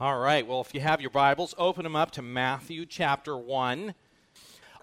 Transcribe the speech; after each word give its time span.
All 0.00 0.18
right, 0.18 0.44
well, 0.44 0.60
if 0.60 0.74
you 0.74 0.80
have 0.80 1.00
your 1.00 1.10
Bibles, 1.10 1.54
open 1.56 1.84
them 1.84 1.94
up 1.94 2.10
to 2.12 2.22
Matthew 2.22 2.84
chapter 2.84 3.36
1. 3.36 3.94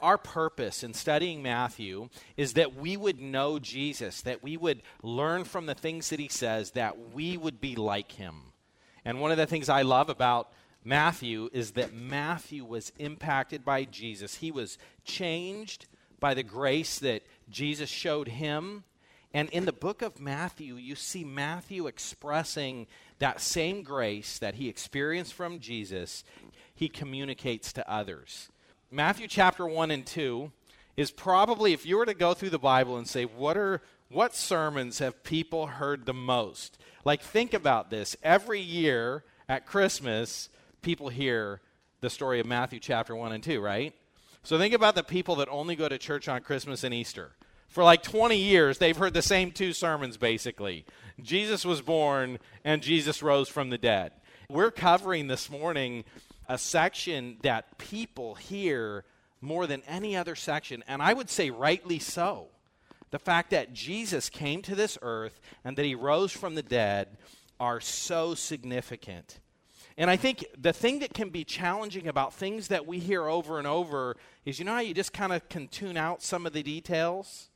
Our 0.02 0.18
purpose 0.18 0.84
in 0.84 0.94
studying 0.94 1.44
Matthew 1.44 2.08
is 2.38 2.54
that 2.54 2.78
we 2.78 2.96
would 2.96 3.20
know 3.20 3.60
Jesus, 3.60 4.22
that 4.22 4.42
we 4.42 4.56
would 4.56 4.82
learn 5.04 5.44
from 5.44 5.66
the 5.66 5.76
things 5.76 6.12
that 6.12 6.20
he 6.22 6.30
says, 6.30 6.72
that 6.72 7.14
we 7.14 7.36
would 7.36 7.60
be 7.60 7.76
like 7.76 8.14
him. 8.14 8.54
And 9.04 9.20
one 9.20 9.32
of 9.32 9.38
the 9.38 9.46
things 9.46 9.68
I 9.68 9.82
love 9.82 10.08
about 10.08 10.54
Matthew 10.82 11.50
is 11.52 11.72
that 11.72 11.94
Matthew 11.94 12.64
was 12.64 12.94
impacted 12.98 13.66
by 13.66 13.84
Jesus. 13.84 14.36
He 14.36 14.50
was 14.50 14.78
changed 15.04 15.88
by 16.22 16.34
the 16.34 16.42
grace 16.42 17.00
that 17.00 17.24
Jesus 17.50 17.90
showed 17.90 18.30
him. 18.30 18.86
And 19.34 19.50
in 19.50 19.66
the 19.66 19.74
book 19.74 20.02
of 20.02 20.22
Matthew, 20.22 20.76
you 20.76 20.96
see 20.96 21.26
Matthew 21.26 21.88
expressing 21.88 22.88
that 23.22 23.40
same 23.40 23.84
grace 23.84 24.40
that 24.40 24.56
he 24.56 24.68
experienced 24.68 25.34
from 25.34 25.60
Jesus, 25.60 26.24
he 26.74 26.90
communicates 26.90 27.72
to 27.74 27.92
others. 27.92 28.50
Matthew 28.90 29.28
chapter 29.28 29.66
1 29.66 29.92
and 29.92 30.06
2 30.06 30.52
is 30.98 31.12
probably, 31.12 31.72
if 31.72 31.86
you 31.86 31.98
were 31.98 32.06
to 32.06 32.14
go 32.14 32.34
through 32.34 32.50
the 32.50 32.60
Bible 32.60 32.98
and 32.98 33.08
say, 33.08 33.24
what 33.24 33.58
are 33.58 33.82
what 34.10 34.36
sermons 34.36 35.00
have 35.00 35.24
people 35.24 35.68
heard 35.68 36.06
the 36.06 36.14
most? 36.14 36.78
Like, 37.06 37.22
think 37.22 37.54
about 37.54 37.90
this. 37.90 38.18
Every 38.22 38.60
year 38.60 39.24
at 39.48 39.66
Christmas, 39.66 40.50
people 40.82 41.08
hear 41.08 41.62
the 42.02 42.10
story 42.10 42.42
of 42.42 42.46
Matthew 42.46 42.80
chapter 42.80 43.16
1 43.16 43.32
and 43.32 43.44
2, 43.44 43.62
right? 43.62 43.94
So 44.44 44.58
think 44.58 44.74
about 44.74 44.96
the 44.96 45.04
people 45.04 45.36
that 45.36 45.48
only 45.48 45.76
go 45.76 45.88
to 45.88 45.98
church 45.98 46.28
on 46.28 46.42
Christmas 46.42 46.84
and 46.84 46.94
Easter. 46.94 47.32
For 47.72 47.86
like 47.86 48.04
20 48.04 48.36
years, 48.36 48.80
they've 48.80 48.98
heard 48.98 49.14
the 49.14 49.22
same 49.22 49.52
two 49.52 49.72
sermons 49.72 50.18
basically 50.18 50.86
Jesus 51.22 51.64
was 51.64 51.82
born 51.82 52.38
and 52.66 52.82
Jesus 52.82 53.24
rose 53.24 53.48
from 53.48 53.70
the 53.70 53.78
dead. 53.78 54.12
We're 54.50 54.72
covering 54.72 55.28
this 55.28 55.50
morning 55.50 56.04
a 56.50 56.58
section 56.58 57.38
that 57.44 57.78
people 57.78 58.36
hear 58.36 59.06
more 59.40 59.68
than 59.68 59.84
any 59.88 60.18
other 60.18 60.36
section, 60.36 60.84
and 60.86 61.02
I 61.02 61.14
would 61.14 61.30
say 61.30 61.50
rightly 61.50 62.00
so. 62.00 62.50
The 63.12 63.20
fact 63.20 63.52
that 63.52 63.74
Jesus 63.74 64.30
came 64.30 64.62
to 64.64 64.76
this 64.76 64.98
earth 65.02 65.40
and 65.64 65.78
that 65.78 65.86
he 65.86 65.96
rose 65.96 66.34
from 66.34 66.56
the 66.56 66.64
dead 66.64 67.18
are 67.58 67.80
so 67.80 68.36
significant. 68.36 69.40
And 69.98 70.10
I 70.10 70.18
think 70.18 70.44
the 70.58 70.74
thing 70.74 71.00
that 71.00 71.14
can 71.14 71.30
be 71.30 71.46
challenging 71.46 72.08
about 72.08 72.34
things 72.34 72.68
that 72.68 72.86
we 72.86 73.00
hear 73.00 73.28
over 73.28 73.60
and 73.60 73.68
over 73.68 74.18
is 74.46 74.60
you 74.60 74.66
know 74.66 74.74
how 74.74 74.80
you 74.80 74.94
just 74.94 75.14
kind 75.14 75.32
of 75.32 75.48
can 75.48 75.70
tune 75.70 75.96
out 75.96 76.22
some 76.22 76.46
of 76.46 76.52
the 76.52 76.64
details? 76.64 77.51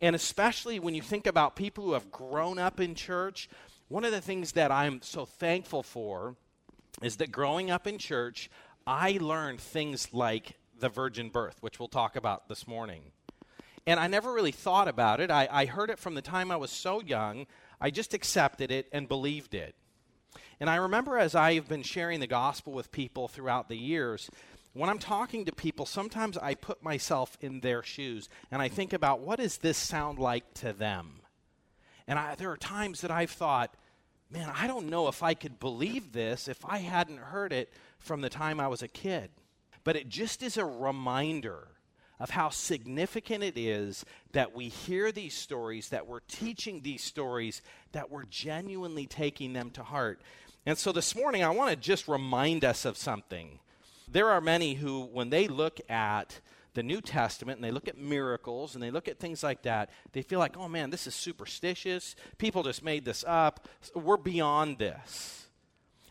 And 0.00 0.16
especially 0.16 0.78
when 0.78 0.94
you 0.94 1.02
think 1.02 1.26
about 1.26 1.56
people 1.56 1.84
who 1.84 1.92
have 1.92 2.10
grown 2.10 2.58
up 2.58 2.80
in 2.80 2.94
church, 2.94 3.48
one 3.88 4.04
of 4.04 4.12
the 4.12 4.20
things 4.20 4.52
that 4.52 4.70
I'm 4.70 5.02
so 5.02 5.24
thankful 5.24 5.82
for 5.82 6.36
is 7.02 7.16
that 7.16 7.32
growing 7.32 7.70
up 7.70 7.86
in 7.86 7.98
church, 7.98 8.50
I 8.86 9.18
learned 9.20 9.60
things 9.60 10.12
like 10.12 10.56
the 10.78 10.88
virgin 10.88 11.28
birth, 11.28 11.56
which 11.60 11.78
we'll 11.78 11.88
talk 11.88 12.16
about 12.16 12.48
this 12.48 12.66
morning. 12.66 13.02
And 13.86 13.98
I 13.98 14.06
never 14.06 14.32
really 14.32 14.52
thought 14.52 14.88
about 14.88 15.20
it. 15.20 15.30
I, 15.30 15.48
I 15.50 15.66
heard 15.66 15.90
it 15.90 15.98
from 15.98 16.14
the 16.14 16.22
time 16.22 16.50
I 16.50 16.56
was 16.56 16.70
so 16.70 17.00
young. 17.00 17.46
I 17.80 17.90
just 17.90 18.14
accepted 18.14 18.70
it 18.70 18.88
and 18.92 19.08
believed 19.08 19.54
it. 19.54 19.74
And 20.60 20.68
I 20.68 20.76
remember 20.76 21.18
as 21.18 21.34
I've 21.34 21.68
been 21.68 21.82
sharing 21.82 22.20
the 22.20 22.26
gospel 22.26 22.72
with 22.72 22.92
people 22.92 23.28
throughout 23.28 23.68
the 23.68 23.76
years, 23.76 24.30
when 24.72 24.88
I'm 24.88 24.98
talking 24.98 25.44
to 25.46 25.52
people, 25.52 25.86
sometimes 25.86 26.38
I 26.38 26.54
put 26.54 26.82
myself 26.82 27.36
in 27.40 27.60
their 27.60 27.82
shoes 27.82 28.28
and 28.50 28.62
I 28.62 28.68
think 28.68 28.92
about 28.92 29.20
what 29.20 29.38
does 29.38 29.58
this 29.58 29.76
sound 29.76 30.18
like 30.18 30.54
to 30.54 30.72
them? 30.72 31.20
And 32.06 32.18
I, 32.18 32.34
there 32.36 32.50
are 32.50 32.56
times 32.56 33.00
that 33.00 33.10
I've 33.10 33.30
thought, 33.30 33.74
man, 34.30 34.52
I 34.54 34.66
don't 34.66 34.88
know 34.88 35.08
if 35.08 35.22
I 35.22 35.34
could 35.34 35.58
believe 35.58 36.12
this 36.12 36.48
if 36.48 36.64
I 36.64 36.78
hadn't 36.78 37.18
heard 37.18 37.52
it 37.52 37.72
from 37.98 38.20
the 38.20 38.30
time 38.30 38.60
I 38.60 38.68
was 38.68 38.82
a 38.82 38.88
kid. 38.88 39.30
But 39.82 39.96
it 39.96 40.08
just 40.08 40.42
is 40.42 40.56
a 40.56 40.64
reminder 40.64 41.68
of 42.20 42.30
how 42.30 42.50
significant 42.50 43.42
it 43.42 43.56
is 43.56 44.04
that 44.32 44.54
we 44.54 44.68
hear 44.68 45.10
these 45.10 45.34
stories, 45.34 45.88
that 45.88 46.06
we're 46.06 46.20
teaching 46.20 46.82
these 46.82 47.02
stories, 47.02 47.62
that 47.92 48.10
we're 48.10 48.26
genuinely 48.26 49.06
taking 49.06 49.54
them 49.54 49.70
to 49.70 49.82
heart. 49.82 50.20
And 50.66 50.76
so 50.76 50.92
this 50.92 51.16
morning, 51.16 51.42
I 51.42 51.50
want 51.50 51.70
to 51.70 51.76
just 51.76 52.06
remind 52.06 52.64
us 52.64 52.84
of 52.84 52.98
something 52.98 53.58
there 54.10 54.30
are 54.30 54.40
many 54.40 54.74
who, 54.74 55.02
when 55.04 55.30
they 55.30 55.48
look 55.48 55.80
at 55.88 56.40
the 56.74 56.82
New 56.82 57.00
Testament 57.00 57.58
and 57.58 57.64
they 57.64 57.70
look 57.70 57.88
at 57.88 57.98
miracles 57.98 58.74
and 58.74 58.82
they 58.82 58.90
look 58.90 59.08
at 59.08 59.18
things 59.18 59.42
like 59.42 59.62
that, 59.62 59.90
they 60.12 60.22
feel 60.22 60.38
like, 60.38 60.56
oh 60.56 60.68
man, 60.68 60.90
this 60.90 61.06
is 61.06 61.14
superstitious. 61.14 62.14
People 62.38 62.62
just 62.62 62.84
made 62.84 63.04
this 63.04 63.24
up. 63.26 63.68
We're 63.94 64.16
beyond 64.16 64.78
this. 64.78 65.46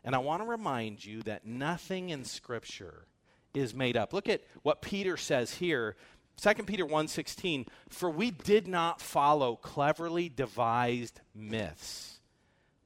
And 0.03 0.15
I 0.15 0.19
want 0.19 0.41
to 0.41 0.47
remind 0.47 1.03
you 1.03 1.21
that 1.23 1.45
nothing 1.45 2.09
in 2.09 2.23
Scripture 2.23 3.05
is 3.53 3.73
made 3.73 3.97
up. 3.97 4.13
Look 4.13 4.29
at 4.29 4.41
what 4.63 4.81
Peter 4.81 5.17
says 5.17 5.55
here. 5.55 5.95
2 6.41 6.63
Peter 6.65 6.85
1:16 6.85 7.67
For 7.89 8.09
we 8.09 8.31
did 8.31 8.67
not 8.67 9.01
follow 9.01 9.55
cleverly 9.57 10.29
devised 10.29 11.19
myths 11.35 12.19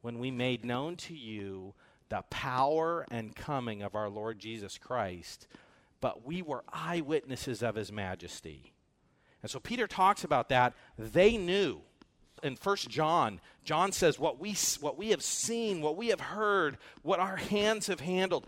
when 0.01 0.17
we 0.17 0.31
made 0.31 0.65
known 0.65 0.95
to 0.95 1.13
you 1.13 1.73
the 2.13 2.21
power 2.29 3.07
and 3.09 3.35
coming 3.35 3.81
of 3.81 3.95
our 3.95 4.07
Lord 4.07 4.37
Jesus 4.37 4.77
Christ, 4.77 5.47
but 5.99 6.23
we 6.23 6.43
were 6.43 6.63
eyewitnesses 6.71 7.63
of 7.63 7.73
his 7.73 7.91
majesty. 7.91 8.71
And 9.41 9.49
so 9.49 9.59
Peter 9.59 9.87
talks 9.87 10.23
about 10.23 10.49
that. 10.49 10.75
They 10.95 11.37
knew. 11.37 11.81
In 12.43 12.55
First 12.55 12.87
John, 12.87 13.41
John 13.63 13.91
says, 13.91 14.19
what 14.19 14.39
we, 14.39 14.55
what 14.79 14.95
we 14.95 15.09
have 15.09 15.23
seen, 15.23 15.81
what 15.81 15.97
we 15.97 16.09
have 16.09 16.19
heard, 16.19 16.77
what 17.01 17.19
our 17.19 17.37
hands 17.37 17.87
have 17.87 18.01
handled, 18.01 18.45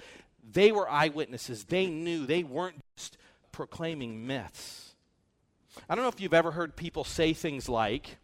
they 0.51 0.71
were 0.71 0.87
eyewitnesses. 0.87 1.63
They 1.63 1.87
knew. 1.87 2.27
They 2.27 2.43
weren't 2.43 2.83
just 2.95 3.17
proclaiming 3.51 4.27
myths. 4.27 4.93
I 5.89 5.95
don't 5.95 6.03
know 6.03 6.09
if 6.09 6.21
you've 6.21 6.35
ever 6.35 6.51
heard 6.51 6.75
people 6.75 7.03
say 7.03 7.33
things 7.33 7.67
like, 7.67 8.17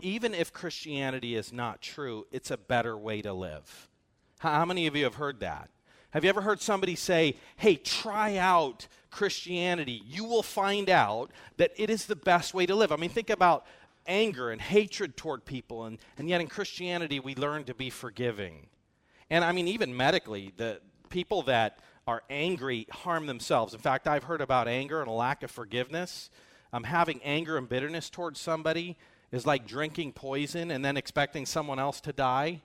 even 0.00 0.32
if 0.32 0.52
Christianity 0.52 1.34
is 1.34 1.52
not 1.52 1.82
true, 1.82 2.26
it's 2.30 2.52
a 2.52 2.56
better 2.56 2.96
way 2.96 3.20
to 3.22 3.32
live. 3.32 3.87
How 4.38 4.64
many 4.64 4.86
of 4.86 4.96
you 4.96 5.04
have 5.04 5.16
heard 5.16 5.40
that? 5.40 5.70
Have 6.10 6.24
you 6.24 6.30
ever 6.30 6.40
heard 6.40 6.60
somebody 6.60 6.94
say, 6.94 7.36
hey, 7.56 7.76
try 7.76 8.36
out 8.36 8.86
Christianity? 9.10 10.02
You 10.06 10.24
will 10.24 10.42
find 10.42 10.88
out 10.88 11.30
that 11.58 11.72
it 11.76 11.90
is 11.90 12.06
the 12.06 12.16
best 12.16 12.54
way 12.54 12.64
to 12.64 12.74
live. 12.74 12.92
I 12.92 12.96
mean, 12.96 13.10
think 13.10 13.30
about 13.30 13.66
anger 14.06 14.50
and 14.50 14.60
hatred 14.60 15.16
toward 15.16 15.44
people, 15.44 15.84
and, 15.84 15.98
and 16.16 16.28
yet 16.28 16.40
in 16.40 16.46
Christianity, 16.46 17.20
we 17.20 17.34
learn 17.34 17.64
to 17.64 17.74
be 17.74 17.90
forgiving. 17.90 18.68
And 19.28 19.44
I 19.44 19.52
mean, 19.52 19.68
even 19.68 19.94
medically, 19.94 20.52
the 20.56 20.80
people 21.10 21.42
that 21.42 21.80
are 22.06 22.22
angry 22.30 22.86
harm 22.90 23.26
themselves. 23.26 23.74
In 23.74 23.80
fact, 23.80 24.08
I've 24.08 24.24
heard 24.24 24.40
about 24.40 24.66
anger 24.66 25.00
and 25.00 25.08
a 25.08 25.12
lack 25.12 25.42
of 25.42 25.50
forgiveness. 25.50 26.30
Um, 26.72 26.84
having 26.84 27.20
anger 27.22 27.58
and 27.58 27.68
bitterness 27.68 28.08
towards 28.08 28.40
somebody 28.40 28.96
is 29.30 29.46
like 29.46 29.66
drinking 29.66 30.12
poison 30.12 30.70
and 30.70 30.82
then 30.82 30.96
expecting 30.96 31.44
someone 31.44 31.78
else 31.78 32.00
to 32.02 32.12
die. 32.14 32.62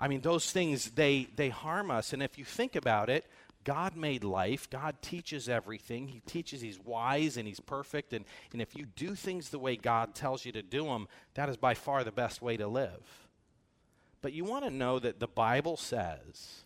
I 0.00 0.08
mean, 0.08 0.20
those 0.20 0.50
things, 0.50 0.92
they, 0.92 1.28
they 1.34 1.48
harm 1.48 1.90
us. 1.90 2.12
And 2.12 2.22
if 2.22 2.38
you 2.38 2.44
think 2.44 2.76
about 2.76 3.10
it, 3.10 3.26
God 3.64 3.96
made 3.96 4.24
life. 4.24 4.70
God 4.70 4.96
teaches 5.02 5.48
everything. 5.48 6.08
He 6.08 6.20
teaches 6.20 6.60
He's 6.60 6.78
wise 6.78 7.36
and 7.36 7.46
He's 7.46 7.60
perfect. 7.60 8.12
And, 8.12 8.24
and 8.52 8.62
if 8.62 8.76
you 8.76 8.86
do 8.86 9.14
things 9.14 9.50
the 9.50 9.58
way 9.58 9.76
God 9.76 10.14
tells 10.14 10.44
you 10.44 10.52
to 10.52 10.62
do 10.62 10.84
them, 10.84 11.08
that 11.34 11.48
is 11.48 11.56
by 11.56 11.74
far 11.74 12.04
the 12.04 12.12
best 12.12 12.40
way 12.40 12.56
to 12.56 12.68
live. 12.68 13.28
But 14.22 14.32
you 14.32 14.44
want 14.44 14.64
to 14.64 14.70
know 14.70 14.98
that 14.98 15.20
the 15.20 15.28
Bible 15.28 15.76
says 15.76 16.64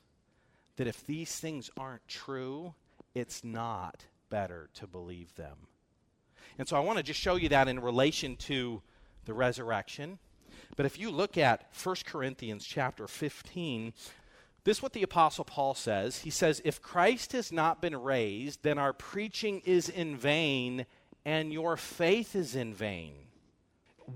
that 0.77 0.87
if 0.87 1.05
these 1.07 1.39
things 1.39 1.71
aren't 1.77 2.07
true, 2.09 2.75
it's 3.15 3.43
not 3.45 4.07
better 4.31 4.69
to 4.75 4.87
believe 4.87 5.35
them. 5.35 5.57
And 6.59 6.69
so 6.69 6.77
I 6.77 6.81
want 6.81 6.99
to 6.99 7.03
just 7.03 7.21
show 7.21 7.37
you 7.37 7.49
that 7.51 7.69
in 7.69 7.81
relation 7.81 8.37
to 8.37 8.83
the 9.25 9.35
resurrection 9.35 10.19
but 10.77 10.87
if 10.87 10.99
you 10.99 11.11
look 11.11 11.37
at 11.37 11.69
1 11.83 11.97
Corinthians 12.07 12.65
chapter 12.65 13.07
15, 13.07 13.93
this 14.65 14.79
is 14.79 14.83
what 14.83 14.93
the 14.93 15.03
Apostle 15.03 15.45
Paul 15.45 15.75
says. 15.75 16.21
He 16.21 16.31
says, 16.31 16.63
If 16.65 16.81
Christ 16.81 17.33
has 17.33 17.53
not 17.53 17.83
been 17.83 17.97
raised, 17.97 18.63
then 18.63 18.79
our 18.79 18.93
preaching 18.93 19.61
is 19.65 19.89
in 19.89 20.17
vain 20.17 20.87
and 21.25 21.53
your 21.53 21.77
faith 21.77 22.35
is 22.35 22.55
in 22.55 22.73
vain. 22.73 23.15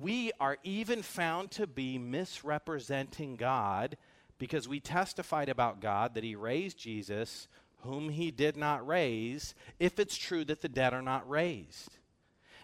We 0.01 0.33
are 0.41 0.59
even 0.63 1.03
found 1.03 1.51
to 1.53 1.67
be 1.67 1.99
misrepresenting 1.99 3.37
God 3.37 3.97
because 4.39 4.69
we 4.69 4.81
testified 4.81 5.49
about 5.49 5.81
God 5.81 6.15
that 6.15 6.25
He 6.25 6.35
raised 6.35 6.79
Jesus, 6.79 7.49
whom 7.81 8.11
He 8.11 8.31
did 8.31 8.57
not 8.57 8.87
raise, 8.87 9.55
if 9.79 9.99
it's 9.99 10.17
true 10.17 10.45
that 10.45 10.61
the 10.63 10.69
dead 10.69 10.93
are 10.93 11.03
not 11.03 11.29
raised. 11.29 11.96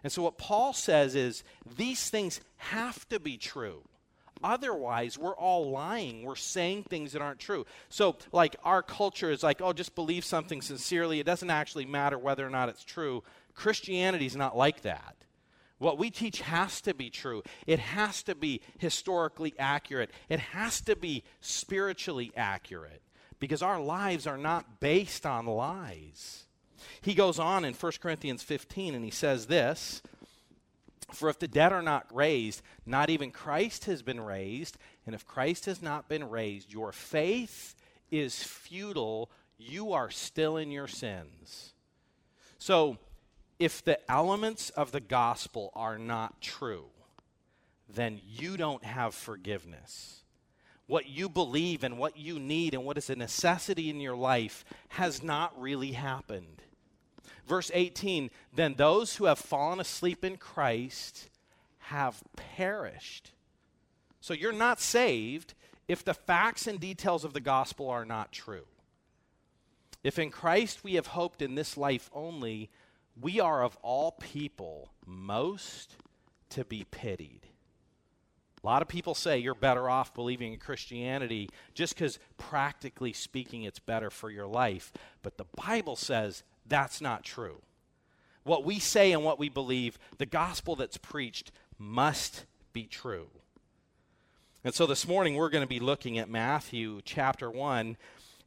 And 0.02 0.12
so, 0.12 0.22
what 0.22 0.38
Paul 0.38 0.72
says 0.72 1.14
is 1.14 1.44
these 1.76 2.10
things 2.10 2.40
have 2.56 3.08
to 3.08 3.20
be 3.20 3.36
true. 3.36 3.82
Otherwise, 4.44 5.16
we're 5.16 5.36
all 5.36 5.70
lying. 5.70 6.24
We're 6.24 6.34
saying 6.34 6.84
things 6.84 7.12
that 7.12 7.22
aren't 7.22 7.38
true. 7.38 7.64
So, 7.88 8.16
like, 8.32 8.56
our 8.64 8.82
culture 8.82 9.30
is 9.30 9.42
like, 9.42 9.60
oh, 9.60 9.72
just 9.72 9.94
believe 9.94 10.24
something 10.24 10.60
sincerely. 10.60 11.20
It 11.20 11.26
doesn't 11.26 11.50
actually 11.50 11.86
matter 11.86 12.18
whether 12.18 12.44
or 12.44 12.50
not 12.50 12.68
it's 12.68 12.84
true. 12.84 13.22
Christianity 13.54 14.26
is 14.26 14.36
not 14.36 14.56
like 14.56 14.82
that. 14.82 15.16
What 15.78 15.98
we 15.98 16.10
teach 16.10 16.40
has 16.42 16.80
to 16.82 16.94
be 16.94 17.10
true. 17.10 17.42
It 17.66 17.78
has 17.78 18.22
to 18.24 18.34
be 18.34 18.60
historically 18.78 19.54
accurate. 19.58 20.10
It 20.28 20.38
has 20.38 20.80
to 20.82 20.96
be 20.96 21.24
spiritually 21.40 22.32
accurate 22.36 23.02
because 23.40 23.62
our 23.62 23.80
lives 23.80 24.26
are 24.26 24.38
not 24.38 24.78
based 24.80 25.26
on 25.26 25.46
lies. 25.46 26.44
He 27.00 27.14
goes 27.14 27.38
on 27.38 27.64
in 27.64 27.74
1 27.74 27.92
Corinthians 28.00 28.42
15 28.42 28.94
and 28.94 29.04
he 29.04 29.10
says 29.10 29.46
this 29.46 30.02
For 31.12 31.28
if 31.28 31.38
the 31.38 31.48
dead 31.48 31.72
are 31.72 31.82
not 31.82 32.06
raised, 32.14 32.62
not 32.86 33.10
even 33.10 33.30
Christ 33.30 33.86
has 33.86 34.02
been 34.02 34.20
raised. 34.20 34.76
And 35.06 35.14
if 35.14 35.26
Christ 35.26 35.66
has 35.66 35.82
not 35.82 36.08
been 36.08 36.28
raised, 36.28 36.72
your 36.72 36.92
faith 36.92 37.74
is 38.10 38.42
futile. 38.42 39.30
You 39.58 39.92
are 39.92 40.10
still 40.10 40.56
in 40.56 40.70
your 40.70 40.88
sins. 40.88 41.72
So, 42.58 42.98
if 43.58 43.84
the 43.84 43.98
elements 44.10 44.70
of 44.70 44.92
the 44.92 45.00
gospel 45.00 45.70
are 45.74 45.98
not 45.98 46.40
true, 46.40 46.86
then 47.88 48.20
you 48.26 48.56
don't 48.56 48.84
have 48.84 49.14
forgiveness. 49.14 50.22
What 50.86 51.08
you 51.08 51.28
believe 51.28 51.84
and 51.84 51.98
what 51.98 52.16
you 52.16 52.38
need 52.38 52.74
and 52.74 52.84
what 52.84 52.98
is 52.98 53.08
a 53.10 53.16
necessity 53.16 53.88
in 53.88 54.00
your 54.00 54.16
life 54.16 54.64
has 54.88 55.22
not 55.22 55.60
really 55.60 55.92
happened. 55.92 56.61
Verse 57.52 57.70
18 57.74 58.30
Then 58.54 58.76
those 58.78 59.16
who 59.16 59.26
have 59.26 59.38
fallen 59.38 59.78
asleep 59.78 60.24
in 60.24 60.38
Christ 60.38 61.28
have 61.80 62.22
perished. 62.34 63.32
So 64.22 64.32
you're 64.32 64.52
not 64.52 64.80
saved 64.80 65.52
if 65.86 66.02
the 66.02 66.14
facts 66.14 66.66
and 66.66 66.80
details 66.80 67.26
of 67.26 67.34
the 67.34 67.42
gospel 67.42 67.90
are 67.90 68.06
not 68.06 68.32
true. 68.32 68.64
If 70.02 70.18
in 70.18 70.30
Christ 70.30 70.82
we 70.82 70.94
have 70.94 71.08
hoped 71.08 71.42
in 71.42 71.54
this 71.54 71.76
life 71.76 72.08
only, 72.14 72.70
we 73.20 73.38
are 73.38 73.62
of 73.62 73.76
all 73.82 74.12
people 74.12 74.88
most 75.04 75.96
to 76.48 76.64
be 76.64 76.86
pitied. 76.90 77.48
A 78.64 78.66
lot 78.66 78.80
of 78.80 78.88
people 78.88 79.14
say 79.14 79.36
you're 79.36 79.54
better 79.54 79.90
off 79.90 80.14
believing 80.14 80.54
in 80.54 80.58
Christianity 80.58 81.50
just 81.74 81.96
because, 81.96 82.18
practically 82.38 83.12
speaking, 83.12 83.64
it's 83.64 83.78
better 83.78 84.08
for 84.08 84.30
your 84.30 84.46
life. 84.46 84.90
But 85.22 85.36
the 85.36 85.44
Bible 85.54 85.96
says 85.96 86.44
that's 86.66 87.00
not 87.00 87.24
true. 87.24 87.60
What 88.44 88.64
we 88.64 88.78
say 88.78 89.12
and 89.12 89.24
what 89.24 89.38
we 89.38 89.48
believe, 89.48 89.98
the 90.18 90.26
gospel 90.26 90.76
that's 90.76 90.96
preached, 90.96 91.52
must 91.78 92.44
be 92.72 92.84
true. 92.84 93.28
And 94.64 94.74
so 94.74 94.86
this 94.86 95.06
morning 95.06 95.34
we're 95.34 95.50
going 95.50 95.64
to 95.64 95.68
be 95.68 95.80
looking 95.80 96.18
at 96.18 96.28
Matthew 96.28 97.00
chapter 97.04 97.50
1, 97.50 97.96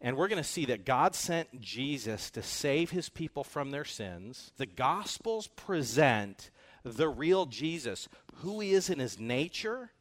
and 0.01 0.17
we're 0.17 0.27
going 0.27 0.41
to 0.41 0.47
see 0.47 0.65
that 0.65 0.85
God 0.85 1.15
sent 1.15 1.62
Jesus 1.62 2.29
to 2.31 2.44
save 2.44 2.91
his 2.91 3.09
people 3.09 3.44
from 3.44 3.71
their 3.71 3.85
sins. 3.85 4.51
The 4.57 4.65
gospels 4.65 5.47
present 5.47 6.50
the 6.83 7.09
real 7.09 7.45
Jesus, 7.45 8.07
who 8.35 8.59
he 8.59 8.73
is 8.73 8.89
in 8.89 9.00
his 9.00 9.19
nature 9.19 9.91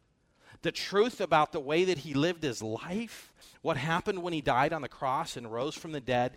the 0.65 0.73
truth 0.73 1.21
about 1.21 1.53
the 1.53 1.61
way 1.61 1.85
that 1.85 1.99
he 1.99 2.15
lived 2.15 2.43
his 2.43 2.63
life, 2.63 3.33
what 3.61 3.77
happened 3.77 4.23
when 4.23 4.33
he 4.33 4.41
died 4.41 4.73
on 4.73 4.83
the 4.83 4.89
cross 4.89 5.37
and 5.37 5.53
rose 5.53 5.77
from 5.77 5.93
the 5.93 6.01
dead, 6.01 6.37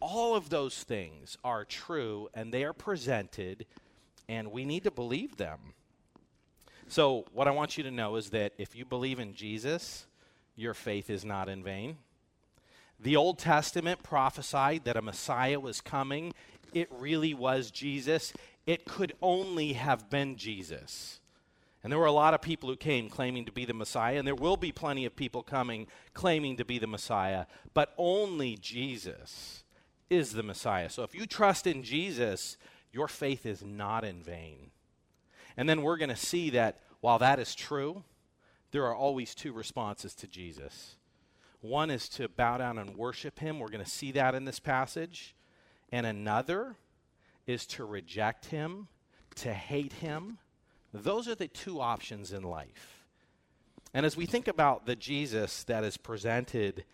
all 0.00 0.34
of 0.34 0.50
those 0.50 0.82
things 0.82 1.36
are 1.44 1.64
true 1.64 2.28
and 2.34 2.52
they 2.52 2.64
are 2.64 2.72
presented, 2.72 3.66
and 4.28 4.52
we 4.52 4.64
need 4.64 4.84
to 4.84 4.90
believe 4.90 5.36
them. 5.36 5.74
So, 6.88 7.24
what 7.32 7.48
I 7.48 7.50
want 7.50 7.76
you 7.76 7.84
to 7.84 7.90
know 7.90 8.16
is 8.16 8.30
that 8.30 8.52
if 8.58 8.76
you 8.76 8.84
believe 8.84 9.18
in 9.18 9.34
Jesus, 9.34 10.06
your 10.54 10.74
faith 10.74 11.10
is 11.10 11.24
not 11.24 11.48
in 11.48 11.62
vain. 11.62 11.96
The 13.00 13.16
Old 13.16 13.38
Testament 13.38 14.02
prophesied 14.02 14.84
that 14.84 14.96
a 14.96 15.02
Messiah 15.02 15.60
was 15.60 15.80
coming. 15.80 16.32
It 16.72 16.88
really 16.90 17.34
was 17.34 17.70
Jesus. 17.70 18.32
It 18.66 18.84
could 18.84 19.14
only 19.20 19.74
have 19.74 20.08
been 20.08 20.36
Jesus. 20.36 21.20
And 21.82 21.92
there 21.92 21.98
were 21.98 22.06
a 22.06 22.12
lot 22.12 22.34
of 22.34 22.42
people 22.42 22.68
who 22.68 22.76
came 22.76 23.08
claiming 23.08 23.44
to 23.44 23.52
be 23.52 23.64
the 23.64 23.74
Messiah, 23.74 24.18
and 24.18 24.26
there 24.26 24.34
will 24.34 24.56
be 24.56 24.72
plenty 24.72 25.04
of 25.04 25.14
people 25.14 25.42
coming 25.42 25.86
claiming 26.14 26.56
to 26.56 26.64
be 26.64 26.78
the 26.78 26.86
Messiah, 26.86 27.46
but 27.74 27.92
only 27.98 28.56
Jesus 28.56 29.64
is 30.08 30.32
the 30.32 30.42
Messiah. 30.42 30.88
So 30.90 31.02
if 31.02 31.14
you 31.14 31.26
trust 31.26 31.66
in 31.66 31.82
Jesus, 31.82 32.56
your 32.92 33.08
faith 33.08 33.46
is 33.46 33.62
not 33.64 34.04
in 34.04 34.22
vain. 34.22 34.70
And 35.56 35.68
then 35.68 35.82
we're 35.82 35.96
going 35.96 36.10
to 36.10 36.16
see 36.16 36.50
that 36.50 36.80
while 37.00 37.18
that 37.18 37.38
is 37.38 37.54
true, 37.54 38.04
there 38.72 38.84
are 38.84 38.94
always 38.94 39.34
two 39.34 39.52
responses 39.52 40.14
to 40.16 40.26
Jesus. 40.26 40.96
One 41.60 41.90
is 41.90 42.08
to 42.10 42.28
bow 42.28 42.58
down 42.58 42.78
and 42.78 42.96
worship 42.96 43.38
him. 43.38 43.58
We're 43.58 43.68
going 43.68 43.84
to 43.84 43.90
see 43.90 44.12
that 44.12 44.34
in 44.34 44.44
this 44.44 44.60
passage. 44.60 45.34
And 45.90 46.06
another 46.06 46.76
is 47.46 47.66
to 47.66 47.84
reject 47.84 48.46
him, 48.46 48.88
to 49.36 49.52
hate 49.52 49.94
him, 49.94 50.38
those 50.92 51.28
are 51.28 51.34
the 51.34 51.48
two 51.48 51.80
options 51.80 52.32
in 52.32 52.42
life. 52.42 53.04
And 53.92 54.04
as 54.04 54.16
we 54.16 54.26
think 54.26 54.48
about 54.48 54.86
the 54.86 54.96
Jesus 54.96 55.64
that 55.64 55.84
is 55.84 55.96
presented, 55.96 56.84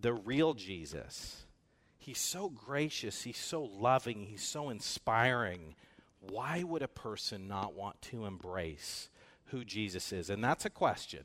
the 0.00 0.12
real 0.12 0.54
Jesus, 0.54 1.44
he's 2.08 2.18
so 2.18 2.48
gracious, 2.48 3.22
he's 3.22 3.36
so 3.36 3.62
loving, 3.62 4.24
he's 4.24 4.42
so 4.42 4.70
inspiring. 4.70 5.74
Why 6.20 6.62
would 6.62 6.80
a 6.80 6.88
person 6.88 7.46
not 7.46 7.74
want 7.74 8.00
to 8.02 8.24
embrace 8.24 9.10
who 9.48 9.62
Jesus 9.62 10.10
is? 10.10 10.30
And 10.30 10.42
that's 10.42 10.64
a 10.64 10.70
question 10.70 11.24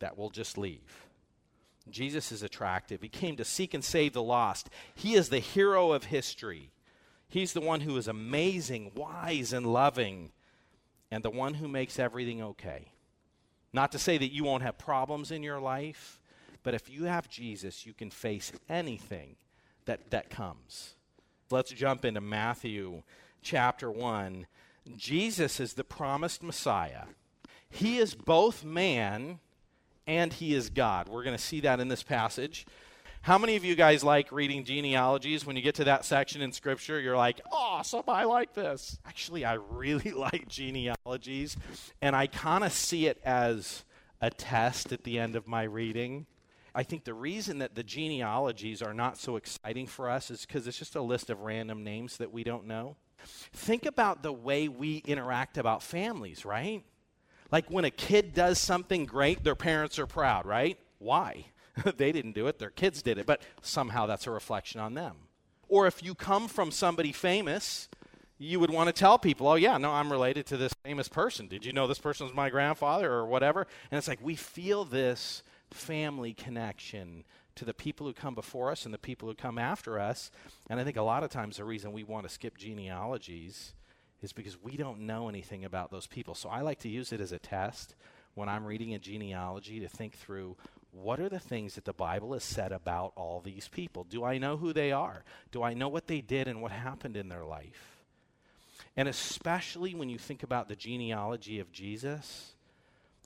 that 0.00 0.18
we'll 0.18 0.28
just 0.28 0.58
leave. 0.58 1.06
Jesus 1.88 2.30
is 2.30 2.42
attractive. 2.42 3.00
He 3.00 3.08
came 3.08 3.36
to 3.36 3.44
seek 3.44 3.72
and 3.72 3.82
save 3.82 4.12
the 4.12 4.22
lost. 4.22 4.68
He 4.94 5.14
is 5.14 5.30
the 5.30 5.38
hero 5.38 5.92
of 5.92 6.04
history. 6.04 6.72
He's 7.26 7.54
the 7.54 7.62
one 7.62 7.80
who 7.80 7.96
is 7.96 8.06
amazing, 8.06 8.92
wise, 8.94 9.54
and 9.54 9.64
loving 9.64 10.32
and 11.10 11.24
the 11.24 11.30
one 11.30 11.54
who 11.54 11.68
makes 11.68 11.98
everything 11.98 12.42
okay. 12.42 12.92
Not 13.72 13.92
to 13.92 13.98
say 13.98 14.18
that 14.18 14.32
you 14.32 14.44
won't 14.44 14.62
have 14.62 14.76
problems 14.76 15.30
in 15.30 15.42
your 15.42 15.58
life, 15.58 16.20
but 16.62 16.74
if 16.74 16.90
you 16.90 17.04
have 17.04 17.30
Jesus, 17.30 17.86
you 17.86 17.94
can 17.94 18.10
face 18.10 18.52
anything 18.68 19.36
that, 19.86 20.10
that 20.10 20.30
comes. 20.30 20.94
Let's 21.50 21.70
jump 21.70 22.04
into 22.04 22.20
Matthew 22.20 23.02
chapter 23.42 23.90
1. 23.90 24.46
Jesus 24.96 25.60
is 25.60 25.74
the 25.74 25.84
promised 25.84 26.42
Messiah. 26.42 27.04
He 27.68 27.98
is 27.98 28.14
both 28.14 28.64
man 28.64 29.38
and 30.06 30.32
he 30.32 30.54
is 30.54 30.70
God. 30.70 31.08
We're 31.08 31.24
going 31.24 31.36
to 31.36 31.42
see 31.42 31.60
that 31.60 31.80
in 31.80 31.88
this 31.88 32.02
passage. 32.02 32.66
How 33.22 33.38
many 33.38 33.54
of 33.54 33.64
you 33.64 33.76
guys 33.76 34.02
like 34.02 34.32
reading 34.32 34.64
genealogies? 34.64 35.46
When 35.46 35.54
you 35.54 35.62
get 35.62 35.76
to 35.76 35.84
that 35.84 36.04
section 36.04 36.42
in 36.42 36.50
Scripture, 36.50 36.98
you're 36.98 37.16
like, 37.16 37.40
awesome, 37.52 38.02
I 38.08 38.24
like 38.24 38.52
this. 38.52 38.98
Actually, 39.06 39.44
I 39.44 39.54
really 39.70 40.10
like 40.16 40.48
genealogies, 40.48 41.56
and 42.00 42.16
I 42.16 42.26
kind 42.26 42.64
of 42.64 42.72
see 42.72 43.06
it 43.06 43.20
as 43.24 43.84
a 44.20 44.30
test 44.30 44.90
at 44.90 45.04
the 45.04 45.20
end 45.20 45.36
of 45.36 45.46
my 45.46 45.62
reading. 45.62 46.26
I 46.74 46.82
think 46.82 47.04
the 47.04 47.14
reason 47.14 47.58
that 47.58 47.74
the 47.74 47.82
genealogies 47.82 48.80
are 48.80 48.94
not 48.94 49.18
so 49.18 49.36
exciting 49.36 49.86
for 49.86 50.08
us 50.08 50.30
is 50.30 50.46
because 50.46 50.66
it's 50.66 50.78
just 50.78 50.96
a 50.96 51.02
list 51.02 51.28
of 51.28 51.40
random 51.40 51.84
names 51.84 52.16
that 52.16 52.32
we 52.32 52.44
don't 52.44 52.66
know. 52.66 52.96
Think 53.52 53.84
about 53.86 54.22
the 54.22 54.32
way 54.32 54.68
we 54.68 54.98
interact 54.98 55.58
about 55.58 55.82
families, 55.82 56.44
right? 56.44 56.82
Like 57.50 57.70
when 57.70 57.84
a 57.84 57.90
kid 57.90 58.32
does 58.32 58.58
something 58.58 59.04
great, 59.04 59.44
their 59.44 59.54
parents 59.54 59.98
are 59.98 60.06
proud, 60.06 60.46
right? 60.46 60.78
Why? 60.98 61.46
they 61.96 62.10
didn't 62.10 62.32
do 62.32 62.46
it, 62.46 62.58
their 62.58 62.70
kids 62.70 63.02
did 63.02 63.18
it, 63.18 63.26
but 63.26 63.42
somehow 63.60 64.06
that's 64.06 64.26
a 64.26 64.30
reflection 64.30 64.80
on 64.80 64.94
them. 64.94 65.16
Or 65.68 65.86
if 65.86 66.02
you 66.02 66.14
come 66.14 66.48
from 66.48 66.70
somebody 66.70 67.12
famous, 67.12 67.88
you 68.38 68.58
would 68.60 68.70
want 68.70 68.88
to 68.88 68.92
tell 68.92 69.18
people, 69.18 69.46
oh, 69.46 69.54
yeah, 69.54 69.78
no, 69.78 69.90
I'm 69.90 70.10
related 70.10 70.46
to 70.46 70.56
this 70.56 70.74
famous 70.84 71.08
person. 71.08 71.46
Did 71.46 71.64
you 71.64 71.72
know 71.72 71.86
this 71.86 71.98
person 71.98 72.26
was 72.26 72.34
my 72.34 72.50
grandfather 72.50 73.10
or 73.10 73.26
whatever? 73.26 73.66
And 73.90 73.98
it's 73.98 74.08
like 74.08 74.22
we 74.22 74.34
feel 74.34 74.84
this 74.84 75.42
family 75.72 76.32
connection 76.32 77.24
to 77.54 77.64
the 77.64 77.74
people 77.74 78.06
who 78.06 78.12
come 78.12 78.34
before 78.34 78.70
us 78.70 78.84
and 78.84 78.94
the 78.94 78.98
people 78.98 79.28
who 79.28 79.34
come 79.34 79.58
after 79.58 79.98
us. 79.98 80.30
And 80.70 80.80
I 80.80 80.84
think 80.84 80.96
a 80.96 81.02
lot 81.02 81.22
of 81.22 81.30
times 81.30 81.56
the 81.56 81.64
reason 81.64 81.92
we 81.92 82.04
want 82.04 82.26
to 82.26 82.32
skip 82.32 82.56
genealogies 82.56 83.74
is 84.22 84.32
because 84.32 84.62
we 84.62 84.76
don't 84.76 85.00
know 85.00 85.28
anything 85.28 85.64
about 85.64 85.90
those 85.90 86.06
people. 86.06 86.34
So 86.34 86.48
I 86.48 86.60
like 86.60 86.78
to 86.80 86.88
use 86.88 87.12
it 87.12 87.20
as 87.20 87.32
a 87.32 87.38
test 87.38 87.94
when 88.34 88.48
I'm 88.48 88.64
reading 88.64 88.94
a 88.94 88.98
genealogy 88.98 89.80
to 89.80 89.88
think 89.88 90.16
through 90.16 90.56
what 90.92 91.20
are 91.20 91.28
the 91.28 91.40
things 91.40 91.74
that 91.74 91.84
the 91.84 91.92
Bible 91.92 92.34
has 92.34 92.44
said 92.44 92.70
about 92.70 93.12
all 93.16 93.40
these 93.40 93.68
people? 93.68 94.04
Do 94.04 94.24
I 94.24 94.38
know 94.38 94.56
who 94.58 94.72
they 94.72 94.92
are? 94.92 95.24
Do 95.50 95.62
I 95.62 95.74
know 95.74 95.88
what 95.88 96.06
they 96.06 96.20
did 96.20 96.48
and 96.48 96.60
what 96.60 96.70
happened 96.70 97.16
in 97.16 97.28
their 97.28 97.44
life? 97.44 97.96
And 98.96 99.08
especially 99.08 99.94
when 99.94 100.10
you 100.10 100.18
think 100.18 100.42
about 100.42 100.68
the 100.68 100.76
genealogy 100.76 101.60
of 101.60 101.72
Jesus 101.72 102.52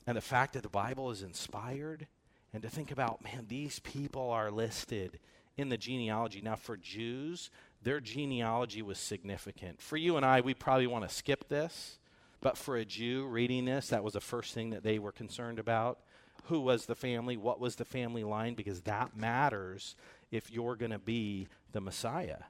and 0.05 0.15
the 0.15 0.21
fact 0.21 0.53
that 0.53 0.63
the 0.63 0.69
Bible 0.69 1.11
is 1.11 1.23
inspired, 1.23 2.07
and 2.53 2.63
to 2.63 2.69
think 2.69 2.91
about, 2.91 3.23
man, 3.23 3.45
these 3.47 3.79
people 3.79 4.29
are 4.29 4.49
listed 4.51 5.19
in 5.57 5.69
the 5.69 5.77
genealogy. 5.77 6.41
Now, 6.41 6.55
for 6.55 6.77
Jews, 6.77 7.49
their 7.83 7.99
genealogy 7.99 8.81
was 8.81 8.97
significant. 8.97 9.81
For 9.81 9.97
you 9.97 10.17
and 10.17 10.25
I, 10.25 10.41
we 10.41 10.53
probably 10.53 10.87
want 10.87 11.07
to 11.07 11.13
skip 11.13 11.49
this, 11.49 11.99
but 12.41 12.57
for 12.57 12.77
a 12.77 12.85
Jew 12.85 13.25
reading 13.25 13.65
this, 13.65 13.89
that 13.89 14.03
was 14.03 14.13
the 14.13 14.21
first 14.21 14.53
thing 14.53 14.69
that 14.69 14.83
they 14.83 14.99
were 14.99 15.11
concerned 15.11 15.59
about 15.59 15.99
who 16.45 16.61
was 16.61 16.85
the 16.85 16.95
family, 16.95 17.35
what 17.35 17.59
was 17.59 17.75
the 17.75 17.85
family 17.85 18.23
line, 18.23 18.53
because 18.53 18.81
that 18.81 19.17
matters 19.17 19.95
if 20.31 20.51
you're 20.51 20.75
going 20.75 20.91
to 20.91 20.99
be 20.99 21.47
the 21.71 21.81
Messiah. 21.81 22.43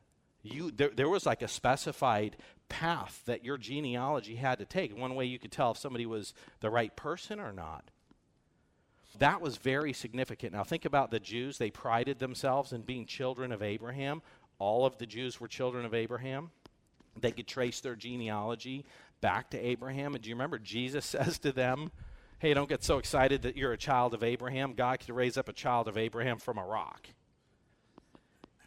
You, 0.43 0.71
there, 0.71 0.91
there 0.95 1.09
was 1.09 1.25
like 1.25 1.41
a 1.41 1.47
specified 1.47 2.37
path 2.69 3.23
that 3.25 3.43
your 3.43 3.57
genealogy 3.57 4.35
had 4.35 4.59
to 4.59 4.65
take. 4.65 4.95
One 4.95 5.15
way 5.15 5.25
you 5.25 5.39
could 5.39 5.51
tell 5.51 5.71
if 5.71 5.77
somebody 5.77 6.05
was 6.05 6.33
the 6.59 6.69
right 6.69 6.95
person 6.95 7.39
or 7.39 7.51
not. 7.51 7.89
That 9.19 9.41
was 9.41 9.57
very 9.57 9.93
significant. 9.93 10.53
Now, 10.53 10.63
think 10.63 10.86
about 10.86 11.12
the 11.12 11.19
Jews. 11.19 11.57
They 11.57 11.71
prided 11.71 12.19
themselves 12.19 12.74
in 12.74 12.81
being 12.81 13.05
children 13.05 13.51
of 13.51 13.62
Abraham. 13.62 14.21
All 14.59 14.86
of 14.86 14.97
the 14.97 15.05
Jews 15.05 15.39
were 15.39 15.47
children 15.47 15.86
of 15.86 15.93
Abraham. 15.93 16.51
They 17.19 17.31
could 17.31 17.47
trace 17.47 17.79
their 17.81 17.95
genealogy 17.95 18.86
back 19.21 19.50
to 19.51 19.59
Abraham. 19.59 20.13
And 20.13 20.24
do 20.24 20.29
you 20.29 20.36
remember 20.36 20.59
Jesus 20.59 21.05
says 21.07 21.39
to 21.39 21.51
them, 21.51 21.91
Hey, 22.39 22.53
don't 22.53 22.69
get 22.69 22.83
so 22.83 23.00
excited 23.00 23.41
that 23.41 23.57
you're 23.57 23.74
a 23.74 23.77
child 23.77 24.13
of 24.13 24.24
Abraham. 24.24 24.74
God 24.74 25.00
could 25.00 25.09
raise 25.09 25.38
up 25.38 25.50
a 25.50 25.53
child 25.53 25.88
of 25.88 25.97
Abraham 25.97 26.38
from 26.38 26.59
a 26.59 26.65
rock. 26.65 27.07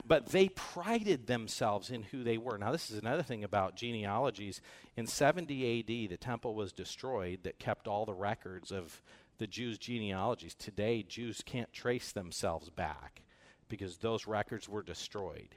But 0.04 0.30
they 0.30 0.49
prided 0.49 1.28
themselves 1.28 1.88
in 1.88 2.02
who 2.02 2.25
they 2.25 2.37
were. 2.37 2.59
Now, 2.59 2.73
this 2.73 2.90
is 2.90 2.99
another 2.99 3.23
thing 3.23 3.45
about 3.45 3.76
genealogies. 3.76 4.61
In 4.97 5.07
70 5.07 5.78
AD, 5.78 6.11
the 6.11 6.16
temple 6.16 6.57
was 6.57 6.73
destroyed 6.73 7.45
that 7.45 7.61
kept 7.61 7.87
all 7.87 8.04
the 8.04 8.12
records 8.12 8.73
of 8.73 9.00
the 9.40 9.47
Jews' 9.47 9.78
genealogies. 9.78 10.54
Today, 10.54 11.02
Jews 11.02 11.42
can't 11.44 11.73
trace 11.73 12.12
themselves 12.12 12.68
back 12.68 13.23
because 13.68 13.97
those 13.97 14.26
records 14.26 14.68
were 14.68 14.82
destroyed. 14.82 15.56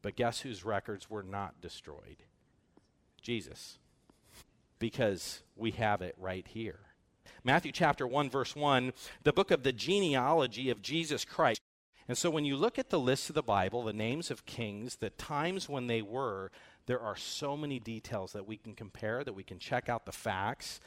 But 0.00 0.16
guess 0.16 0.40
whose 0.40 0.64
records 0.64 1.10
were 1.10 1.22
not 1.22 1.60
destroyed? 1.60 2.24
Jesus. 3.20 3.78
Because 4.78 5.42
we 5.54 5.72
have 5.72 6.00
it 6.00 6.16
right 6.18 6.46
here. 6.48 6.80
Matthew 7.44 7.72
chapter 7.72 8.06
1, 8.06 8.30
verse 8.30 8.56
1, 8.56 8.92
the 9.22 9.32
book 9.34 9.50
of 9.50 9.64
the 9.64 9.72
genealogy 9.72 10.70
of 10.70 10.80
Jesus 10.80 11.26
Christ. 11.26 11.60
And 12.08 12.16
so 12.16 12.30
when 12.30 12.46
you 12.46 12.56
look 12.56 12.78
at 12.78 12.88
the 12.88 12.98
list 12.98 13.28
of 13.28 13.34
the 13.34 13.42
Bible, 13.42 13.82
the 13.82 13.92
names 13.92 14.30
of 14.30 14.46
kings, 14.46 14.96
the 14.96 15.10
times 15.10 15.68
when 15.68 15.88
they 15.88 16.00
were, 16.00 16.50
there 16.86 17.00
are 17.00 17.16
so 17.16 17.56
many 17.56 17.78
details 17.78 18.32
that 18.32 18.46
we 18.46 18.56
can 18.56 18.74
compare, 18.74 19.24
that 19.24 19.34
we 19.34 19.42
can 19.42 19.58
check 19.58 19.88
out 19.88 20.04
the 20.06 20.12
facts. 20.12 20.80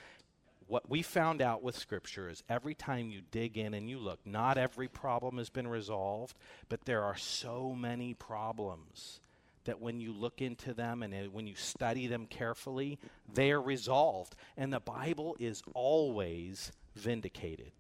What 0.68 0.90
we 0.90 1.02
found 1.02 1.42
out 1.42 1.64
with 1.64 1.78
Scripture 1.78 2.30
is 2.30 2.44
every 2.50 2.76
time 2.76 3.10
you 3.10 3.22
dig 3.32 3.58
in 3.58 3.74
and 3.74 3.90
you 3.90 4.00
look, 4.00 4.20
not 4.26 4.58
every 4.58 4.90
problem 4.90 5.38
has 5.38 5.50
been 5.50 5.68
resolved, 5.68 6.38
but 6.68 6.84
there 6.86 7.04
are 7.04 7.16
so 7.16 7.74
many 7.74 8.14
problems 8.14 9.22
that 9.64 9.82
when 9.82 10.02
you 10.02 10.12
look 10.14 10.42
into 10.42 10.74
them 10.74 11.04
and 11.04 11.34
when 11.34 11.48
you 11.48 11.56
study 11.56 12.08
them 12.08 12.26
carefully, 12.26 13.00
they 13.34 13.52
are 13.52 13.62
resolved. 13.62 14.36
And 14.58 14.74
the 14.74 14.80
Bible 14.80 15.38
is 15.40 15.64
always 15.74 16.72
vindicated. 16.96 17.72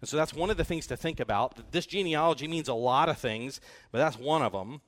And 0.00 0.08
so 0.08 0.16
that's 0.16 0.34
one 0.34 0.50
of 0.50 0.56
the 0.56 0.64
things 0.64 0.86
to 0.88 0.96
think 0.96 1.20
about. 1.20 1.72
This 1.72 1.86
genealogy 1.86 2.48
means 2.48 2.68
a 2.68 2.74
lot 2.74 3.08
of 3.08 3.18
things, 3.18 3.60
but 3.90 3.98
that's 3.98 4.18
one 4.18 4.42
of 4.42 4.52
them. 4.52 4.80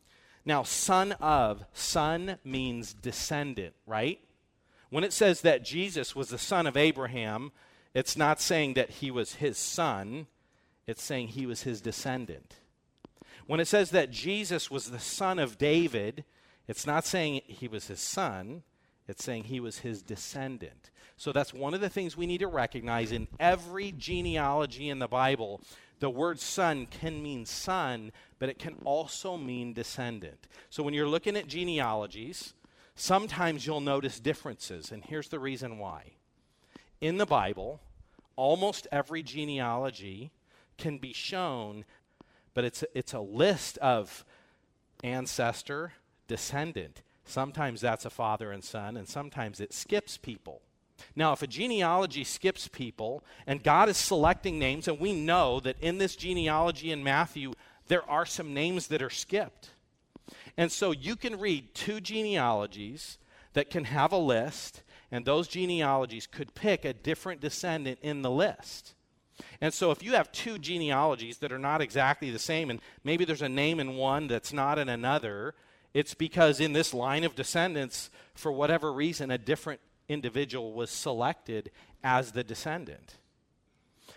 Now, 0.44 0.62
son 0.62 1.12
of, 1.12 1.64
son 1.73 2.38
means 2.44 2.92
descendant, 2.92 3.75
right? 3.87 4.21
When 4.91 5.05
it 5.05 5.12
says 5.12 5.41
that 5.41 5.64
Jesus 5.64 6.14
was 6.14 6.29
the 6.29 6.38
son 6.38 6.67
of 6.67 6.76
Abraham, 6.76 7.53
it's 7.95 8.17
not 8.17 8.41
saying 8.41 8.75
that 8.75 8.91
he 8.91 9.11
was 9.11 9.35
his 9.35 9.57
son, 9.57 10.26
it's 10.87 11.03
saying 11.03 11.29
he 11.29 11.47
was 11.47 11.62
his 11.62 11.81
descendant. 11.81 12.57
When 13.47 13.61
it 13.61 13.69
says 13.69 13.91
that 13.91 14.11
Jesus 14.11 14.71
was 14.71 14.91
the 14.91 14.99
son 14.99 15.38
of 15.38 15.59
David, 15.59 16.25
it's 16.67 16.87
not 16.87 17.05
saying 17.05 17.43
he 17.47 17.69
was 17.69 17.87
his 17.87 18.00
son, 18.00 18.62
it's 19.07 19.23
saying 19.23 19.45
he 19.45 19.61
was 19.61 19.79
his 19.79 20.03
descendant. 20.03 20.91
So 21.17 21.31
that's 21.31 21.55
one 21.55 21.75
of 21.75 21.81
the 21.81 21.88
things 21.88 22.17
we 22.17 22.26
need 22.26 22.41
to 22.41 22.49
recognize 22.49 23.12
in 23.12 23.29
every 23.38 23.93
genealogy 23.93 24.88
in 24.88 24.99
the 24.99 25.09
Bible. 25.09 25.61
The 26.00 26.11
word 26.11 26.41
son 26.41 26.87
can 26.87 27.23
mean 27.23 27.47
son, 27.47 28.12
but 28.38 28.49
it 28.49 28.59
can 28.59 28.76
also 28.85 29.37
mean 29.37 29.73
descendant. 29.73 30.49
So 30.71 30.83
when 30.83 30.95
you're 30.95 31.09
looking 31.09 31.37
at 31.37 31.47
genealogies, 31.47 32.55
sometimes 32.95 33.67
you'll 33.67 33.81
notice 33.81 34.21
differences, 34.21 34.93
and 34.93 35.05
here's 35.05 35.29
the 35.29 35.39
reason 35.39 35.79
why. 35.79 36.13
In 37.01 37.19
the 37.19 37.27
Bible, 37.27 37.81
almost 38.37 38.87
every 38.91 39.23
genealogy 39.23 40.31
can 40.79 40.99
be 40.99 41.13
shown, 41.13 41.85
but 42.55 42.65
it's 42.65 42.83
a, 42.83 42.87
it's 42.99 43.13
a 43.13 43.21
list 43.21 43.79
of 43.79 44.25
ancestor, 45.03 45.93
descendant. 46.29 47.03
Sometimes 47.25 47.81
that's 47.81 48.05
a 48.05 48.11
father 48.11 48.53
and 48.53 48.65
son, 48.65 48.97
and 48.97 49.09
sometimes 49.09 49.61
it 49.61 49.73
skips 49.73 50.17
people. 50.17 50.63
Now, 51.17 51.33
if 51.33 51.43
a 51.43 51.47
genealogy 51.47 52.25
skips 52.25 52.69
people 52.69 53.25
and 53.47 53.63
God 53.63 53.89
is 53.89 53.97
selecting 53.97 54.59
names, 54.59 54.89
and 54.89 55.01
we 55.01 55.13
know 55.13 55.61
that 55.61 55.77
in 55.81 55.99
this 55.99 56.17
genealogy 56.17 56.91
in 56.91 57.03
Matthew, 57.03 57.53
there 57.89 58.09
are 58.09 58.27
some 58.27 58.55
names 58.55 58.89
that 58.89 59.03
are 59.03 59.11
skipped. 59.11 59.71
And 60.57 60.71
so 60.71 60.90
you 60.93 61.16
can 61.16 61.38
read 61.38 61.75
two 61.75 62.00
genealogies 62.00 63.19
that 63.52 63.71
can 63.71 63.85
have 63.85 64.12
a 64.12 64.19
list, 64.19 64.83
and 65.11 65.25
those 65.25 65.49
genealogies 65.49 66.26
could 66.26 66.54
pick 66.54 66.85
a 66.85 66.93
different 66.93 67.40
descendant 67.40 67.99
in 68.02 68.23
the 68.23 68.31
list. 68.31 68.95
And 69.61 69.75
so 69.75 69.90
if 69.90 70.02
you 70.02 70.12
have 70.12 70.33
two 70.33 70.59
genealogies 70.59 71.38
that 71.38 71.52
are 71.52 71.59
not 71.59 71.81
exactly 71.81 72.31
the 72.31 72.38
same, 72.38 72.71
and 72.71 72.81
maybe 73.02 73.25
there's 73.25 73.43
a 73.43 73.49
name 73.49 73.81
in 73.81 73.97
one 73.97 74.28
that's 74.28 74.52
not 74.52 74.78
in 74.78 74.88
another, 74.88 75.54
it's 75.93 76.14
because 76.14 76.61
in 76.61 76.73
this 76.73 76.93
line 76.93 77.25
of 77.25 77.35
descendants, 77.35 78.11
for 78.35 78.52
whatever 78.52 78.93
reason, 78.93 79.31
a 79.31 79.38
different 79.38 79.81
individual 80.09 80.73
was 80.73 80.90
selected 80.90 81.71
as 82.02 82.33
the 82.33 82.45
descendant. 82.45 83.16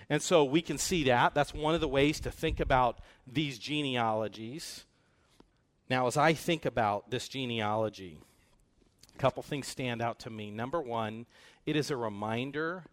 And 0.09 0.21
so 0.21 0.43
we 0.43 0.61
can 0.61 0.77
see 0.77 1.03
that. 1.05 1.33
That's 1.33 1.53
one 1.53 1.75
of 1.75 1.81
the 1.81 1.87
ways 1.87 2.19
to 2.21 2.31
think 2.31 2.59
about 2.59 2.99
these 3.25 3.59
genealogies. 3.59 4.85
Now, 5.89 6.07
as 6.07 6.17
I 6.17 6.33
think 6.33 6.65
about 6.65 7.09
this 7.11 7.27
genealogy, 7.27 8.19
a 9.15 9.17
couple 9.17 9.41
things 9.41 9.67
stand 9.67 10.01
out 10.01 10.19
to 10.19 10.29
me. 10.29 10.51
Number 10.51 10.81
one, 10.81 11.25
it 11.65 11.75
is 11.75 11.89
a 11.89 11.97
reminder 11.97 12.83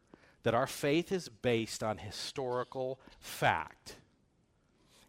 that 0.44 0.54
our 0.54 0.66
faith 0.66 1.10
is 1.10 1.28
based 1.28 1.82
on 1.82 1.98
historical 1.98 3.00
fact. 3.20 3.96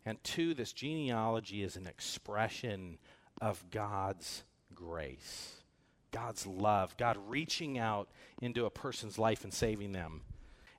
And 0.05 0.23
two, 0.23 0.53
this 0.53 0.73
genealogy 0.73 1.63
is 1.63 1.75
an 1.75 1.87
expression 1.87 2.97
of 3.41 3.63
God's 3.69 4.43
grace. 4.73 5.55
God's 6.11 6.47
love, 6.47 6.95
God 6.97 7.17
reaching 7.27 7.77
out 7.77 8.07
into 8.41 8.65
a 8.65 8.69
person's 8.69 9.19
life 9.19 9.43
and 9.43 9.53
saving 9.53 9.91
them. 9.91 10.21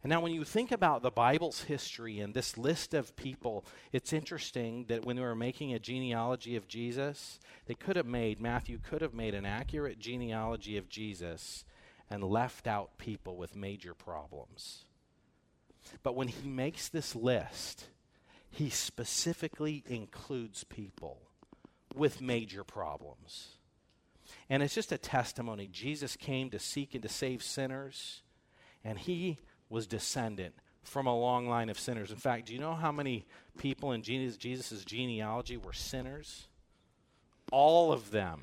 And 0.07 0.11
now, 0.13 0.21
when 0.21 0.31
you 0.31 0.45
think 0.45 0.71
about 0.71 1.03
the 1.03 1.11
Bible's 1.11 1.63
history 1.63 2.21
and 2.21 2.33
this 2.33 2.57
list 2.57 2.95
of 2.95 3.17
people, 3.17 3.65
it's 3.91 4.13
interesting 4.13 4.85
that 4.85 5.05
when 5.05 5.17
they 5.17 5.23
were 5.23 5.35
making 5.35 5.75
a 5.75 5.81
genealogy 5.81 6.55
of 6.55 6.69
Jesus, 6.69 7.41
they 7.67 7.75
could 7.75 7.97
have 7.97 8.07
made, 8.07 8.41
Matthew 8.41 8.79
could 8.79 9.03
have 9.03 9.15
made 9.15 9.35
an 9.35 9.45
accurate 9.45 9.99
genealogy 9.99 10.77
of 10.77 10.89
Jesus 10.89 11.65
and 12.09 12.23
left 12.23 12.69
out 12.69 12.99
people 12.99 13.37
with 13.37 13.57
major 13.57 13.95
problems. 13.95 14.85
But 16.05 16.15
when 16.15 16.29
he 16.29 16.49
makes 16.49 16.89
this 16.89 17.17
list, 17.17 17.89
he 18.49 18.71
specifically 18.71 19.83
includes 19.89 20.63
people 20.63 21.19
with 21.97 22.21
major 22.21 22.63
problems. 22.63 23.57
And 24.49 24.63
it's 24.63 24.77
just 24.77 24.93
a 24.93 24.99
testimony. 24.99 25.67
Jesus 25.67 26.15
came 26.15 26.49
to 26.51 26.61
seek 26.61 26.95
and 26.95 27.03
to 27.03 27.09
save 27.09 27.43
sinners, 27.43 28.23
and 28.85 29.01
he 29.01 29.39
was 29.69 29.87
descendant 29.87 30.55
from 30.83 31.07
a 31.07 31.19
long 31.19 31.49
line 31.49 31.69
of 31.69 31.79
sinners. 31.79 32.11
In 32.11 32.17
fact, 32.17 32.47
do 32.47 32.53
you 32.53 32.61
know 32.61 32.75
how 32.75 32.93
many 32.93 33.27
people 33.59 33.93
in 33.93 34.03
Jesus' 34.03 34.85
genealogy 34.85 35.57
were 35.57 35.73
sinners? 35.73 36.47
All 37.51 37.93
of 37.93 38.11
them. 38.11 38.43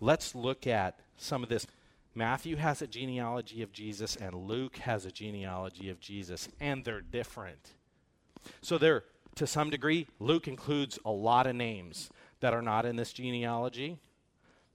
Let's 0.00 0.34
look 0.34 0.66
at 0.66 0.98
some 1.16 1.42
of 1.42 1.48
this. 1.48 1.66
Matthew 2.14 2.56
has 2.56 2.82
a 2.82 2.86
genealogy 2.86 3.62
of 3.62 3.72
Jesus, 3.72 4.16
and 4.16 4.34
Luke 4.34 4.76
has 4.78 5.06
a 5.06 5.10
genealogy 5.10 5.88
of 5.88 6.00
Jesus, 6.00 6.48
and 6.60 6.84
they're 6.84 7.00
different. 7.00 7.70
So 8.60 8.76
they're, 8.76 9.04
to 9.36 9.46
some 9.46 9.70
degree, 9.70 10.08
Luke 10.18 10.48
includes 10.48 10.98
a 11.04 11.10
lot 11.10 11.46
of 11.46 11.56
names 11.56 12.10
that 12.40 12.52
are 12.52 12.62
not 12.62 12.84
in 12.84 12.96
this 12.96 13.12
genealogy. 13.12 13.98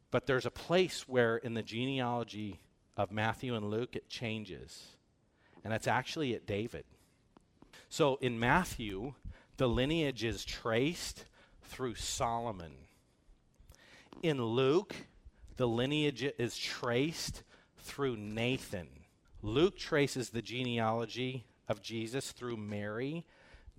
But 0.09 0.25
there's 0.25 0.45
a 0.45 0.51
place 0.51 1.07
where 1.07 1.37
in 1.37 1.53
the 1.53 1.61
genealogy 1.61 2.59
of 2.97 3.11
Matthew 3.11 3.55
and 3.55 3.69
Luke 3.69 3.95
it 3.95 4.09
changes. 4.09 4.97
And 5.63 5.73
it's 5.73 5.87
actually 5.87 6.33
at 6.33 6.45
David. 6.45 6.83
So 7.89 8.17
in 8.17 8.39
Matthew, 8.39 9.13
the 9.57 9.69
lineage 9.69 10.23
is 10.23 10.43
traced 10.43 11.25
through 11.61 11.95
Solomon. 11.95 12.73
In 14.21 14.43
Luke, 14.43 14.95
the 15.57 15.67
lineage 15.67 16.23
is 16.37 16.57
traced 16.57 17.43
through 17.77 18.17
Nathan. 18.17 18.87
Luke 19.41 19.77
traces 19.77 20.29
the 20.29 20.41
genealogy 20.41 21.45
of 21.67 21.81
Jesus 21.81 22.31
through 22.31 22.57
Mary. 22.57 23.25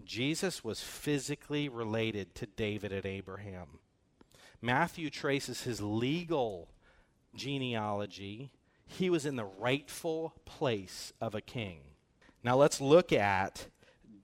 Jesus 0.04 0.62
was 0.62 0.80
physically 0.80 1.68
related 1.68 2.34
to 2.36 2.46
David 2.46 2.92
and 2.92 3.04
Abraham. 3.04 3.80
Matthew 4.60 5.10
traces 5.10 5.62
his 5.62 5.80
legal 5.80 6.68
genealogy. 7.34 8.52
He 8.88 9.10
was 9.10 9.26
in 9.26 9.36
the 9.36 9.44
rightful 9.44 10.34
place 10.44 11.12
of 11.20 11.34
a 11.34 11.40
king. 11.40 11.80
Now 12.42 12.56
let's 12.56 12.80
look 12.80 13.12
at 13.12 13.66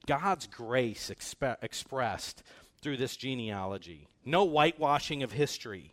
God's 0.07 0.47
grace 0.47 1.11
expressed 1.11 2.43
through 2.81 2.97
this 2.97 3.17
genealogy. 3.17 4.09
No 4.25 4.45
whitewashing 4.45 5.23
of 5.23 5.33
history. 5.33 5.93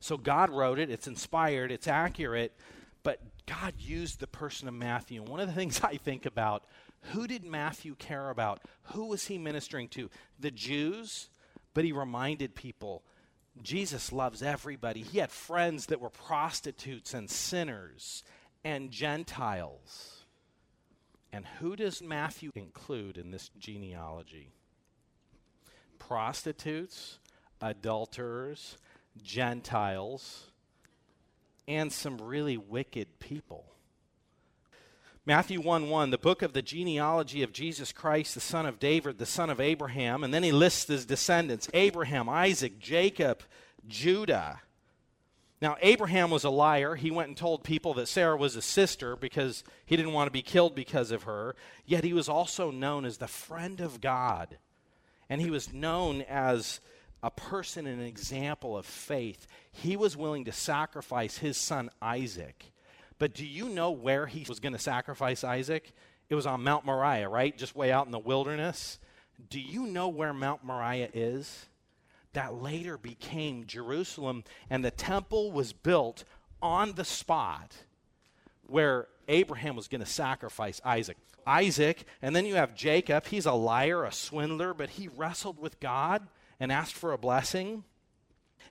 So 0.00 0.16
God 0.16 0.50
wrote 0.50 0.78
it, 0.78 0.90
it's 0.90 1.06
inspired, 1.06 1.72
it's 1.72 1.88
accurate, 1.88 2.56
but 3.02 3.20
God 3.46 3.74
used 3.78 4.20
the 4.20 4.26
person 4.26 4.68
of 4.68 4.74
Matthew. 4.74 5.20
And 5.20 5.28
one 5.28 5.40
of 5.40 5.48
the 5.48 5.54
things 5.54 5.80
I 5.84 5.96
think 5.96 6.26
about 6.26 6.64
who 7.12 7.26
did 7.26 7.44
Matthew 7.44 7.94
care 7.94 8.30
about? 8.30 8.60
Who 8.92 9.06
was 9.06 9.26
he 9.26 9.38
ministering 9.38 9.88
to? 9.88 10.10
The 10.38 10.50
Jews, 10.50 11.30
but 11.72 11.84
he 11.84 11.92
reminded 11.92 12.54
people 12.54 13.02
Jesus 13.62 14.12
loves 14.12 14.42
everybody. 14.42 15.02
He 15.02 15.18
had 15.18 15.30
friends 15.30 15.86
that 15.86 16.00
were 16.00 16.10
prostitutes 16.10 17.14
and 17.14 17.30
sinners 17.30 18.22
and 18.64 18.90
Gentiles. 18.90 20.24
And 21.32 21.46
who 21.46 21.76
does 21.76 22.02
Matthew 22.02 22.50
include 22.54 23.16
in 23.18 23.30
this 23.30 23.50
genealogy? 23.58 24.52
Prostitutes, 25.98 27.18
adulterers, 27.60 28.78
Gentiles, 29.22 30.50
and 31.68 31.92
some 31.92 32.18
really 32.18 32.56
wicked 32.56 33.18
people. 33.20 33.64
Matthew 35.26 35.60
1 35.60 35.90
1, 35.90 36.10
the 36.10 36.18
book 36.18 36.42
of 36.42 36.54
the 36.54 36.62
genealogy 36.62 37.42
of 37.42 37.52
Jesus 37.52 37.92
Christ, 37.92 38.34
the 38.34 38.40
son 38.40 38.64
of 38.64 38.78
David, 38.78 39.18
the 39.18 39.26
son 39.26 39.50
of 39.50 39.60
Abraham. 39.60 40.24
And 40.24 40.32
then 40.32 40.42
he 40.42 40.52
lists 40.52 40.86
his 40.86 41.04
descendants 41.04 41.68
Abraham, 41.74 42.28
Isaac, 42.28 42.78
Jacob, 42.78 43.42
Judah. 43.86 44.60
Now, 45.62 45.76
Abraham 45.82 46.30
was 46.30 46.44
a 46.44 46.50
liar. 46.50 46.94
He 46.94 47.10
went 47.10 47.28
and 47.28 47.36
told 47.36 47.64
people 47.64 47.92
that 47.94 48.08
Sarah 48.08 48.36
was 48.36 48.56
a 48.56 48.62
sister 48.62 49.14
because 49.14 49.62
he 49.84 49.94
didn't 49.94 50.14
want 50.14 50.26
to 50.26 50.32
be 50.32 50.40
killed 50.40 50.74
because 50.74 51.10
of 51.10 51.24
her. 51.24 51.54
Yet 51.84 52.02
he 52.02 52.14
was 52.14 52.30
also 52.30 52.70
known 52.70 53.04
as 53.04 53.18
the 53.18 53.28
friend 53.28 53.80
of 53.82 54.00
God. 54.00 54.56
And 55.28 55.38
he 55.38 55.50
was 55.50 55.70
known 55.70 56.22
as 56.22 56.80
a 57.22 57.30
person, 57.30 57.86
and 57.86 58.00
an 58.00 58.06
example 58.06 58.76
of 58.76 58.86
faith. 58.86 59.46
He 59.70 59.96
was 59.96 60.16
willing 60.16 60.46
to 60.46 60.52
sacrifice 60.52 61.36
his 61.36 61.58
son 61.58 61.90
Isaac. 62.00 62.72
But 63.20 63.34
do 63.34 63.46
you 63.46 63.68
know 63.68 63.90
where 63.90 64.26
he 64.26 64.46
was 64.48 64.60
going 64.60 64.72
to 64.72 64.78
sacrifice 64.78 65.44
Isaac? 65.44 65.92
It 66.30 66.34
was 66.34 66.46
on 66.46 66.64
Mount 66.64 66.86
Moriah, 66.86 67.28
right? 67.28 67.56
Just 67.56 67.76
way 67.76 67.92
out 67.92 68.06
in 68.06 68.12
the 68.12 68.18
wilderness. 68.18 68.98
Do 69.50 69.60
you 69.60 69.86
know 69.86 70.08
where 70.08 70.32
Mount 70.32 70.64
Moriah 70.64 71.10
is? 71.12 71.66
That 72.32 72.54
later 72.54 72.96
became 72.96 73.66
Jerusalem, 73.66 74.42
and 74.70 74.82
the 74.82 74.90
temple 74.90 75.52
was 75.52 75.74
built 75.74 76.24
on 76.62 76.94
the 76.94 77.04
spot 77.04 77.76
where 78.66 79.06
Abraham 79.28 79.76
was 79.76 79.86
going 79.86 80.00
to 80.00 80.06
sacrifice 80.06 80.80
Isaac. 80.82 81.18
Isaac, 81.46 82.04
and 82.22 82.34
then 82.34 82.46
you 82.46 82.54
have 82.54 82.74
Jacob. 82.74 83.26
He's 83.26 83.46
a 83.46 83.52
liar, 83.52 84.04
a 84.04 84.12
swindler, 84.12 84.72
but 84.72 84.90
he 84.90 85.08
wrestled 85.08 85.58
with 85.58 85.78
God 85.78 86.26
and 86.58 86.72
asked 86.72 86.94
for 86.94 87.12
a 87.12 87.18
blessing. 87.18 87.84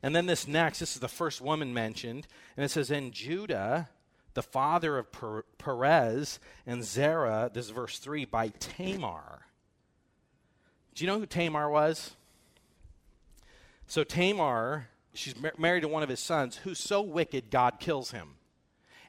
And 0.01 0.15
then 0.15 0.25
this 0.25 0.47
next, 0.47 0.79
this 0.79 0.95
is 0.95 1.01
the 1.01 1.07
first 1.07 1.39
woman 1.39 1.71
mentioned, 1.71 2.25
and 2.57 2.63
it 2.63 2.69
says, 2.69 2.89
In 2.89 3.11
Judah, 3.11 3.89
the 4.33 4.43
father 4.43 4.97
of 4.97 5.07
Perez 5.57 6.39
and 6.65 6.83
Zerah, 6.83 7.49
this 7.53 7.65
is 7.65 7.71
verse 7.71 7.99
3, 7.99 8.25
by 8.25 8.49
Tamar. 8.59 9.45
Do 10.95 11.03
you 11.03 11.09
know 11.09 11.19
who 11.19 11.25
Tamar 11.25 11.69
was? 11.69 12.15
So 13.87 14.03
Tamar, 14.03 14.87
she's 15.13 15.39
mar- 15.39 15.53
married 15.57 15.81
to 15.81 15.87
one 15.87 16.03
of 16.03 16.09
his 16.09 16.19
sons 16.19 16.57
who's 16.57 16.79
so 16.79 17.01
wicked 17.01 17.49
God 17.49 17.79
kills 17.79 18.11
him. 18.11 18.35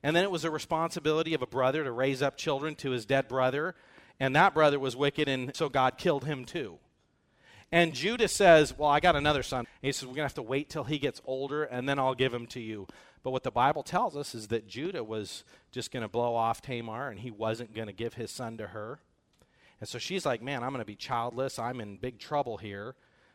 And 0.03 0.17
then 0.17 0.25
it 0.25 0.31
was 0.31 0.45
a 0.45 0.51
responsibility 0.51 1.35
of 1.35 1.43
a 1.43 1.47
brother 1.47 1.85
to 1.85 1.93
raise 1.93 2.23
up 2.23 2.37
children 2.37 2.75
to 2.77 2.91
his 2.91 3.05
dead 3.05 3.29
brother, 3.29 3.75
and 4.19 4.35
that 4.35 4.55
brother 4.55 4.79
was 4.79 4.97
wicked, 4.97 5.29
and 5.29 5.55
so 5.55 5.69
God 5.69 5.99
killed 5.99 6.25
him 6.25 6.45
too. 6.45 6.79
And 7.73 7.95
Judah 7.95 8.29
says, 8.29 8.77
Well, 8.77 8.91
I 8.91 9.01
got 9.01 9.17
another 9.17 9.43
son. 9.43 9.61
And 9.61 9.67
he 9.83 9.93
says, 9.93 10.07
We're 10.07 10.15
going 10.15 10.17
to 10.17 10.23
have 10.25 10.35
to 10.35 10.43
wait 10.43 10.71
till 10.71 10.85
he 10.85 10.99
gets 10.99 11.21
older, 11.25 11.65
and 11.65 11.89
then 11.89 11.99
I'll 11.99 12.15
give 12.15 12.35
him 12.35 12.47
to 12.49 12.61
you. 12.61 12.87
But 13.23 13.33
what 13.33 13.43
the 13.43 13.51
Bible 13.51 13.83
tells 13.83 14.17
us 14.17 14.35
is 14.35 14.49
that 14.49 14.67
Judah 14.67 15.05
was 15.05 15.45
just 15.71 15.91
going 15.91 16.03
to 16.03 16.09
blow 16.09 16.35
off 16.35 16.63
Tamar, 16.63 17.09
and 17.11 17.21
he 17.21 17.31
wasn't 17.31 17.75
going 17.75 17.87
to 17.87 17.93
give 17.93 18.15
his 18.15 18.31
son 18.31 18.57
to 18.59 18.69
her. 18.69 19.01
And 19.79 19.89
so 19.89 19.99
she's 19.99 20.25
like, 20.25 20.43
Man, 20.43 20.63
I'm 20.63 20.71
going 20.71 20.81
to 20.81 20.87
be 20.87 20.97
childless. 20.97 21.59
I'm 21.59 21.81
in 21.81 21.97
big 21.97 22.19
trouble 22.19 22.57
here. 22.57 22.95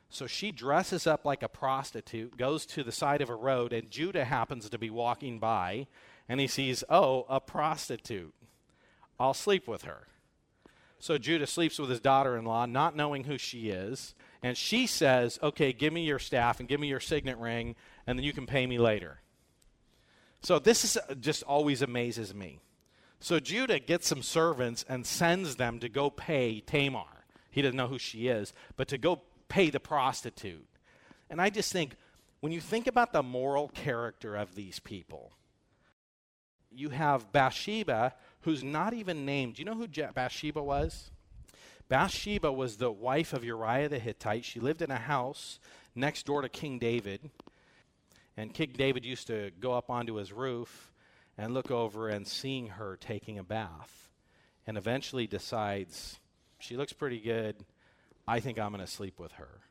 So 0.09 0.27
she 0.27 0.51
dresses 0.51 1.07
up 1.07 1.25
like 1.25 1.43
a 1.43 1.49
prostitute, 1.49 2.37
goes 2.37 2.65
to 2.67 2.83
the 2.83 2.91
side 2.91 3.21
of 3.21 3.29
a 3.29 3.35
road, 3.35 3.73
and 3.73 3.89
Judah 3.89 4.25
happens 4.25 4.69
to 4.69 4.77
be 4.77 4.89
walking 4.89 5.39
by, 5.39 5.87
and 6.29 6.39
he 6.39 6.47
sees, 6.47 6.83
Oh, 6.89 7.25
a 7.29 7.39
prostitute. 7.39 8.33
I'll 9.19 9.33
sleep 9.33 9.67
with 9.67 9.83
her. 9.83 10.07
So 10.99 11.17
Judah 11.17 11.47
sleeps 11.47 11.77
with 11.77 11.89
his 11.89 11.99
daughter 11.99 12.37
in 12.37 12.45
law, 12.45 12.65
not 12.65 12.95
knowing 12.95 13.25
who 13.25 13.37
she 13.37 13.69
is. 13.69 14.15
And 14.41 14.57
she 14.57 14.87
says, 14.87 15.39
Okay, 15.43 15.73
give 15.73 15.93
me 15.93 16.05
your 16.05 16.19
staff 16.19 16.59
and 16.59 16.69
give 16.69 16.79
me 16.79 16.87
your 16.87 16.99
signet 16.99 17.37
ring, 17.37 17.75
and 18.07 18.17
then 18.17 18.23
you 18.23 18.33
can 18.33 18.45
pay 18.45 18.65
me 18.65 18.77
later. 18.77 19.21
So 20.45 20.59
this 20.59 20.85
is 20.85 20.95
uh, 20.95 21.15
just 21.15 21.41
always 21.41 21.81
amazes 21.81 22.31
me. 22.35 22.59
So 23.19 23.39
Judah 23.39 23.79
gets 23.79 24.07
some 24.07 24.21
servants 24.21 24.85
and 24.87 25.03
sends 25.03 25.55
them 25.55 25.79
to 25.79 25.89
go 25.89 26.11
pay 26.11 26.59
Tamar. 26.59 27.25
He 27.49 27.63
doesn't 27.63 27.75
know 27.75 27.87
who 27.87 27.97
she 27.97 28.27
is, 28.27 28.53
but 28.75 28.87
to 28.89 28.99
go 28.99 29.23
pay 29.49 29.71
the 29.71 29.79
prostitute. 29.79 30.67
And 31.31 31.41
I 31.41 31.49
just 31.49 31.73
think, 31.73 31.95
when 32.41 32.51
you 32.51 32.61
think 32.61 32.85
about 32.85 33.11
the 33.11 33.23
moral 33.23 33.69
character 33.69 34.35
of 34.35 34.53
these 34.53 34.79
people, 34.79 35.31
you 36.69 36.89
have 36.89 37.31
Bathsheba, 37.31 38.13
who's 38.41 38.63
not 38.63 38.93
even 38.93 39.25
named. 39.25 39.55
Do 39.55 39.63
you 39.63 39.65
know 39.65 39.73
who 39.73 39.87
Bathsheba 39.87 40.61
was? 40.61 41.09
Bathsheba 41.89 42.51
was 42.51 42.77
the 42.77 42.91
wife 42.91 43.33
of 43.33 43.43
Uriah 43.43 43.89
the 43.89 43.97
Hittite. 43.97 44.45
She 44.45 44.59
lived 44.59 44.83
in 44.83 44.91
a 44.91 44.99
house 44.99 45.57
next 45.95 46.27
door 46.27 46.43
to 46.43 46.49
King 46.49 46.77
David. 46.77 47.31
And 48.37 48.53
King 48.53 48.73
David 48.75 49.05
used 49.05 49.27
to 49.27 49.51
go 49.59 49.73
up 49.73 49.89
onto 49.89 50.15
his 50.15 50.33
roof 50.33 50.93
and 51.37 51.53
look 51.53 51.71
over 51.71 52.09
and 52.09 52.27
seeing 52.27 52.67
her 52.67 52.97
taking 52.99 53.37
a 53.37 53.43
bath. 53.43 54.09
And 54.67 54.77
eventually 54.77 55.27
decides, 55.27 56.19
she 56.59 56.75
looks 56.75 56.93
pretty 56.93 57.19
good. 57.19 57.55
I 58.27 58.39
think 58.39 58.59
I'm 58.59 58.71
going 58.71 58.85
to 58.85 58.91
sleep 58.91 59.19
with 59.19 59.33
her. 59.33 59.61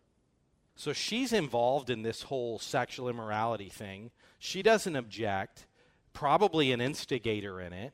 So 0.77 0.93
she's 0.93 1.33
involved 1.33 1.91
in 1.91 2.03
this 2.03 2.23
whole 2.23 2.59
sexual 2.59 3.09
immorality 3.09 3.69
thing. 3.69 4.11
She 4.39 4.63
doesn't 4.63 4.97
object, 4.97 5.67
probably 6.13 6.73
an 6.73 6.81
instigator 6.81 7.61
in 7.61 7.73
it 7.73 7.93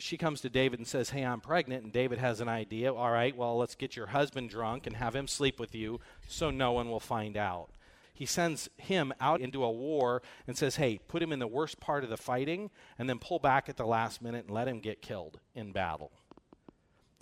she 0.00 0.16
comes 0.16 0.40
to 0.40 0.50
David 0.50 0.78
and 0.78 0.88
says, 0.88 1.10
Hey, 1.10 1.24
I'm 1.24 1.40
pregnant. 1.40 1.84
And 1.84 1.92
David 1.92 2.18
has 2.18 2.40
an 2.40 2.48
idea. 2.48 2.92
All 2.92 3.10
right, 3.10 3.36
well, 3.36 3.56
let's 3.56 3.74
get 3.74 3.96
your 3.96 4.06
husband 4.06 4.50
drunk 4.50 4.86
and 4.86 4.96
have 4.96 5.14
him 5.14 5.28
sleep 5.28 5.60
with 5.60 5.74
you 5.74 6.00
so 6.26 6.50
no 6.50 6.72
one 6.72 6.90
will 6.90 7.00
find 7.00 7.36
out. 7.36 7.70
He 8.12 8.26
sends 8.26 8.68
him 8.76 9.12
out 9.20 9.40
into 9.40 9.64
a 9.64 9.70
war 9.70 10.22
and 10.46 10.56
says, 10.56 10.76
Hey, 10.76 11.00
put 11.08 11.22
him 11.22 11.32
in 11.32 11.38
the 11.38 11.46
worst 11.46 11.80
part 11.80 12.04
of 12.04 12.10
the 12.10 12.16
fighting 12.16 12.70
and 12.98 13.08
then 13.08 13.18
pull 13.18 13.38
back 13.38 13.68
at 13.68 13.76
the 13.76 13.86
last 13.86 14.20
minute 14.20 14.46
and 14.46 14.54
let 14.54 14.68
him 14.68 14.80
get 14.80 15.02
killed 15.02 15.40
in 15.54 15.72
battle. 15.72 16.12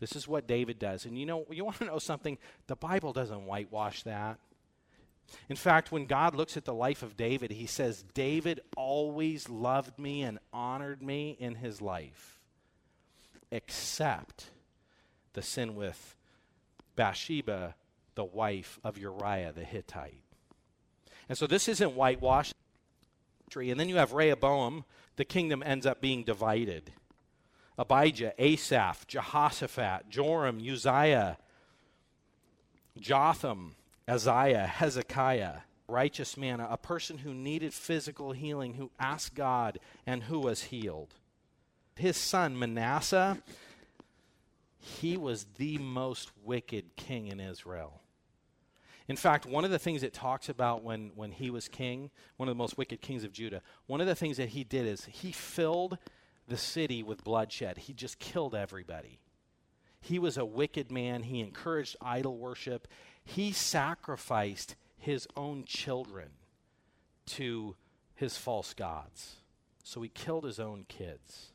This 0.00 0.14
is 0.14 0.28
what 0.28 0.46
David 0.46 0.78
does. 0.78 1.04
And 1.04 1.18
you 1.18 1.26
know, 1.26 1.46
you 1.50 1.64
want 1.64 1.78
to 1.78 1.84
know 1.84 1.98
something? 1.98 2.38
The 2.66 2.76
Bible 2.76 3.12
doesn't 3.12 3.46
whitewash 3.46 4.02
that. 4.04 4.38
In 5.48 5.56
fact, 5.56 5.92
when 5.92 6.06
God 6.06 6.34
looks 6.34 6.56
at 6.56 6.64
the 6.64 6.74
life 6.74 7.02
of 7.02 7.16
David, 7.16 7.50
he 7.50 7.66
says, 7.66 8.04
David 8.14 8.60
always 8.76 9.48
loved 9.48 9.98
me 9.98 10.22
and 10.22 10.38
honored 10.52 11.02
me 11.02 11.36
in 11.38 11.56
his 11.56 11.82
life 11.82 12.38
except 13.50 14.50
the 15.32 15.42
sin 15.42 15.74
with 15.74 16.16
Bathsheba, 16.96 17.74
the 18.14 18.24
wife 18.24 18.78
of 18.82 18.98
Uriah 18.98 19.52
the 19.52 19.64
Hittite. 19.64 20.27
And 21.28 21.36
so 21.36 21.46
this 21.46 21.68
isn't 21.68 21.94
whitewash. 21.94 22.52
And 23.54 23.80
then 23.80 23.88
you 23.88 23.96
have 23.96 24.12
Rehoboam. 24.12 24.84
The 25.16 25.24
kingdom 25.24 25.62
ends 25.64 25.86
up 25.86 26.00
being 26.00 26.22
divided. 26.22 26.92
Abijah, 27.78 28.32
Asaph, 28.38 29.06
Jehoshaphat, 29.06 30.08
Joram, 30.10 30.58
Uzziah, 30.58 31.38
Jotham, 32.98 33.74
Isaiah, 34.08 34.66
Hezekiah, 34.66 35.58
righteous 35.86 36.36
man, 36.36 36.60
a 36.60 36.76
person 36.76 37.18
who 37.18 37.32
needed 37.32 37.72
physical 37.72 38.32
healing, 38.32 38.74
who 38.74 38.90
asked 38.98 39.34
God 39.34 39.78
and 40.06 40.24
who 40.24 40.40
was 40.40 40.64
healed 40.64 41.14
his 41.98 42.16
son 42.16 42.58
Manasseh, 42.58 43.38
he 44.78 45.16
was 45.16 45.46
the 45.56 45.78
most 45.78 46.30
wicked 46.44 46.96
king 46.96 47.26
in 47.26 47.40
Israel. 47.40 48.00
In 49.08 49.16
fact, 49.16 49.46
one 49.46 49.64
of 49.64 49.70
the 49.70 49.78
things 49.78 50.02
it 50.02 50.12
talks 50.12 50.50
about 50.50 50.84
when, 50.84 51.12
when 51.14 51.32
he 51.32 51.50
was 51.50 51.66
king, 51.66 52.10
one 52.36 52.48
of 52.48 52.54
the 52.54 52.58
most 52.58 52.76
wicked 52.76 53.00
kings 53.00 53.24
of 53.24 53.32
Judah, 53.32 53.62
one 53.86 54.02
of 54.02 54.06
the 54.06 54.14
things 54.14 54.36
that 54.36 54.50
he 54.50 54.64
did 54.64 54.86
is 54.86 55.06
he 55.06 55.32
filled 55.32 55.96
the 56.46 56.58
city 56.58 57.02
with 57.02 57.24
bloodshed. 57.24 57.78
He 57.78 57.94
just 57.94 58.18
killed 58.18 58.54
everybody. 58.54 59.18
He 60.00 60.18
was 60.18 60.36
a 60.36 60.44
wicked 60.44 60.90
man. 60.90 61.22
He 61.22 61.40
encouraged 61.40 61.96
idol 62.02 62.36
worship. 62.36 62.86
He 63.24 63.50
sacrificed 63.52 64.76
his 64.96 65.26
own 65.36 65.64
children 65.64 66.28
to 67.26 67.76
his 68.14 68.36
false 68.36 68.74
gods. 68.74 69.36
So 69.84 70.02
he 70.02 70.08
killed 70.08 70.44
his 70.44 70.60
own 70.60 70.84
kids. 70.88 71.52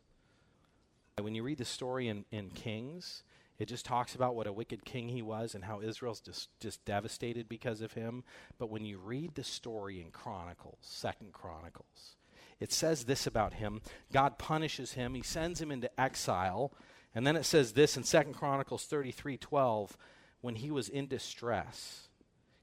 When 1.22 1.36
you 1.36 1.44
read 1.44 1.60
the 1.60 1.66
story 1.66 2.08
in, 2.08 2.26
in 2.32 2.50
Kings, 2.50 3.24
it 3.60 3.68
just 3.68 3.86
talks 3.86 4.16
about 4.16 4.36
what 4.36 4.48
a 4.48 4.54
wicked 4.54 4.84
king 4.84 5.10
he 5.10 5.22
was 5.22 5.56
and 5.56 5.63
how 5.63 5.82
Israel's 5.82 6.20
just, 6.20 6.50
just 6.60 6.84
devastated 6.86 7.48
because 7.48 7.82
of 7.82 7.94
him. 7.94 8.24
But 8.58 8.70
when 8.70 8.84
you 8.84 8.98
read 8.98 9.36
the 9.36 9.44
story 9.44 10.02
in 10.02 10.12
Chronicles, 10.12 10.80
Second 10.82 11.34
Chronicles, 11.34 12.18
it 12.60 12.72
says 12.72 13.04
this 13.04 13.28
about 13.28 13.56
him 13.56 13.82
God 14.12 14.38
punishes 14.38 14.94
him, 14.94 15.13
he 15.13 15.22
sends 15.22 15.62
him 15.62 15.72
into 15.72 15.89
exile. 16.00 16.74
And 17.16 17.28
then 17.28 17.36
it 17.36 17.46
says 17.46 17.74
this 17.74 17.96
in 17.96 18.04
Second 18.04 18.34
Chronicles 18.34 18.86
33 18.86 19.38
12, 19.38 19.98
when 20.42 20.56
he 20.56 20.72
was 20.72 20.89
in 20.89 21.08
distress. 21.08 22.08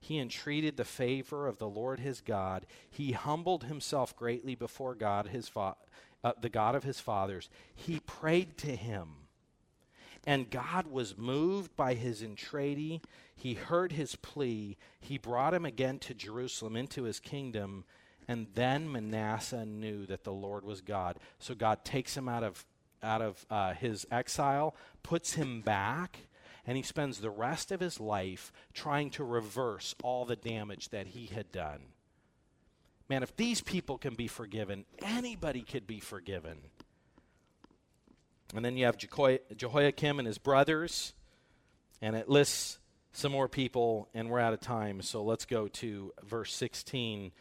He 0.01 0.19
entreated 0.19 0.77
the 0.77 0.85
favor 0.85 1.47
of 1.47 1.59
the 1.59 1.69
Lord 1.69 2.01
his 2.01 2.21
God. 2.21 2.67
He 2.89 3.13
humbled 3.13 3.65
himself 3.65 4.17
greatly 4.17 4.55
before 4.55 4.95
God, 4.95 5.29
his 5.29 5.49
fa- 5.49 5.77
uh, 6.25 6.33
the 6.41 6.49
God 6.49 6.75
of 6.75 6.85
his 6.85 7.01
fathers. 7.01 7.49
He 7.75 8.01
prayed 8.01 8.57
to 8.59 8.75
him. 8.75 9.09
And 10.27 10.51
God 10.51 10.87
was 10.87 11.17
moved 11.17 11.75
by 11.77 11.95
his 11.95 12.23
entreaty. 12.23 13.01
He 13.35 13.55
heard 13.55 13.93
his 13.93 14.17
plea. 14.17 14.77
He 15.01 15.17
brought 15.17 15.55
him 15.55 15.65
again 15.65 15.99
to 16.01 16.15
Jerusalem 16.15 16.77
into 16.77 17.05
his 17.05 17.21
kingdom. 17.21 17.85
And 18.29 18.49
then 18.55 18.93
Manasseh 18.93 19.65
knew 19.65 20.07
that 20.07 20.25
the 20.25 20.33
Lord 20.33 20.65
was 20.65 20.83
God. 20.83 21.19
So 21.39 21.55
God 21.55 21.85
takes 21.85 22.17
him 22.17 22.29
out 22.29 22.45
of, 22.45 22.67
out 23.03 23.23
of 23.23 23.47
uh, 23.51 23.73
his 23.73 24.07
exile, 24.11 24.77
puts 25.03 25.35
him 25.35 25.63
back, 25.63 26.19
and 26.67 26.77
he 26.77 26.83
spends 26.83 27.19
the 27.19 27.31
rest 27.31 27.73
of 27.73 27.81
his 27.81 27.99
life 27.99 28.53
trying 28.75 29.11
to 29.11 29.25
reverse 29.25 29.95
all 30.03 30.25
the 30.27 30.37
damage 30.37 30.91
that 30.91 31.09
he 31.09 31.27
had 31.27 31.51
done. 31.51 31.81
Man, 33.09 33.25
if 33.25 33.35
these 33.35 33.61
people 33.61 33.99
can 33.99 34.15
be 34.15 34.29
forgiven, 34.29 34.85
anybody 35.03 35.63
could 35.63 35.87
be 35.87 35.99
forgiven. 35.99 36.59
And 38.55 38.65
then 38.65 38.77
you 38.77 38.87
have 38.87 38.97
Jehoiakim 38.97 40.19
and 40.19 40.27
his 40.27 40.39
brothers, 40.39 41.13
and 42.03 42.17
it 42.17 42.29
lists 42.29 42.79
some 43.13 43.33
more 43.33 43.49
people, 43.49 44.09
and 44.15 44.29
we're 44.29 44.41
out 44.41 44.53
of 44.53 44.61
time. 44.61 45.03
So 45.03 45.23
let's 45.23 45.45
go 45.45 45.69
to 45.69 46.13
verse 46.23 46.55
16. 46.55 47.33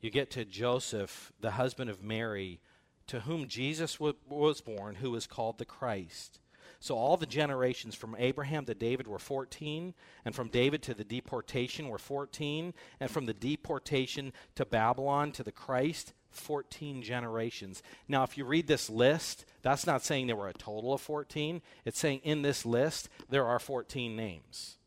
You 0.00 0.10
get 0.10 0.30
to 0.32 0.44
Joseph, 0.44 1.32
the 1.40 1.52
husband 1.52 1.90
of 1.90 2.02
Mary, 2.02 2.60
to 3.06 3.20
whom 3.20 3.48
Jesus 3.48 3.94
w- 3.94 4.16
was 4.28 4.60
born, 4.60 4.96
who 4.96 5.14
is 5.14 5.26
called 5.26 5.58
the 5.58 5.64
Christ. 5.64 6.40
So 6.80 6.96
all 6.96 7.16
the 7.16 7.26
generations 7.26 7.94
from 7.94 8.16
Abraham 8.18 8.64
to 8.64 8.74
David 8.74 9.06
were 9.06 9.20
14, 9.20 9.94
and 10.24 10.34
from 10.34 10.48
David 10.48 10.82
to 10.82 10.94
the 10.94 11.04
deportation 11.04 11.88
were 11.88 11.98
14, 11.98 12.74
and 12.98 13.10
from 13.10 13.26
the 13.26 13.34
deportation 13.34 14.32
to 14.56 14.64
Babylon 14.64 15.30
to 15.32 15.44
the 15.44 15.52
Christ, 15.52 16.12
14 16.32 17.02
generations. 17.02 17.82
Now, 18.08 18.22
if 18.22 18.36
you 18.36 18.44
read 18.44 18.66
this 18.66 18.90
list, 18.90 19.44
that's 19.62 19.86
not 19.86 20.02
saying 20.02 20.26
there 20.26 20.36
were 20.36 20.48
a 20.48 20.54
total 20.54 20.92
of 20.92 21.00
14. 21.00 21.62
It's 21.84 21.98
saying 21.98 22.20
in 22.24 22.42
this 22.42 22.66
list, 22.66 23.08
there 23.28 23.46
are 23.46 23.58
14 23.58 24.16
names. 24.16 24.78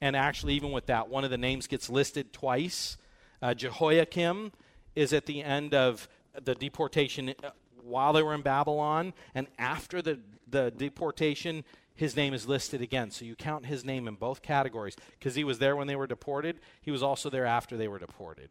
And 0.00 0.16
actually, 0.16 0.54
even 0.54 0.72
with 0.72 0.86
that, 0.86 1.08
one 1.08 1.24
of 1.24 1.30
the 1.30 1.38
names 1.38 1.66
gets 1.66 1.88
listed 1.88 2.32
twice. 2.32 2.96
Uh, 3.40 3.54
Jehoiakim 3.54 4.52
is 4.94 5.12
at 5.12 5.26
the 5.26 5.42
end 5.42 5.74
of 5.74 6.08
the 6.42 6.54
deportation 6.54 7.34
uh, 7.42 7.50
while 7.82 8.12
they 8.12 8.22
were 8.22 8.34
in 8.34 8.42
Babylon, 8.42 9.12
and 9.34 9.46
after 9.58 10.00
the 10.00 10.18
the 10.54 10.70
deportation, 10.70 11.64
his 11.94 12.16
name 12.16 12.32
is 12.32 12.46
listed 12.46 12.80
again. 12.80 13.10
So 13.10 13.24
you 13.24 13.34
count 13.34 13.66
his 13.66 13.84
name 13.84 14.08
in 14.08 14.14
both 14.14 14.42
categories 14.42 14.96
because 15.18 15.34
he 15.34 15.44
was 15.44 15.58
there 15.58 15.76
when 15.76 15.86
they 15.86 15.96
were 15.96 16.06
deported. 16.06 16.60
He 16.80 16.90
was 16.90 17.02
also 17.02 17.28
there 17.28 17.46
after 17.46 17.76
they 17.76 17.88
were 17.88 17.98
deported. 17.98 18.50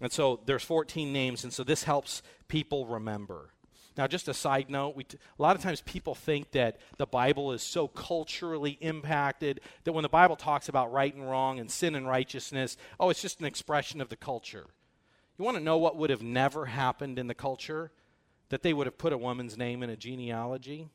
And 0.00 0.10
so 0.10 0.40
there's 0.46 0.64
14 0.64 1.12
names, 1.12 1.44
and 1.44 1.52
so 1.52 1.62
this 1.62 1.84
helps 1.84 2.22
people 2.48 2.86
remember. 2.86 3.50
Now, 3.96 4.06
just 4.06 4.28
a 4.28 4.34
side 4.34 4.70
note, 4.70 4.96
t- 5.08 5.18
a 5.38 5.42
lot 5.42 5.56
of 5.56 5.62
times 5.62 5.82
people 5.82 6.14
think 6.14 6.52
that 6.52 6.78
the 6.96 7.06
Bible 7.06 7.52
is 7.52 7.62
so 7.62 7.88
culturally 7.88 8.78
impacted 8.80 9.60
that 9.84 9.92
when 9.92 10.02
the 10.02 10.08
Bible 10.08 10.36
talks 10.36 10.68
about 10.68 10.92
right 10.92 11.14
and 11.14 11.28
wrong 11.28 11.58
and 11.58 11.70
sin 11.70 11.94
and 11.94 12.06
righteousness, 12.06 12.76
oh, 12.98 13.10
it's 13.10 13.20
just 13.20 13.40
an 13.40 13.46
expression 13.46 14.00
of 14.00 14.08
the 14.08 14.16
culture. 14.16 14.66
You 15.38 15.44
want 15.44 15.56
to 15.58 15.62
know 15.62 15.76
what 15.76 15.96
would 15.96 16.10
have 16.10 16.22
never 16.22 16.66
happened 16.66 17.18
in 17.18 17.26
the 17.26 17.34
culture? 17.34 17.90
that 18.50 18.62
they 18.62 18.72
would 18.72 18.86
have 18.86 18.98
put 18.98 19.12
a 19.12 19.18
woman's 19.18 19.56
name 19.56 19.82
in 19.82 19.90
a 19.90 19.96
genealogy. 19.96 20.88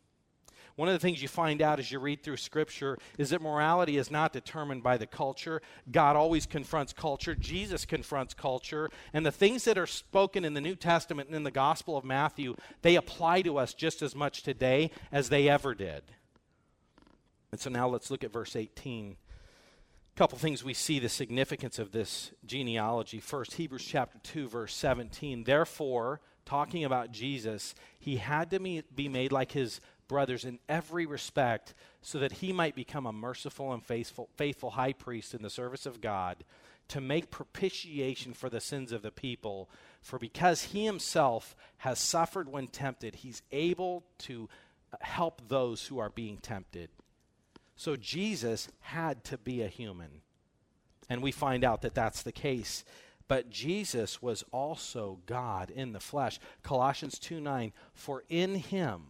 One 0.76 0.90
of 0.90 0.94
the 0.94 1.00
things 1.00 1.22
you 1.22 1.30
find 1.30 1.62
out 1.62 1.80
as 1.80 1.90
you 1.90 2.00
read 2.00 2.22
through 2.22 2.36
Scripture 2.36 2.98
is 3.18 3.30
that 3.30 3.42
morality 3.42 3.96
is 3.98 4.12
not 4.12 4.34
determined 4.34 4.84
by 4.84 4.98
the 4.98 5.08
culture. 5.08 5.62
God 5.90 6.18
always 6.18 6.46
confronts 6.46 6.92
culture. 6.92 7.34
Jesus 7.34 7.86
confronts 7.86 8.34
culture. 8.34 8.90
And 9.14 9.26
the 9.26 9.32
things 9.32 9.64
that 9.66 9.78
are 9.78 9.88
spoken 9.88 10.44
in 10.44 10.54
the 10.54 10.60
New 10.60 10.76
Testament 10.76 11.30
and 11.30 11.36
in 11.36 11.44
the 11.44 11.52
Gospel 11.52 11.96
of 11.96 12.04
Matthew, 12.04 12.56
they 12.82 12.98
apply 12.98 13.42
to 13.44 13.58
us 13.58 13.74
just 13.74 14.02
as 14.02 14.16
much 14.16 14.44
today 14.44 14.92
as 15.14 15.30
they 15.30 15.48
ever 15.48 15.74
did. 15.74 16.04
And 17.54 17.62
so 17.62 17.70
now 17.70 17.88
let's 17.88 18.12
look 18.12 18.26
at 18.26 18.34
verse 18.34 18.58
18. 18.58 19.16
A 19.16 20.18
couple 20.18 20.38
things 20.38 20.62
we 20.62 20.74
see 20.74 21.00
the 21.00 21.08
significance 21.08 21.80
of 21.80 21.94
this 21.94 22.32
genealogy. 22.46 23.22
First, 23.22 23.54
Hebrews 23.54 23.86
chapter 23.86 24.18
2, 24.24 24.50
verse 24.50 24.76
17. 24.76 25.46
Therefore, 25.46 26.20
talking 26.46 26.84
about 26.84 27.12
Jesus, 27.12 27.76
he 27.98 28.18
had 28.18 28.52
to 28.52 28.60
be 28.60 29.08
made 29.08 29.32
like 29.32 29.54
his 29.54 29.80
brothers 30.08 30.46
in 30.46 30.60
every 30.70 31.06
respect 31.06 31.74
so 32.02 32.20
that 32.20 32.34
he 32.34 32.54
might 32.54 32.76
become 32.76 33.06
a 33.06 33.14
merciful 33.14 33.74
and 33.74 33.84
faithful, 33.84 34.30
faithful 34.36 34.72
high 34.72 34.94
priest 34.94 35.34
in 35.34 35.42
the 35.42 35.50
service 35.50 35.86
of 35.86 36.02
God 36.02 36.44
to 36.88 37.02
make 37.02 37.32
propitiation 37.32 38.34
for 38.34 38.50
the 38.50 38.62
sins 38.62 38.92
of 38.92 39.02
the 39.02 39.12
people. 39.12 39.70
For 40.02 40.20
because 40.20 40.64
he 40.64 40.86
himself 40.86 41.56
has 41.78 42.00
suffered 42.00 42.52
when 42.52 42.68
tempted, 42.68 43.16
he's 43.16 43.42
able 43.52 44.04
to 44.20 44.50
help 45.02 45.42
those 45.48 45.88
who 45.88 46.00
are 46.00 46.10
being 46.10 46.38
tempted. 46.38 46.90
So 47.76 47.96
Jesus 47.96 48.70
had 48.82 49.24
to 49.26 49.38
be 49.38 49.62
a 49.62 49.68
human. 49.68 50.22
And 51.10 51.22
we 51.22 51.32
find 51.32 51.64
out 51.64 51.82
that 51.82 51.96
that's 51.96 52.22
the 52.22 52.32
case 52.32 52.84
but 53.28 53.50
Jesus 53.50 54.22
was 54.22 54.44
also 54.52 55.20
God 55.26 55.72
in 55.72 55.94
the 55.94 56.00
flesh. 56.00 56.40
Colossians 56.64 57.18
2 57.20 57.40
9, 57.40 57.74
for 57.94 58.24
in 58.30 58.56
him 58.56 59.04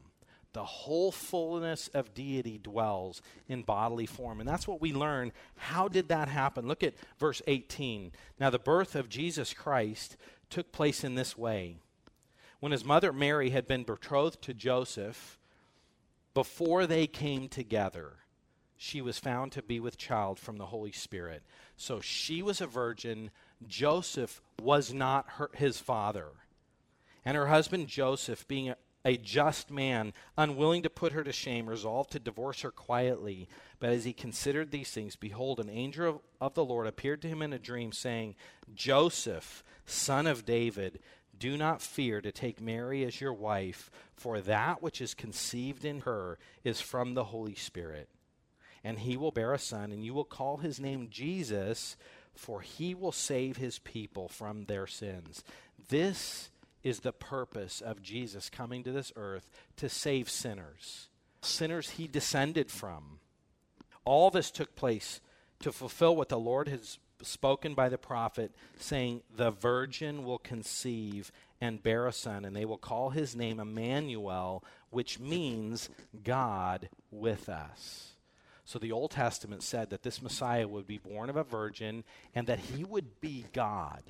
the 0.56 0.64
whole 0.64 1.12
fullness 1.12 1.90
of 1.90 2.14
deity 2.14 2.58
dwells 2.58 3.22
in 3.50 3.62
bodily 3.62 4.06
form. 4.06 4.40
And 4.40 4.48
that's 4.48 4.68
what 4.68 4.80
we 4.80 4.94
learn. 4.94 5.34
How 5.58 5.90
did 5.90 6.08
that 6.08 6.30
happen? 6.30 6.66
Look 6.66 6.82
at 6.82 6.94
verse 7.20 7.42
18. 7.46 8.14
Now, 8.40 8.50
the 8.50 8.58
birth 8.58 8.96
of 8.96 9.10
Jesus 9.10 9.54
Christ 9.54 10.16
took 10.50 10.72
place 10.72 11.04
in 11.04 11.16
this 11.16 11.38
way. 11.38 11.76
When 12.62 12.72
his 12.72 12.86
mother 12.86 13.12
Mary 13.12 13.50
had 13.50 13.68
been 13.68 13.84
betrothed 13.84 14.42
to 14.44 14.54
Joseph, 14.54 15.38
before 16.34 16.88
they 16.88 17.06
came 17.06 17.50
together, 17.50 18.14
she 18.78 19.02
was 19.02 19.20
found 19.20 19.52
to 19.52 19.62
be 19.62 19.82
with 19.82 19.98
child 19.98 20.40
from 20.40 20.58
the 20.58 20.68
Holy 20.68 20.94
Spirit. 20.94 21.44
So 21.76 22.00
she 22.00 22.42
was 22.42 22.62
a 22.62 22.68
virgin 22.68 23.30
Joseph 23.68 24.42
was 24.62 24.94
not 24.94 25.26
her, 25.32 25.50
his 25.54 25.80
father. 25.80 26.28
And 27.26 27.36
her 27.36 27.48
husband 27.48 27.88
Joseph, 27.88 28.48
being 28.48 28.74
a, 29.06 29.18
just 29.18 29.70
man, 29.70 30.14
unwilling 30.38 30.82
to 30.84 30.90
put 30.90 31.14
her 31.14 31.24
to 31.24 31.32
shame, 31.32 31.70
resolved 31.70 32.12
to 32.12 32.20
divorce 32.20 32.62
her 32.62 32.72
quietly. 32.72 33.48
But 33.80 33.92
as 33.92 34.04
he 34.04 34.14
considered 34.14 34.72
these 34.72 34.90
things, 34.90 35.16
behold, 35.16 35.60
an 35.60 35.70
angel 35.70 36.10
of, 36.10 36.20
of 36.42 36.54
the 36.56 36.66
Lord 36.66 36.88
appeared 36.88 37.22
to 37.22 37.28
him 37.28 37.42
in 37.42 37.54
a 37.54 37.60
dream, 37.60 37.92
saying, 37.92 38.36
Joseph, 38.74 39.64
son 39.86 40.26
of 40.26 40.44
David, 40.44 41.00
do 41.38 41.56
not 41.56 41.82
fear 41.82 42.20
to 42.20 42.32
take 42.32 42.60
Mary 42.60 43.06
as 43.06 43.22
your 43.22 43.34
wife, 43.34 43.92
for 44.16 44.42
that 44.42 44.82
which 44.82 45.00
is 45.00 45.14
conceived 45.14 45.86
in 45.86 46.02
her 46.02 46.40
is 46.64 46.82
from 46.82 47.14
the 47.14 47.26
Holy 47.26 47.56
Spirit. 47.56 48.10
And 48.84 49.00
he 49.00 49.18
will 49.18 49.32
bear 49.32 49.54
a 49.54 49.60
son, 49.60 49.92
and 49.92 50.04
you 50.04 50.14
will 50.14 50.26
call 50.26 50.58
his 50.58 50.80
name 50.80 51.08
Jesus 51.10 51.96
for 52.36 52.62
he 52.62 52.94
will 52.94 53.12
save 53.12 53.58
his 53.58 53.80
people 53.80 54.28
from 54.28 54.66
their 54.66 54.88
sins. 54.88 55.44
This 55.90 56.50
is 56.86 57.00
the 57.00 57.12
purpose 57.12 57.82
of 57.82 58.04
Jesus 58.04 58.48
coming 58.48 58.84
to 58.84 58.92
this 58.92 59.12
earth 59.16 59.50
to 59.76 59.90
save 59.90 60.30
sinners, 60.30 61.10
sinners 61.42 61.90
he 61.90 62.08
descended 62.08 62.70
from. 62.70 63.20
All 64.06 64.30
this 64.30 64.52
took 64.52 64.76
place 64.76 65.20
to 65.62 65.72
fulfill 65.72 66.16
what 66.16 66.30
the 66.30 66.40
Lord 66.40 66.68
has 66.68 67.00
spoken 67.24 67.74
by 67.74 67.90
the 67.90 67.98
prophet, 67.98 68.54
saying, 68.78 69.24
The 69.36 69.50
virgin 69.50 70.24
will 70.24 70.38
conceive 70.38 71.32
and 71.60 71.82
bear 71.82 72.06
a 72.06 72.14
son, 72.14 72.46
and 72.46 72.56
they 72.56 72.66
will 72.66 72.78
call 72.78 73.10
his 73.10 73.36
name 73.36 73.60
Emmanuel, 73.60 74.64
which 74.92 75.20
means 75.20 75.90
God 76.24 76.90
with 77.10 77.50
us. 77.50 78.12
So 78.64 78.78
the 78.78 78.92
Old 78.92 79.10
Testament 79.10 79.64
said 79.64 79.90
that 79.90 80.04
this 80.04 80.22
Messiah 80.22 80.68
would 80.68 80.86
be 80.86 81.00
born 81.00 81.32
of 81.32 81.36
a 81.36 81.44
virgin 81.44 82.04
and 82.36 82.46
that 82.46 82.60
he 82.60 82.84
would 82.84 83.22
be 83.22 83.46
God. 83.54 84.04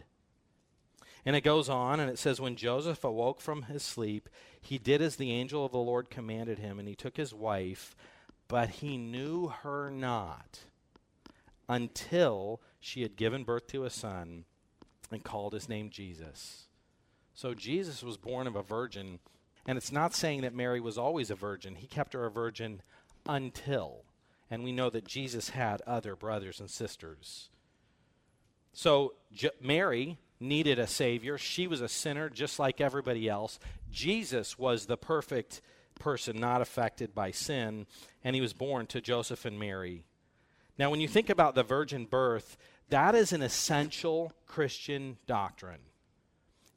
And 1.25 1.35
it 1.35 1.41
goes 1.41 1.69
on 1.69 1.99
and 1.99 2.09
it 2.09 2.19
says, 2.19 2.39
When 2.39 2.55
Joseph 2.55 3.03
awoke 3.03 3.41
from 3.41 3.63
his 3.63 3.83
sleep, 3.83 4.29
he 4.61 4.77
did 4.77 5.01
as 5.01 5.15
the 5.15 5.31
angel 5.31 5.65
of 5.65 5.71
the 5.71 5.77
Lord 5.77 6.09
commanded 6.09 6.59
him, 6.59 6.79
and 6.79 6.87
he 6.87 6.95
took 6.95 7.17
his 7.17 7.33
wife, 7.33 7.95
but 8.47 8.69
he 8.69 8.97
knew 8.97 9.47
her 9.47 9.89
not 9.89 10.59
until 11.67 12.61
she 12.79 13.01
had 13.01 13.15
given 13.15 13.43
birth 13.43 13.67
to 13.67 13.85
a 13.85 13.89
son 13.89 14.45
and 15.11 15.23
called 15.23 15.53
his 15.53 15.67
name 15.67 15.89
Jesus. 15.89 16.67
So 17.33 17.53
Jesus 17.53 18.03
was 18.03 18.17
born 18.17 18.45
of 18.45 18.55
a 18.55 18.61
virgin, 18.61 19.19
and 19.67 19.77
it's 19.77 19.91
not 19.91 20.13
saying 20.13 20.41
that 20.41 20.53
Mary 20.53 20.79
was 20.79 20.97
always 20.97 21.31
a 21.31 21.35
virgin. 21.35 21.75
He 21.75 21.87
kept 21.87 22.13
her 22.13 22.25
a 22.25 22.31
virgin 22.31 22.81
until 23.27 24.05
and 24.49 24.63
we 24.63 24.71
know 24.71 24.89
that 24.89 25.05
Jesus 25.05 25.49
had 25.49 25.81
other 25.81 26.15
brothers 26.15 26.59
and 26.59 26.69
sisters. 26.69 27.49
So 28.73 29.13
J- 29.33 29.49
Mary 29.61 30.17
needed 30.39 30.79
a 30.79 30.87
Savior. 30.87 31.37
She 31.37 31.67
was 31.67 31.81
a 31.81 31.87
sinner 31.87 32.29
just 32.29 32.59
like 32.59 32.81
everybody 32.81 33.29
else. 33.29 33.59
Jesus 33.91 34.57
was 34.57 34.85
the 34.85 34.97
perfect 34.97 35.61
person, 35.99 36.39
not 36.39 36.61
affected 36.61 37.15
by 37.15 37.31
sin, 37.31 37.87
and 38.23 38.35
he 38.35 38.41
was 38.41 38.53
born 38.53 38.85
to 38.87 39.01
Joseph 39.01 39.45
and 39.45 39.59
Mary. 39.59 40.03
Now, 40.77 40.89
when 40.89 40.99
you 40.99 41.07
think 41.07 41.29
about 41.29 41.55
the 41.55 41.63
virgin 41.63 42.05
birth, 42.05 42.57
that 42.89 43.15
is 43.15 43.31
an 43.31 43.41
essential 43.41 44.33
Christian 44.45 45.17
doctrine. 45.25 45.79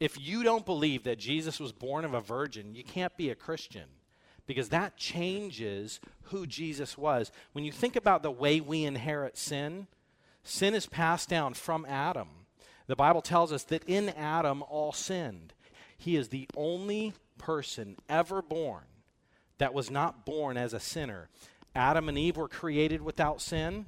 If 0.00 0.18
you 0.20 0.44
don't 0.44 0.64
believe 0.64 1.02
that 1.04 1.18
Jesus 1.18 1.58
was 1.58 1.72
born 1.72 2.04
of 2.04 2.14
a 2.14 2.20
virgin, 2.20 2.74
you 2.74 2.84
can't 2.84 3.16
be 3.16 3.30
a 3.30 3.34
Christian 3.34 3.88
because 4.46 4.68
that 4.68 4.96
changes 4.96 6.00
who 6.24 6.46
Jesus 6.46 6.96
was. 6.96 7.32
When 7.52 7.64
you 7.64 7.72
think 7.72 7.96
about 7.96 8.22
the 8.22 8.30
way 8.30 8.60
we 8.60 8.84
inherit 8.84 9.36
sin, 9.36 9.88
sin 10.44 10.74
is 10.74 10.86
passed 10.86 11.28
down 11.28 11.54
from 11.54 11.84
Adam. 11.86 12.28
The 12.88 12.96
Bible 12.96 13.22
tells 13.22 13.52
us 13.52 13.62
that 13.64 13.84
in 13.86 14.08
Adam 14.08 14.62
all 14.68 14.92
sinned. 14.92 15.52
He 15.96 16.16
is 16.16 16.28
the 16.28 16.48
only 16.56 17.12
person 17.38 17.96
ever 18.08 18.42
born 18.42 18.84
that 19.58 19.74
was 19.74 19.90
not 19.90 20.26
born 20.26 20.56
as 20.56 20.72
a 20.72 20.80
sinner. 20.80 21.28
Adam 21.74 22.08
and 22.08 22.18
Eve 22.18 22.36
were 22.36 22.48
created 22.48 23.02
without 23.02 23.40
sin. 23.40 23.86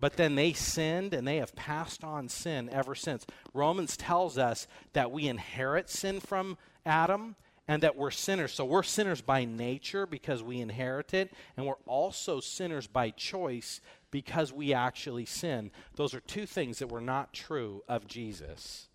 But 0.00 0.16
then 0.16 0.34
they 0.34 0.52
sinned 0.52 1.14
and 1.14 1.26
they 1.26 1.38
have 1.38 1.56
passed 1.56 2.04
on 2.04 2.28
sin 2.28 2.68
ever 2.70 2.94
since. 2.94 3.24
Romans 3.54 3.96
tells 3.96 4.36
us 4.36 4.66
that 4.92 5.10
we 5.10 5.26
inherit 5.28 5.88
sin 5.88 6.20
from 6.20 6.58
Adam 6.84 7.36
and 7.66 7.82
that 7.82 7.96
we're 7.96 8.10
sinners. 8.10 8.52
So 8.52 8.66
we're 8.66 8.82
sinners 8.82 9.22
by 9.22 9.46
nature 9.46 10.06
because 10.06 10.42
we 10.42 10.60
inherit 10.60 11.14
it, 11.14 11.32
and 11.56 11.66
we're 11.66 11.74
also 11.86 12.40
sinners 12.40 12.86
by 12.86 13.10
choice 13.10 13.80
because 14.14 14.52
we 14.52 14.72
actually 14.72 15.24
sin. 15.24 15.72
Those 15.96 16.14
are 16.14 16.20
two 16.20 16.46
things 16.46 16.78
that 16.78 16.86
were 16.88 17.00
not 17.00 17.32
true 17.32 17.82
of 17.88 18.06
Jesus. 18.06 18.86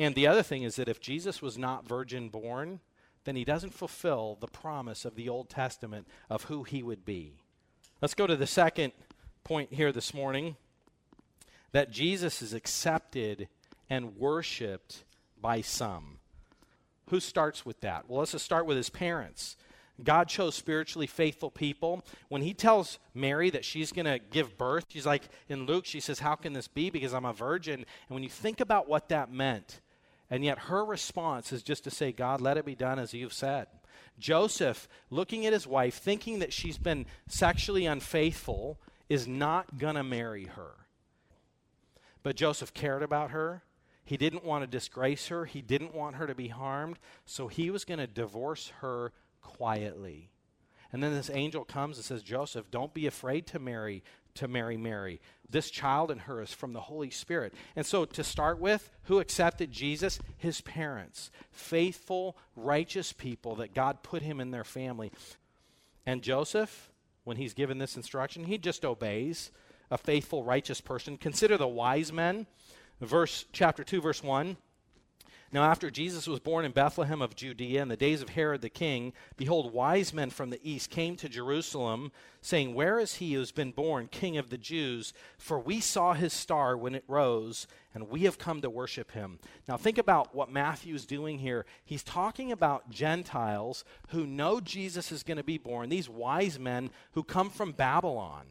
And 0.00 0.16
the 0.16 0.26
other 0.26 0.42
thing 0.42 0.64
is 0.64 0.74
that 0.74 0.88
if 0.88 1.00
Jesus 1.00 1.40
was 1.40 1.56
not 1.56 1.86
virgin 1.86 2.28
born, 2.28 2.80
then 3.22 3.36
he 3.36 3.44
doesn't 3.44 3.72
fulfill 3.72 4.36
the 4.40 4.48
promise 4.48 5.04
of 5.04 5.14
the 5.14 5.28
Old 5.28 5.48
Testament 5.48 6.08
of 6.28 6.42
who 6.44 6.64
he 6.64 6.82
would 6.82 7.04
be. 7.04 7.36
Let's 8.02 8.14
go 8.14 8.26
to 8.26 8.34
the 8.34 8.48
second 8.48 8.94
point 9.44 9.72
here 9.72 9.92
this 9.92 10.12
morning 10.12 10.56
that 11.70 11.92
Jesus 11.92 12.42
is 12.42 12.52
accepted 12.52 13.46
and 13.88 14.16
worshiped 14.16 15.04
by 15.40 15.60
some. 15.60 16.18
Who 17.10 17.20
starts 17.20 17.64
with 17.64 17.80
that? 17.82 18.08
Well, 18.08 18.18
let's 18.18 18.32
just 18.32 18.44
start 18.44 18.66
with 18.66 18.76
his 18.76 18.90
parents. 18.90 19.56
God 20.02 20.28
chose 20.28 20.54
spiritually 20.54 21.06
faithful 21.06 21.50
people. 21.50 22.04
When 22.28 22.42
he 22.42 22.54
tells 22.54 22.98
Mary 23.14 23.50
that 23.50 23.64
she's 23.64 23.92
going 23.92 24.06
to 24.06 24.18
give 24.18 24.56
birth, 24.56 24.86
she's 24.88 25.06
like, 25.06 25.24
in 25.48 25.66
Luke, 25.66 25.86
she 25.86 26.00
says, 26.00 26.20
How 26.20 26.36
can 26.36 26.52
this 26.52 26.68
be? 26.68 26.90
Because 26.90 27.12
I'm 27.12 27.24
a 27.24 27.32
virgin. 27.32 27.74
And 27.74 28.14
when 28.14 28.22
you 28.22 28.28
think 28.28 28.60
about 28.60 28.88
what 28.88 29.08
that 29.08 29.32
meant, 29.32 29.80
and 30.30 30.44
yet 30.44 30.58
her 30.58 30.84
response 30.84 31.52
is 31.52 31.62
just 31.62 31.84
to 31.84 31.90
say, 31.90 32.12
God, 32.12 32.40
let 32.40 32.56
it 32.56 32.64
be 32.64 32.74
done 32.74 32.98
as 32.98 33.14
you've 33.14 33.32
said. 33.32 33.66
Joseph, 34.18 34.88
looking 35.10 35.46
at 35.46 35.52
his 35.52 35.66
wife, 35.66 35.94
thinking 35.94 36.40
that 36.40 36.52
she's 36.52 36.78
been 36.78 37.06
sexually 37.28 37.86
unfaithful, 37.86 38.78
is 39.08 39.26
not 39.26 39.78
going 39.78 39.94
to 39.94 40.02
marry 40.02 40.44
her. 40.44 40.72
But 42.22 42.36
Joseph 42.36 42.74
cared 42.74 43.02
about 43.02 43.30
her. 43.30 43.62
He 44.04 44.16
didn't 44.16 44.44
want 44.44 44.62
to 44.62 44.66
disgrace 44.66 45.28
her. 45.28 45.44
He 45.44 45.62
didn't 45.62 45.94
want 45.94 46.16
her 46.16 46.26
to 46.26 46.34
be 46.34 46.48
harmed. 46.48 46.98
So 47.24 47.48
he 47.48 47.70
was 47.70 47.84
going 47.84 47.98
to 47.98 48.06
divorce 48.06 48.72
her 48.80 49.12
quietly. 49.42 50.30
And 50.92 51.02
then 51.02 51.14
this 51.14 51.30
angel 51.30 51.64
comes 51.64 51.98
and 51.98 52.04
says, 52.04 52.22
Joseph, 52.22 52.70
don't 52.70 52.94
be 52.94 53.06
afraid 53.06 53.46
to 53.48 53.58
marry 53.58 54.02
to 54.34 54.46
marry 54.46 54.76
Mary. 54.76 55.20
This 55.50 55.68
child 55.68 56.12
in 56.12 56.18
her 56.20 56.40
is 56.40 56.52
from 56.52 56.72
the 56.72 56.80
Holy 56.80 57.10
Spirit. 57.10 57.52
And 57.74 57.84
so 57.84 58.04
to 58.04 58.22
start 58.22 58.60
with, 58.60 58.88
who 59.04 59.18
accepted 59.18 59.72
Jesus? 59.72 60.20
His 60.36 60.60
parents. 60.60 61.32
Faithful, 61.50 62.36
righteous 62.54 63.12
people 63.12 63.56
that 63.56 63.74
God 63.74 64.04
put 64.04 64.22
him 64.22 64.38
in 64.38 64.52
their 64.52 64.62
family. 64.62 65.10
And 66.06 66.22
Joseph, 66.22 66.92
when 67.28 67.36
he's 67.36 67.52
given 67.52 67.76
this 67.76 67.94
instruction. 67.94 68.44
He 68.44 68.56
just 68.56 68.86
obeys 68.86 69.50
a 69.90 69.98
faithful, 69.98 70.42
righteous 70.42 70.80
person. 70.80 71.18
Consider 71.18 71.58
the 71.58 71.68
wise 71.68 72.10
men. 72.10 72.46
Verse 73.02 73.44
chapter 73.52 73.84
2, 73.84 74.00
verse 74.00 74.22
1. 74.22 74.56
Now, 75.50 75.64
after 75.64 75.90
Jesus 75.90 76.26
was 76.26 76.40
born 76.40 76.66
in 76.66 76.72
Bethlehem 76.72 77.22
of 77.22 77.34
Judea 77.34 77.80
in 77.80 77.88
the 77.88 77.96
days 77.96 78.20
of 78.20 78.30
Herod 78.30 78.60
the 78.60 78.68
king, 78.68 79.14
behold, 79.38 79.72
wise 79.72 80.12
men 80.12 80.28
from 80.28 80.50
the 80.50 80.60
east 80.62 80.90
came 80.90 81.16
to 81.16 81.28
Jerusalem, 81.28 82.12
saying, 82.42 82.74
Where 82.74 82.98
is 82.98 83.14
he 83.14 83.32
who 83.32 83.38
has 83.38 83.50
been 83.50 83.72
born 83.72 84.08
king 84.08 84.36
of 84.36 84.50
the 84.50 84.58
Jews? 84.58 85.14
For 85.38 85.58
we 85.58 85.80
saw 85.80 86.12
his 86.12 86.34
star 86.34 86.76
when 86.76 86.94
it 86.94 87.04
rose, 87.08 87.66
and 87.94 88.10
we 88.10 88.24
have 88.24 88.36
come 88.36 88.60
to 88.60 88.68
worship 88.68 89.12
him. 89.12 89.38
Now, 89.66 89.78
think 89.78 89.96
about 89.96 90.34
what 90.34 90.52
Matthew's 90.52 91.06
doing 91.06 91.38
here. 91.38 91.64
He's 91.82 92.02
talking 92.02 92.52
about 92.52 92.90
Gentiles 92.90 93.84
who 94.08 94.26
know 94.26 94.60
Jesus 94.60 95.10
is 95.10 95.22
going 95.22 95.38
to 95.38 95.44
be 95.44 95.58
born, 95.58 95.88
these 95.88 96.10
wise 96.10 96.58
men 96.58 96.90
who 97.12 97.22
come 97.24 97.48
from 97.48 97.72
Babylon. 97.72 98.44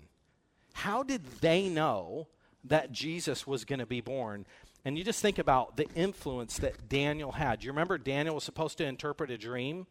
How 0.73 1.03
did 1.03 1.25
they 1.41 1.69
know 1.69 2.27
that 2.63 2.91
Jesus 2.91 3.45
was 3.45 3.65
going 3.65 3.79
to 3.79 3.85
be 3.85 4.01
born? 4.01 4.45
And 4.87 4.97
you 4.97 5.03
just 5.03 5.21
think 5.21 5.37
about 5.37 5.75
the 5.75 5.85
influence 5.95 6.59
that 6.59 6.87
Daniel 6.87 7.33
had. 7.33 7.61
You 7.61 7.71
remember 7.71 7.97
Daniel 7.97 8.35
was 8.35 8.45
supposed 8.45 8.77
to 8.77 8.85
interpret 8.85 9.29
a 9.29 9.37
dream? 9.37 9.85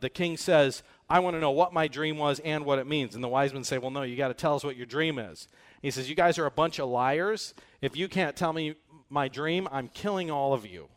The 0.00 0.10
king 0.10 0.36
says, 0.36 0.82
I 1.08 1.20
want 1.20 1.36
to 1.36 1.40
know 1.40 1.52
what 1.52 1.72
my 1.72 1.86
dream 1.86 2.18
was 2.18 2.40
and 2.40 2.64
what 2.64 2.80
it 2.80 2.86
means. 2.88 3.14
And 3.14 3.22
the 3.22 3.28
wise 3.28 3.54
men 3.54 3.62
say, 3.62 3.78
Well, 3.78 3.92
no, 3.92 4.02
you 4.02 4.16
got 4.16 4.26
to 4.26 4.34
tell 4.34 4.56
us 4.56 4.64
what 4.64 4.74
your 4.74 4.86
dream 4.86 5.20
is. 5.20 5.46
He 5.82 5.92
says, 5.92 6.10
You 6.10 6.16
guys 6.16 6.36
are 6.36 6.46
a 6.46 6.50
bunch 6.50 6.80
of 6.80 6.88
liars. 6.88 7.54
If 7.80 7.96
you 7.96 8.08
can't 8.08 8.34
tell 8.34 8.52
me 8.52 8.74
my 9.08 9.28
dream, 9.28 9.68
I'm 9.70 9.86
killing 9.86 10.32
all 10.32 10.52
of 10.52 10.66
you. 10.66 10.88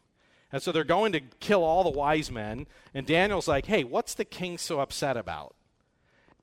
And 0.52 0.60
so 0.60 0.72
they're 0.72 0.84
going 0.84 1.12
to 1.12 1.22
kill 1.39 1.63
all 1.63 1.84
the 1.84 1.92
wise 1.92 2.32
men. 2.32 2.66
And 2.96 3.06
Daniel's 3.06 3.48
like, 3.48 3.68
Hey, 3.68 3.84
what's 3.84 4.16
the 4.16 4.26
king 4.26 4.58
so 4.58 4.80
upset 4.80 5.16
about? 5.16 5.54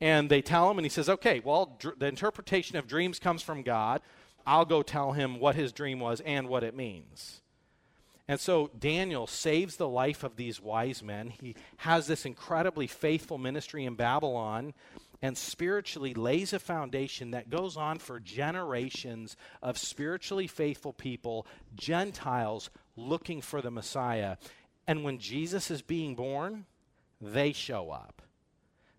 And 0.01 0.31
they 0.31 0.43
tell 0.43 0.71
him, 0.71 0.79
and 0.79 0.87
he 0.87 0.91
says, 0.91 1.09
Okay, 1.09 1.41
well, 1.41 1.77
dr- 1.81 1.99
the 1.99 2.07
interpretation 2.07 2.77
of 2.77 2.87
dreams 2.87 3.19
comes 3.19 3.43
from 3.43 3.63
God. 3.63 4.01
I'll 4.51 4.65
go 4.65 4.83
tell 4.83 5.13
him 5.13 5.39
what 5.39 5.55
his 5.55 5.73
dream 5.73 6.01
was 6.01 6.21
and 6.23 6.49
what 6.49 6.65
it 6.65 6.75
means. 6.75 7.41
And 8.27 8.41
so 8.41 8.69
Daniel 8.77 9.29
saves 9.29 9.77
the 9.77 9.87
life 9.87 10.25
of 10.25 10.35
these 10.35 10.61
wise 10.61 11.05
men. 11.05 11.29
He 11.29 11.55
has 11.77 12.09
this 12.09 12.27
incredibly 12.27 12.89
faithful 12.89 13.39
ministry 13.39 13.85
in 13.85 13.95
Babylon 13.95 14.75
and 15.23 15.39
spiritually 15.39 16.15
lays 16.15 16.53
a 16.53 16.59
foundation 16.59 17.31
that 17.31 17.49
goes 17.49 17.77
on 17.77 18.01
for 18.01 18.19
generations 18.19 19.37
of 19.63 19.79
spiritually 19.79 20.49
faithful 20.49 20.95
people, 20.95 21.47
Gentiles 21.77 22.71
looking 22.97 23.41
for 23.41 23.63
the 23.63 23.71
Messiah. 23.71 24.37
And 24.85 25.05
when 25.05 25.19
Jesus 25.19 25.71
is 25.71 25.81
being 25.81 26.17
born, 26.17 26.67
they 27.21 27.53
show 27.53 27.93
up. 27.93 28.21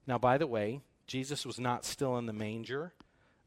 Now, 0.07 0.17
by 0.17 0.37
the 0.37 0.47
way, 0.47 0.79
Jesus 1.07 1.45
was 1.45 1.59
not 1.59 1.83
still 1.83 2.17
in 2.17 2.25
the 2.25 2.31
manger 2.31 2.93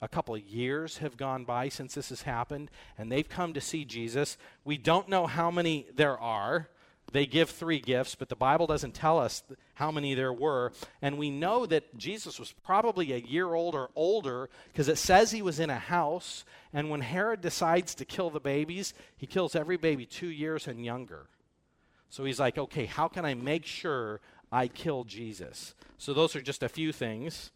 a 0.04 0.08
couple 0.08 0.34
of 0.34 0.42
years 0.42 0.98
have 0.98 1.16
gone 1.16 1.44
by 1.44 1.70
since 1.70 1.94
this 1.94 2.10
has 2.10 2.22
happened, 2.22 2.70
and 2.98 3.10
they've 3.10 3.28
come 3.28 3.54
to 3.54 3.60
see 3.60 3.84
Jesus. 3.86 4.36
We 4.62 4.76
don't 4.76 5.08
know 5.08 5.26
how 5.26 5.50
many 5.50 5.86
there 5.96 6.18
are. 6.18 6.68
They 7.12 7.26
give 7.26 7.48
three 7.48 7.80
gifts, 7.80 8.14
but 8.14 8.28
the 8.28 8.36
Bible 8.36 8.66
doesn't 8.66 8.94
tell 8.94 9.18
us 9.18 9.42
how 9.74 9.90
many 9.90 10.14
there 10.14 10.32
were. 10.32 10.72
And 11.00 11.16
we 11.16 11.30
know 11.30 11.64
that 11.66 11.96
Jesus 11.96 12.38
was 12.38 12.52
probably 12.52 13.12
a 13.12 13.18
year 13.18 13.54
old 13.54 13.74
or 13.74 13.90
older 13.96 14.50
because 14.72 14.88
it 14.88 14.98
says 14.98 15.30
he 15.30 15.42
was 15.42 15.60
in 15.60 15.70
a 15.70 15.78
house. 15.78 16.44
And 16.72 16.90
when 16.90 17.00
Herod 17.00 17.40
decides 17.40 17.94
to 17.96 18.04
kill 18.04 18.30
the 18.30 18.40
babies, 18.40 18.94
he 19.16 19.26
kills 19.26 19.54
every 19.54 19.76
baby 19.76 20.06
two 20.06 20.28
years 20.28 20.66
and 20.66 20.84
younger. 20.84 21.26
So 22.10 22.24
he's 22.24 22.40
like, 22.40 22.58
okay, 22.58 22.86
how 22.86 23.08
can 23.08 23.24
I 23.24 23.34
make 23.34 23.64
sure 23.64 24.20
I 24.52 24.68
kill 24.68 25.04
Jesus? 25.04 25.74
So 25.98 26.14
those 26.14 26.36
are 26.36 26.42
just 26.42 26.62
a 26.62 26.68
few 26.68 26.92
things. 26.92 27.50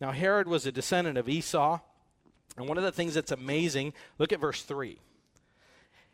Now, 0.00 0.12
Herod 0.12 0.48
was 0.48 0.66
a 0.66 0.72
descendant 0.72 1.18
of 1.18 1.28
Esau. 1.28 1.80
And 2.56 2.68
one 2.68 2.78
of 2.78 2.84
the 2.84 2.92
things 2.92 3.14
that's 3.14 3.32
amazing, 3.32 3.92
look 4.18 4.32
at 4.32 4.40
verse 4.40 4.62
3. 4.62 4.98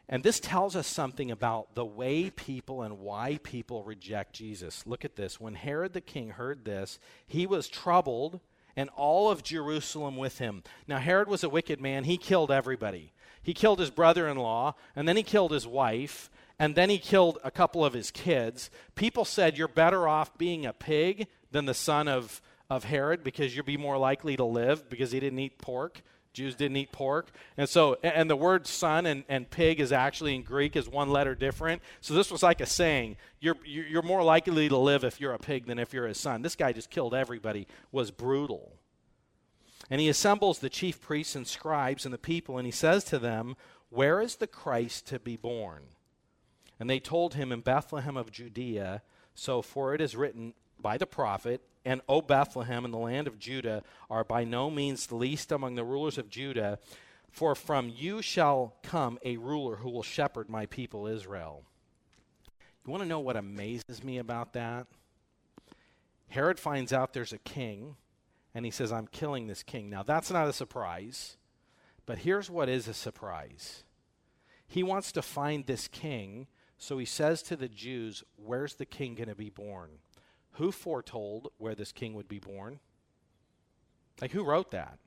And 0.09 0.23
this 0.23 0.40
tells 0.40 0.75
us 0.75 0.87
something 0.87 1.31
about 1.31 1.75
the 1.75 1.85
way 1.85 2.31
people 2.31 2.83
and 2.83 2.99
why 2.99 3.38
people 3.42 3.85
reject 3.85 4.35
Jesus. 4.35 4.87
Look 4.87 5.05
at 5.05 5.16
this. 5.16 5.40
When 5.40 5.55
Herod 5.55 5.92
the 5.92 6.01
king 6.01 6.31
heard 6.31 6.64
this, 6.64 6.99
he 7.27 7.47
was 7.47 7.68
troubled, 7.68 8.40
and 8.77 8.90
all 8.97 9.31
of 9.31 9.45
Jerusalem 9.45 10.16
with 10.16 10.38
him. 10.38 10.64
Now, 10.88 10.99
Herod 10.99 11.29
was 11.29 11.45
a 11.45 11.49
wicked 11.49 11.81
man. 11.81 12.05
He 12.05 12.16
killed 12.16 12.51
everybody. 12.51 13.12
He 13.42 13.55
killed 13.55 13.79
his 13.79 13.90
brother 13.90 14.29
in 14.29 14.37
law, 14.37 14.75
and 14.97 15.07
then 15.09 15.16
he 15.16 15.23
killed 15.23 15.53
his 15.53 15.66
wife, 15.66 16.31
and 16.59 16.75
then 16.75 16.90
he 16.90 16.99
killed 16.99 17.38
a 17.42 17.51
couple 17.51 17.85
of 17.85 17.92
his 17.92 18.11
kids. 18.11 18.71
People 18.95 19.25
said, 19.25 19.57
You're 19.57 19.68
better 19.68 20.07
off 20.07 20.37
being 20.37 20.66
a 20.66 20.73
pig 20.73 21.29
than 21.53 21.66
the 21.66 21.75
son 21.75 22.09
of 22.09 22.42
of 22.77 22.85
Herod 22.85 23.23
because 23.23 23.55
you'd 23.55 23.67
be 23.67 23.77
more 23.77 23.99
likely 23.99 24.37
to 24.37 24.45
live 24.45 24.89
because 24.89 25.13
he 25.13 25.21
didn't 25.21 25.39
eat 25.39 25.59
pork. 25.59 26.03
Jews 26.33 26.55
didn't 26.55 26.79
eat 26.79 26.93
pork. 26.93 27.31
And 27.59 27.69
so, 27.69 27.99
and 28.03 28.31
the 28.31 28.37
word 28.37 28.67
son 28.67 29.05
and, 29.05 29.25
and 29.29 29.51
pig 29.51 29.81
is 29.81 29.93
actually 29.93 30.35
in 30.35 30.43
Greek 30.43 30.77
is 30.77 30.89
one 30.89 31.11
letter 31.11 31.35
different. 31.35 31.83
So 32.01 32.15
this 32.15 32.31
was 32.31 32.43
like 32.43 32.63
a 32.63 32.67
saying 32.67 33.17
you're, 33.41 33.57
you're 33.65 34.03
more 34.03 34.23
likely 34.23 34.69
to 34.69 34.77
live 34.79 35.05
if 35.05 35.21
you're 35.21 35.35
a 35.35 35.39
pig 35.39 35.67
than 35.67 35.79
if 35.79 35.93
you're 35.93 36.07
a 36.07 36.15
son. 36.15 36.41
This 36.41 36.57
guy 36.57 36.73
just 36.73 36.91
killed 36.91 37.15
everybody, 37.15 37.67
was 37.91 38.11
brutal. 38.11 38.73
And 39.91 40.01
he 40.01 40.09
assembles 40.09 40.59
the 40.59 40.71
chief 40.71 41.01
priests 41.01 41.37
and 41.37 41.47
scribes 41.47 42.07
and 42.07 42.15
the 42.15 42.19
people, 42.19 42.57
and 42.57 42.65
he 42.65 42.73
says 42.73 43.05
to 43.05 43.19
them, 43.19 43.57
Where 43.91 44.23
is 44.23 44.37
the 44.37 44.47
Christ 44.47 45.07
to 45.09 45.19
be 45.19 45.37
born? 45.37 45.83
And 46.81 46.89
they 46.89 47.01
told 47.01 47.35
him 47.35 47.53
in 47.53 47.61
Bethlehem 47.61 48.17
of 48.17 48.33
Judea, 48.33 49.03
so 49.35 49.61
for 49.61 49.95
it 49.95 50.01
is 50.01 50.17
written 50.17 50.55
by 50.81 50.97
the 50.97 51.07
prophet, 51.07 51.61
and 51.85 52.01
O 52.09 52.23
Bethlehem 52.23 52.85
in 52.85 52.90
the 52.90 52.99
land 52.99 53.27
of 53.27 53.38
Judah 53.38 53.83
are 54.11 54.25
by 54.25 54.45
no 54.45 54.71
means 54.71 55.07
the 55.07 55.16
least 55.16 55.51
among 55.53 55.75
the 55.75 55.85
rulers 55.85 56.18
of 56.18 56.29
Judah, 56.29 56.79
for 57.31 57.55
from 57.55 57.88
you 57.88 58.23
shall 58.23 58.77
come 58.83 59.18
a 59.25 59.37
ruler 59.37 59.77
who 59.77 59.90
will 59.90 60.03
shepherd 60.03 60.49
my 60.49 60.66
people 60.66 61.07
Israel. 61.07 61.64
You 62.85 62.90
want 62.90 63.03
to 63.03 63.09
know 63.09 63.21
what 63.21 63.37
amazes 63.37 64.03
me 64.03 64.18
about 64.18 64.53
that? 64.53 64.87
Herod 66.29 66.59
finds 66.59 66.92
out 66.92 67.12
there's 67.12 67.33
a 67.33 67.38
king, 67.38 67.97
and 68.55 68.64
he 68.64 68.71
says, 68.71 68.92
I'm 68.92 69.07
killing 69.07 69.47
this 69.47 69.62
king. 69.62 69.88
Now, 69.88 70.03
that's 70.03 70.31
not 70.31 70.49
a 70.49 70.53
surprise, 70.53 71.37
but 72.07 72.18
here's 72.18 72.51
what 72.51 72.68
is 72.68 72.88
a 72.88 72.95
surprise. 72.95 73.85
He 74.66 74.83
wants 74.83 75.12
to 75.12 75.23
find 75.23 75.66
this 75.66 75.88
king, 75.88 76.47
so 76.79 76.99
he 76.99 77.05
says 77.05 77.42
to 77.45 77.57
the 77.57 77.68
Jews, 77.68 78.25
Where's 78.37 78.75
the 78.75 78.87
king 78.87 79.14
going 79.14 79.29
to 79.29 79.35
be 79.35 79.51
born? 79.51 79.90
Who 80.53 80.73
foretold 80.73 81.51
where 81.59 81.75
this 81.75 81.93
king 81.93 82.15
would 82.15 82.29
be 82.29 82.38
born? 82.38 82.81
Like, 84.21 84.33
who 84.33 84.45
wrote 84.45 84.71
that? 84.73 84.99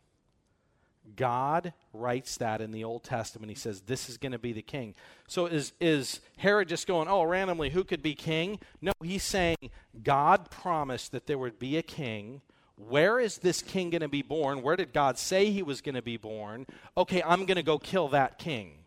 God 1.15 1.73
writes 1.93 2.37
that 2.37 2.61
in 2.61 2.71
the 2.71 2.83
Old 2.83 3.03
Testament. 3.03 3.51
He 3.51 3.55
says, 3.55 3.81
This 3.81 4.09
is 4.09 4.17
going 4.17 4.31
to 4.31 4.39
be 4.39 4.53
the 4.53 4.61
king. 4.61 4.95
So 5.27 5.45
is, 5.45 5.73
is 5.79 6.19
Herod 6.37 6.67
just 6.67 6.87
going, 6.87 7.07
Oh, 7.07 7.23
randomly, 7.23 7.69
who 7.69 7.83
could 7.83 8.01
be 8.01 8.15
king? 8.15 8.59
No, 8.81 8.91
he's 9.03 9.23
saying, 9.23 9.57
God 10.03 10.49
promised 10.49 11.11
that 11.11 11.27
there 11.27 11.37
would 11.37 11.59
be 11.59 11.77
a 11.77 11.83
king. 11.83 12.41
Where 12.77 13.19
is 13.19 13.37
this 13.37 13.61
king 13.61 13.91
going 13.91 14.01
to 14.01 14.09
be 14.09 14.23
born? 14.23 14.61
Where 14.61 14.75
did 14.75 14.93
God 14.93 15.17
say 15.17 15.51
he 15.51 15.63
was 15.63 15.81
going 15.81 15.95
to 15.95 16.01
be 16.01 16.17
born? 16.17 16.65
Okay, 16.97 17.21
I'm 17.23 17.45
going 17.45 17.55
to 17.55 17.63
go 17.63 17.77
kill 17.77 18.09
that 18.09 18.37
king. 18.37 18.79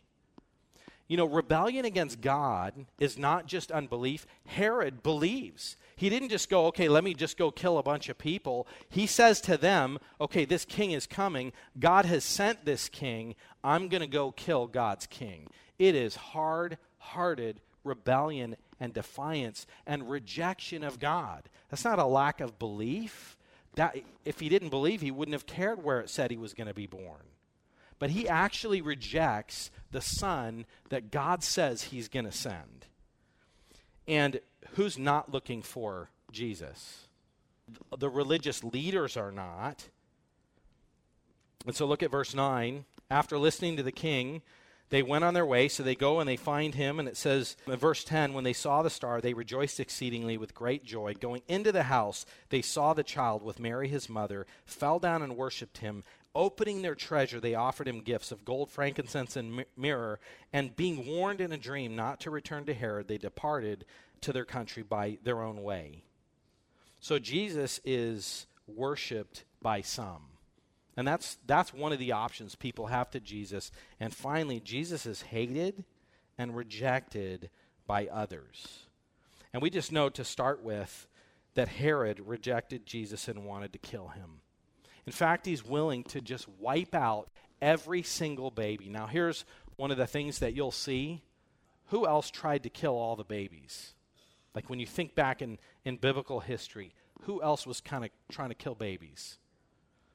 You 1.09 1.16
know, 1.16 1.25
rebellion 1.25 1.87
against 1.87 2.21
God 2.21 2.87
is 3.01 3.18
not 3.18 3.47
just 3.47 3.73
unbelief. 3.73 4.27
Herod 4.47 5.03
believes. 5.03 5.77
He 5.97 6.11
didn't 6.11 6.29
just 6.29 6.51
go, 6.51 6.66
okay, 6.66 6.88
let 6.88 7.03
me 7.03 7.14
just 7.14 7.38
go 7.38 7.51
kill 7.51 7.79
a 7.79 7.83
bunch 7.83 8.11
of 8.11 8.18
people. 8.18 8.68
He 8.90 9.07
says 9.07 9.40
to 9.42 9.57
them, 9.57 9.99
okay, 10.21 10.44
this 10.44 10.66
king 10.66 10.92
is 10.92 11.07
coming. 11.07 11.53
God 11.81 12.05
has 12.05 12.25
sent 12.25 12.64
this 12.64 12.90
king. 12.90 13.35
I'm 13.64 13.88
going 13.88 14.03
to 14.03 14.07
go 14.07 14.31
kill 14.31 14.66
God's 14.66 15.07
king. 15.07 15.49
It 15.79 15.94
is 15.94 16.14
hard 16.14 16.79
hearted 16.99 17.61
rebellion 17.85 18.57
and 18.79 18.92
defiance 18.92 19.66
and 19.87 20.11
rejection 20.11 20.85
of 20.85 21.01
God. 21.01 21.49
That's 21.71 21.85
not 21.85 21.99
a 21.99 22.05
lack 22.05 22.40
of 22.40 22.59
belief. 22.59 23.37
That, 23.75 23.97
if 24.25 24.40
he 24.40 24.49
didn't 24.49 24.71
believe, 24.71 25.01
he 25.01 25.11
wouldn't 25.11 25.35
have 25.35 25.47
cared 25.47 25.83
where 25.83 26.01
it 26.01 26.11
said 26.11 26.31
he 26.31 26.37
was 26.37 26.55
going 26.55 26.66
to 26.68 26.75
be 26.75 26.87
born. 26.87 27.23
But 27.99 28.11
he 28.11 28.29
actually 28.29 28.81
rejects 28.81 29.71
the 29.91 30.01
son 30.01 30.67
that 30.89 31.11
God 31.11 31.43
says 31.43 31.85
he's 31.85 32.09
going 32.09 32.27
to 32.27 32.33
send. 32.33 32.87
And 34.07 34.41
who's 34.75 34.99
not 34.99 35.33
looking 35.33 35.63
for 35.63 36.11
Jesus? 36.31 37.07
The 37.97 38.09
religious 38.09 38.65
leaders 38.65 39.17
are 39.17 39.33
not. 39.33 39.89
And 41.67 41.75
so 41.75 41.87
look 41.87 42.03
at 42.03 42.11
verse 42.11 42.35
9. 42.35 42.85
After 43.11 43.39
listening 43.39 43.77
to 43.77 43.83
the 43.83 43.93
king, 43.93 44.43
they 44.91 45.03
went 45.03 45.25
on 45.25 45.35
their 45.35 45.45
way, 45.45 45.69
so 45.69 45.83
they 45.83 45.95
go 45.95 46.21
and 46.21 46.29
they 46.29 46.37
find 46.37 46.75
him. 46.75 46.99
And 46.99 47.09
it 47.09 47.17
says 47.17 47.57
in 47.67 47.77
verse 47.77 48.05
10 48.05 48.33
when 48.33 48.45
they 48.45 48.53
saw 48.53 48.83
the 48.83 48.91
star, 48.91 49.21
they 49.21 49.35
rejoiced 49.35 49.81
exceedingly 49.81 50.39
with 50.39 50.55
great 50.55 50.85
joy. 50.85 51.15
Going 51.15 51.43
into 51.47 51.73
the 51.73 51.85
house, 51.85 52.25
they 52.49 52.63
saw 52.63 52.95
the 52.95 53.03
child 53.03 53.43
with 53.43 53.61
Mary 53.61 53.89
his 53.89 54.09
mother, 54.09 54.47
fell 54.65 54.99
down 54.99 55.23
and 55.23 55.37
worshipped 55.37 55.79
him. 55.79 56.05
Opening 56.38 56.83
their 56.83 56.94
treasure, 56.94 57.40
they 57.40 57.57
offered 57.57 57.88
him 57.88 57.98
gifts 57.98 58.31
of 58.31 58.44
gold, 58.44 58.70
frankincense, 58.70 59.35
and 59.35 59.64
myrrh. 59.77 60.20
And 60.53 60.77
being 60.77 61.05
warned 61.05 61.40
in 61.40 61.51
a 61.51 61.57
dream 61.57 61.96
not 61.96 62.20
to 62.20 62.31
return 62.31 62.64
to 62.66 62.74
Herod, 62.74 63.09
they 63.09 63.18
departed 63.18 63.85
to 64.20 64.33
their 64.33 64.44
country 64.44 64.85
by 64.85 65.18
their 65.24 65.42
own 65.42 65.64
way. 65.64 66.05
So 67.01 67.18
Jesus 67.18 67.81
is 67.85 68.46
worshiped 68.68 69.42
by 69.61 69.81
some. 69.81 70.22
And 70.96 71.09
that's, 71.09 71.38
that's 71.44 71.74
one 71.74 71.92
of 71.92 71.98
the 71.98 72.12
options 72.12 72.55
people 72.55 72.87
have 72.87 73.11
to 73.11 73.18
Jesus. 73.18 73.72
And 73.98 74.14
finally, 74.14 74.61
Jesus 74.61 75.07
is 75.07 75.22
hated 75.22 75.83
and 76.38 76.55
rejected 76.55 77.51
by 77.85 78.07
others. 78.07 78.87
And 79.53 79.61
we 79.61 79.70
just 79.70 79.90
know 79.90 80.09
to 80.11 80.22
start 80.22 80.62
with 80.62 81.09
that 81.55 81.66
Herod 81.66 82.20
rejected 82.20 82.87
Jesus 82.87 83.27
and 83.27 83.44
wanted 83.44 83.72
to 83.72 83.81
kill 83.81 84.09
him. 84.09 84.40
In 85.09 85.12
fact, 85.12 85.47
he's 85.47 85.64
willing 85.64 86.05
to 86.05 86.21
just 86.21 86.47
wipe 86.61 86.94
out 86.94 87.31
every 87.62 88.03
single 88.03 88.51
baby. 88.51 88.90
Now, 88.90 89.07
here's 89.07 89.47
one 89.77 89.90
of 89.90 89.97
the 89.97 90.07
things 90.07 90.40
that 90.40 90.53
you'll 90.53 90.71
see 90.71 91.23
who 91.87 92.07
else 92.07 92.31
tried 92.31 92.64
to 92.64 92.68
kill 92.68 92.92
all 92.92 93.16
the 93.16 93.25
babies? 93.25 93.94
Like 94.55 94.68
when 94.68 94.81
you 94.81 94.85
think 94.85 95.14
back 95.14 95.40
in, 95.40 95.59
in 95.83 95.97
biblical 95.97 96.40
history, 96.40 96.92
who 97.23 97.42
else 97.42 97.66
was 97.66 97.81
kind 97.81 98.05
of 98.05 98.11
trying 98.31 98.51
to 98.51 98.55
kill 98.55 98.75
babies? 98.75 99.38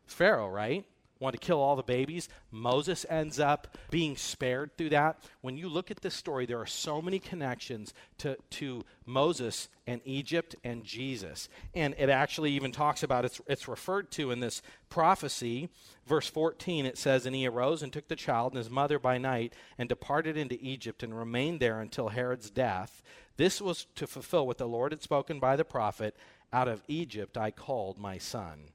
Pharaoh, 0.05 0.47
right? 0.47 0.85
Wanted 1.19 1.39
to 1.39 1.45
kill 1.45 1.61
all 1.61 1.75
the 1.75 1.83
babies. 1.83 2.27
Moses 2.51 3.05
ends 3.09 3.39
up 3.39 3.77
being 3.89 4.17
spared 4.17 4.77
through 4.77 4.89
that. 4.89 5.23
When 5.41 5.55
you 5.55 5.69
look 5.69 5.89
at 5.89 6.01
this 6.01 6.15
story, 6.15 6.45
there 6.45 6.59
are 6.59 6.65
so 6.65 7.01
many 7.01 7.19
connections 7.19 7.93
to, 8.17 8.37
to 8.51 8.83
Moses 9.05 9.69
and 9.87 10.01
Egypt 10.05 10.55
and 10.63 10.83
Jesus. 10.83 11.47
And 11.73 11.95
it 11.97 12.09
actually 12.09 12.51
even 12.51 12.71
talks 12.71 13.03
about 13.03 13.25
it's, 13.25 13.39
it's 13.47 13.67
referred 13.67 14.11
to 14.11 14.31
in 14.31 14.39
this 14.39 14.61
prophecy. 14.89 15.69
Verse 16.05 16.27
14, 16.27 16.85
it 16.85 16.97
says, 16.97 17.25
And 17.25 17.35
he 17.35 17.47
arose 17.47 17.83
and 17.83 17.93
took 17.93 18.07
the 18.07 18.15
child 18.15 18.53
and 18.53 18.57
his 18.57 18.69
mother 18.69 18.99
by 18.99 19.17
night 19.17 19.53
and 19.77 19.87
departed 19.87 20.35
into 20.35 20.57
Egypt 20.61 21.03
and 21.03 21.17
remained 21.17 21.59
there 21.59 21.79
until 21.79 22.09
Herod's 22.09 22.49
death. 22.49 23.01
This 23.37 23.61
was 23.61 23.85
to 23.95 24.07
fulfill 24.07 24.45
what 24.45 24.57
the 24.57 24.67
Lord 24.67 24.91
had 24.91 25.01
spoken 25.01 25.39
by 25.39 25.55
the 25.55 25.65
prophet 25.65 26.15
Out 26.51 26.67
of 26.67 26.83
Egypt 26.87 27.37
I 27.37 27.51
called 27.51 27.97
my 27.97 28.17
son. 28.17 28.69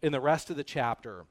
In 0.00 0.12
the 0.12 0.20
rest 0.20 0.50
of 0.50 0.56
the 0.56 0.64
chapter, 0.64 1.26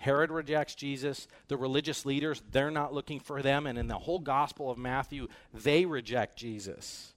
Herod 0.00 0.30
rejects 0.30 0.74
Jesus. 0.74 1.28
The 1.48 1.58
religious 1.58 2.06
leaders, 2.06 2.42
they're 2.50 2.70
not 2.70 2.94
looking 2.94 3.20
for 3.20 3.42
them. 3.42 3.66
And 3.66 3.78
in 3.78 3.86
the 3.86 3.98
whole 3.98 4.18
Gospel 4.18 4.70
of 4.70 4.78
Matthew, 4.78 5.28
they 5.52 5.84
reject 5.84 6.38
Jesus. 6.38 7.12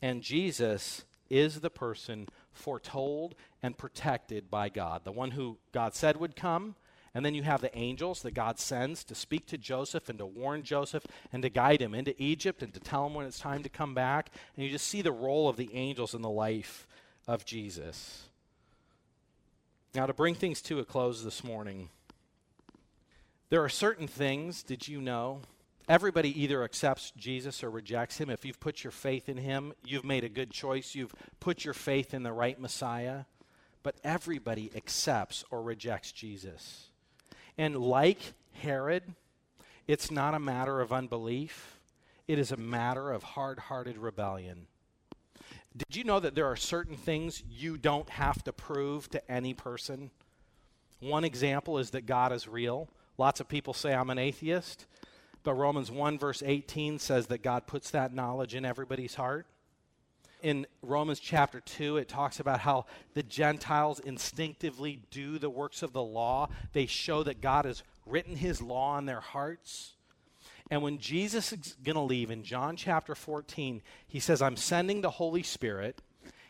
And 0.00 0.22
Jesus 0.22 1.04
is 1.28 1.60
the 1.60 1.68
person 1.68 2.26
foretold 2.52 3.34
and 3.62 3.76
protected 3.76 4.50
by 4.50 4.70
God, 4.70 5.04
the 5.04 5.12
one 5.12 5.32
who 5.32 5.58
God 5.72 5.94
said 5.94 6.16
would 6.16 6.36
come. 6.36 6.74
And 7.12 7.24
then 7.24 7.34
you 7.34 7.42
have 7.42 7.60
the 7.60 7.76
angels 7.76 8.22
that 8.22 8.32
God 8.32 8.58
sends 8.58 9.04
to 9.04 9.14
speak 9.14 9.46
to 9.48 9.58
Joseph 9.58 10.08
and 10.08 10.18
to 10.18 10.26
warn 10.26 10.62
Joseph 10.62 11.06
and 11.34 11.42
to 11.42 11.50
guide 11.50 11.82
him 11.82 11.94
into 11.94 12.20
Egypt 12.20 12.62
and 12.62 12.72
to 12.72 12.80
tell 12.80 13.06
him 13.06 13.12
when 13.12 13.26
it's 13.26 13.38
time 13.38 13.62
to 13.62 13.68
come 13.68 13.94
back. 13.94 14.30
And 14.56 14.64
you 14.64 14.72
just 14.72 14.86
see 14.86 15.02
the 15.02 15.12
role 15.12 15.50
of 15.50 15.58
the 15.58 15.72
angels 15.74 16.14
in 16.14 16.22
the 16.22 16.30
life 16.30 16.86
of 17.28 17.44
Jesus. 17.44 18.30
Now, 19.94 20.06
to 20.06 20.12
bring 20.12 20.34
things 20.34 20.60
to 20.62 20.80
a 20.80 20.84
close 20.84 21.22
this 21.22 21.44
morning, 21.44 21.88
there 23.48 23.62
are 23.62 23.68
certain 23.68 24.08
things, 24.08 24.64
did 24.64 24.88
you 24.88 25.00
know? 25.00 25.42
Everybody 25.88 26.42
either 26.42 26.64
accepts 26.64 27.12
Jesus 27.16 27.62
or 27.62 27.70
rejects 27.70 28.18
him. 28.18 28.28
If 28.28 28.44
you've 28.44 28.58
put 28.58 28.82
your 28.82 28.90
faith 28.90 29.28
in 29.28 29.36
him, 29.36 29.72
you've 29.84 30.04
made 30.04 30.24
a 30.24 30.28
good 30.28 30.50
choice. 30.50 30.96
You've 30.96 31.14
put 31.38 31.64
your 31.64 31.74
faith 31.74 32.12
in 32.12 32.24
the 32.24 32.32
right 32.32 32.58
Messiah. 32.58 33.26
But 33.84 33.94
everybody 34.02 34.72
accepts 34.74 35.44
or 35.52 35.62
rejects 35.62 36.10
Jesus. 36.10 36.88
And 37.56 37.76
like 37.76 38.18
Herod, 38.54 39.14
it's 39.86 40.10
not 40.10 40.34
a 40.34 40.40
matter 40.40 40.80
of 40.80 40.92
unbelief, 40.92 41.78
it 42.26 42.40
is 42.40 42.50
a 42.50 42.56
matter 42.56 43.12
of 43.12 43.22
hard 43.22 43.60
hearted 43.60 43.98
rebellion. 43.98 44.66
Did 45.76 45.96
you 45.96 46.04
know 46.04 46.20
that 46.20 46.36
there 46.36 46.46
are 46.46 46.56
certain 46.56 46.96
things 46.96 47.42
you 47.50 47.76
don't 47.76 48.08
have 48.10 48.44
to 48.44 48.52
prove 48.52 49.10
to 49.10 49.30
any 49.30 49.54
person? 49.54 50.10
One 51.00 51.24
example 51.24 51.78
is 51.78 51.90
that 51.90 52.06
God 52.06 52.32
is 52.32 52.46
real. 52.46 52.88
Lots 53.18 53.40
of 53.40 53.48
people 53.48 53.74
say, 53.74 53.92
I'm 53.92 54.10
an 54.10 54.18
atheist. 54.18 54.86
But 55.42 55.54
Romans 55.54 55.90
1, 55.90 56.18
verse 56.18 56.42
18 56.44 56.98
says 56.98 57.26
that 57.26 57.42
God 57.42 57.66
puts 57.66 57.90
that 57.90 58.14
knowledge 58.14 58.54
in 58.54 58.64
everybody's 58.64 59.16
heart. 59.16 59.46
In 60.42 60.66
Romans 60.80 61.20
chapter 61.20 61.60
2, 61.60 61.96
it 61.96 62.08
talks 62.08 62.38
about 62.38 62.60
how 62.60 62.86
the 63.14 63.22
Gentiles 63.22 63.98
instinctively 63.98 65.02
do 65.10 65.38
the 65.38 65.50
works 65.50 65.82
of 65.82 65.92
the 65.92 66.02
law. 66.02 66.50
They 66.72 66.86
show 66.86 67.22
that 67.24 67.40
God 67.40 67.64
has 67.64 67.82
written 68.06 68.36
his 68.36 68.62
law 68.62 68.92
on 68.92 69.06
their 69.06 69.20
hearts. 69.20 69.93
And 70.70 70.82
when 70.82 70.98
Jesus 70.98 71.52
is 71.52 71.76
going 71.82 71.96
to 71.96 72.00
leave 72.00 72.30
in 72.30 72.42
John 72.42 72.76
chapter 72.76 73.14
14, 73.14 73.82
he 74.06 74.20
says, 74.20 74.40
I'm 74.40 74.56
sending 74.56 75.02
the 75.02 75.10
Holy 75.10 75.42
Spirit, 75.42 76.00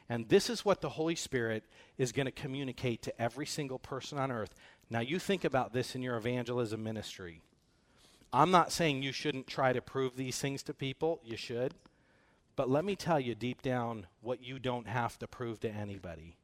and 0.08 0.28
this 0.28 0.48
is 0.48 0.64
what 0.64 0.80
the 0.80 0.90
Holy 0.90 1.16
Spirit 1.16 1.64
is 1.98 2.12
going 2.12 2.26
to 2.26 2.32
communicate 2.32 3.02
to 3.02 3.20
every 3.20 3.46
single 3.46 3.78
person 3.78 4.18
on 4.18 4.30
earth. 4.30 4.54
Now, 4.88 5.00
you 5.00 5.18
think 5.18 5.44
about 5.44 5.72
this 5.72 5.94
in 5.94 6.02
your 6.02 6.16
evangelism 6.16 6.82
ministry. 6.82 7.40
I'm 8.32 8.50
not 8.50 8.72
saying 8.72 9.02
you 9.02 9.12
shouldn't 9.12 9.46
try 9.46 9.72
to 9.72 9.80
prove 9.80 10.16
these 10.16 10.38
things 10.38 10.62
to 10.64 10.74
people, 10.74 11.20
you 11.24 11.36
should. 11.36 11.74
But 12.56 12.70
let 12.70 12.84
me 12.84 12.94
tell 12.94 13.18
you 13.18 13.34
deep 13.34 13.62
down 13.62 14.06
what 14.20 14.42
you 14.42 14.58
don't 14.58 14.86
have 14.86 15.18
to 15.20 15.26
prove 15.26 15.60
to 15.60 15.70
anybody. 15.70 16.36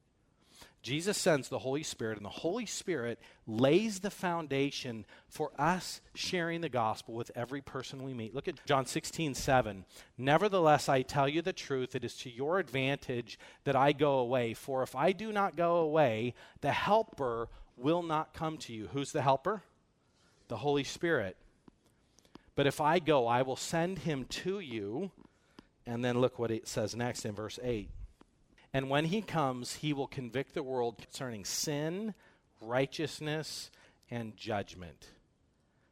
Jesus 0.83 1.19
sends 1.19 1.49
the 1.49 1.59
Holy 1.59 1.83
Spirit, 1.83 2.17
and 2.17 2.25
the 2.25 2.31
Holy 2.31 2.65
Spirit 2.65 3.19
lays 3.47 4.01
the 4.01 4.11
foundation 4.11 5.05
for 5.29 5.51
us 5.59 6.01
sharing 6.15 6.63
the 6.63 6.71
gospel 6.71 7.15
with 7.15 7.31
every 7.35 7.61
person 7.61 8.03
we 8.03 8.15
meet. 8.15 8.35
Look 8.35 8.49
at 8.49 8.65
John 8.65 8.87
16, 8.87 9.35
7. 9.35 9.85
Nevertheless, 10.17 10.89
I 10.89 11.03
tell 11.03 11.29
you 11.29 11.43
the 11.43 11.53
truth, 11.53 11.95
it 11.95 12.05
is 12.05 12.17
to 12.19 12.31
your 12.31 12.59
advantage 12.59 13.39
that 13.65 13.77
I 13.77 13.93
go 13.93 14.21
away. 14.21 14.55
For 14.55 14.83
if 14.83 14.97
I 14.97 15.13
do 15.13 15.33
not 15.33 15.55
go 15.55 15.77
away, 15.77 16.35
the 16.63 16.73
Helper 16.73 17.49
will 17.77 18.03
not 18.03 18.33
come 18.33 18.57
to 18.59 18.73
you. 18.73 18.89
Who's 18.93 19.13
the 19.13 19.23
Helper? 19.23 19.63
The 20.49 20.59
Holy 20.59 20.85
Spirit. 20.85 21.37
But 22.55 22.67
if 22.67 22.81
I 22.81 23.01
go, 23.01 23.27
I 23.27 23.43
will 23.43 23.57
send 23.57 24.01
him 24.01 24.25
to 24.31 24.61
you. 24.61 25.11
And 25.87 26.03
then 26.05 26.21
look 26.21 26.39
what 26.39 26.51
it 26.51 26.69
says 26.69 26.97
next 26.97 27.25
in 27.27 27.35
verse 27.35 27.59
8. 27.63 27.91
And 28.73 28.89
when 28.89 29.07
he 29.07 29.23
comes, 29.23 29.77
he 29.77 29.93
will 29.93 30.07
convict 30.07 30.55
the 30.55 30.63
world 30.63 30.99
concerning 30.99 31.45
sin, 31.45 32.15
righteousness, 32.61 33.71
and 34.11 34.37
judgment. 34.37 35.09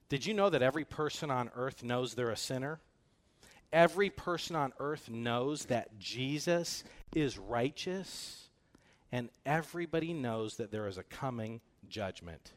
Did 0.09 0.25
you 0.25 0.35
know 0.35 0.49
that 0.49 0.63
every 0.63 0.85
person 0.85 1.31
on 1.31 1.51
earth 1.55 1.83
knows 1.83 2.15
they're 2.15 2.31
a 2.31 2.37
sinner? 2.37 2.81
Every 3.73 4.11
person 4.11 4.57
on 4.57 4.73
earth 4.79 5.11
knows 5.11 5.67
that 5.67 5.99
Jesus 5.99 6.85
is 7.15 7.37
righteous, 7.37 8.49
and 9.13 9.29
everybody 9.45 10.15
knows 10.15 10.57
that 10.57 10.71
there 10.71 10.87
is 10.87 10.97
a 10.97 11.03
coming 11.03 11.61
judgment. 11.89 12.53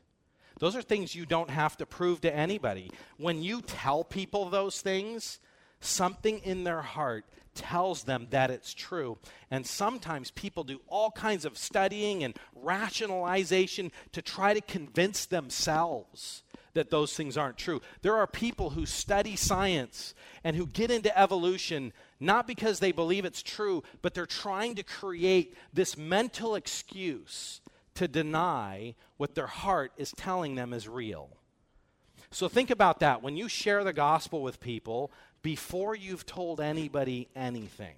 Those 0.60 0.76
are 0.76 0.82
things 0.82 1.16
you 1.16 1.26
don't 1.26 1.50
have 1.50 1.76
to 1.78 1.86
prove 1.86 2.22
to 2.22 2.34
anybody. 2.34 2.92
When 3.18 3.42
you 3.42 3.62
tell 3.62 4.04
people 4.04 4.50
those 4.50 4.80
things, 4.80 5.40
something 5.82 6.40
in 6.40 6.64
their 6.64 6.82
heart 6.82 7.26
tells 7.54 8.04
them 8.04 8.28
that 8.30 8.50
it's 8.50 8.74
true. 8.74 9.18
And 9.50 9.66
sometimes 9.66 10.32
people 10.32 10.64
do 10.64 10.80
all 10.88 11.12
kinds 11.12 11.44
of 11.44 11.58
studying 11.58 12.24
and 12.24 12.38
rationalization 12.56 13.92
to 14.14 14.22
try 14.22 14.54
to 14.54 14.62
convince 14.62 15.26
themselves 15.26 16.44
that 16.74 16.90
those 16.90 17.14
things 17.14 17.36
aren't 17.36 17.58
true. 17.58 17.82
There 18.02 18.16
are 18.16 18.28
people 18.28 18.70
who 18.70 18.86
study 18.86 19.36
science 19.36 20.14
and 20.44 20.56
who 20.56 20.66
get 20.66 20.90
into 20.90 21.18
evolution 21.20 21.92
not 22.20 22.48
because 22.48 22.80
they 22.80 22.92
believe 22.92 23.26
it's 23.26 23.44
true, 23.44 23.84
but 24.02 24.14
they're 24.14 24.26
trying 24.26 24.76
to 24.76 24.84
create 24.84 25.58
this 25.74 25.98
mental 25.98 26.56
excuse 26.56 27.60
to 27.96 28.08
deny 28.08 28.96
what 29.18 29.36
their 29.36 29.48
heart 29.48 29.92
is 29.98 30.12
telling 30.12 30.56
them 30.56 30.72
is 30.72 30.88
real. 30.88 31.30
So 32.30 32.48
think 32.48 32.70
about 32.70 33.02
that. 33.02 33.22
When 33.22 33.36
you 33.36 33.50
share 33.50 33.84
the 33.84 33.92
gospel 33.92 34.42
with 34.42 34.62
people, 34.62 35.12
before 35.42 35.96
you've 35.96 36.26
told 36.26 36.62
anybody 36.62 37.28
anything, 37.36 37.96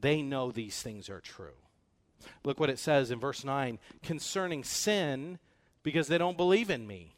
they 0.00 0.22
know 0.22 0.50
these 0.50 0.80
things 0.82 1.08
are 1.08 1.20
true. 1.20 1.56
Look 2.44 2.60
what 2.60 2.70
it 2.70 2.78
says 2.78 3.10
in 3.10 3.20
verse 3.20 3.44
9 3.44 3.78
concerning 4.02 4.64
sin, 4.64 5.38
because 5.82 6.08
they 6.08 6.18
don't 6.18 6.36
believe 6.36 6.70
in 6.70 6.86
me. 6.86 7.14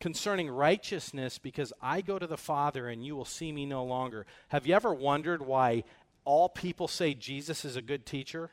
Concerning 0.00 0.48
righteousness, 0.48 1.38
because 1.38 1.72
I 1.80 2.00
go 2.00 2.18
to 2.18 2.26
the 2.26 2.38
Father 2.38 2.88
and 2.88 3.04
you 3.04 3.14
will 3.14 3.26
see 3.26 3.52
me 3.52 3.66
no 3.66 3.84
longer. 3.84 4.24
Have 4.48 4.66
you 4.66 4.74
ever 4.74 4.94
wondered 4.94 5.42
why 5.42 5.84
all 6.24 6.48
people 6.48 6.88
say 6.88 7.12
Jesus 7.12 7.64
is 7.64 7.76
a 7.76 7.82
good 7.82 8.06
teacher? 8.06 8.50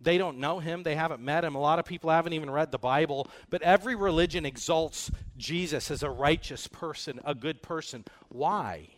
They 0.00 0.18
don't 0.18 0.38
know 0.38 0.58
him, 0.58 0.82
they 0.82 0.94
haven't 0.94 1.22
met 1.22 1.44
him. 1.44 1.54
A 1.54 1.60
lot 1.60 1.78
of 1.78 1.86
people 1.86 2.10
haven't 2.10 2.34
even 2.34 2.50
read 2.50 2.70
the 2.70 2.78
Bible, 2.78 3.28
but 3.48 3.62
every 3.62 3.94
religion 3.94 4.44
exalts 4.44 5.10
Jesus 5.36 5.90
as 5.90 6.02
a 6.02 6.10
righteous 6.10 6.66
person, 6.66 7.20
a 7.24 7.34
good 7.34 7.62
person. 7.62 8.04
Why? 8.28 8.88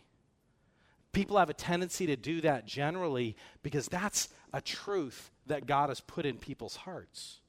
People 1.11 1.37
have 1.37 1.49
a 1.49 1.53
tendency 1.53 2.05
to 2.07 2.15
do 2.15 2.41
that 2.41 2.65
generally 2.65 3.35
because 3.63 3.87
that's 3.87 4.29
a 4.53 4.61
truth 4.61 5.31
that 5.47 5.65
God 5.65 5.89
has 5.89 6.01
put 6.01 6.25
in 6.25 6.37
people's 6.37 6.75
hearts. 6.75 7.39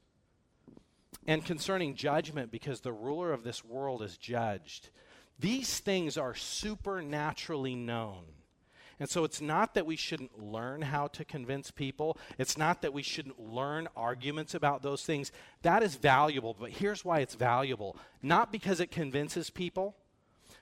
And 1.27 1.45
concerning 1.45 1.95
judgment, 1.95 2.51
because 2.51 2.81
the 2.81 2.93
ruler 2.93 3.33
of 3.33 3.45
this 3.45 3.65
world 3.65 4.03
is 4.03 4.17
judged. 4.17 4.89
These 5.39 5.79
things 5.81 6.17
are 6.17 6.35
supernaturally 6.35 7.75
known. 7.75 8.25
And 9.01 9.09
so 9.09 9.25
it's 9.25 9.41
not 9.41 9.75
that 9.75 9.87
we 9.87 9.97
shouldn't 9.97 10.39
learn 10.39 10.83
how 10.83 11.09
to 11.09 11.25
convince 11.25 11.71
people. 11.71 12.19
It's 12.39 12.59
not 12.59 12.83
that 12.83 12.93
we 12.93 13.03
shouldn't 13.03 13.41
learn 13.41 13.89
arguments 13.97 14.55
about 14.55 14.83
those 14.83 15.03
things. 15.03 15.33
That 15.63 15.83
is 15.83 15.95
valuable, 15.95 16.55
but 16.59 16.71
here's 16.71 17.03
why 17.03 17.21
it's 17.21 17.35
valuable. 17.35 17.97
Not 18.23 18.53
because 18.53 18.79
it 18.79 18.91
convinces 18.91 19.49
people, 19.49 19.97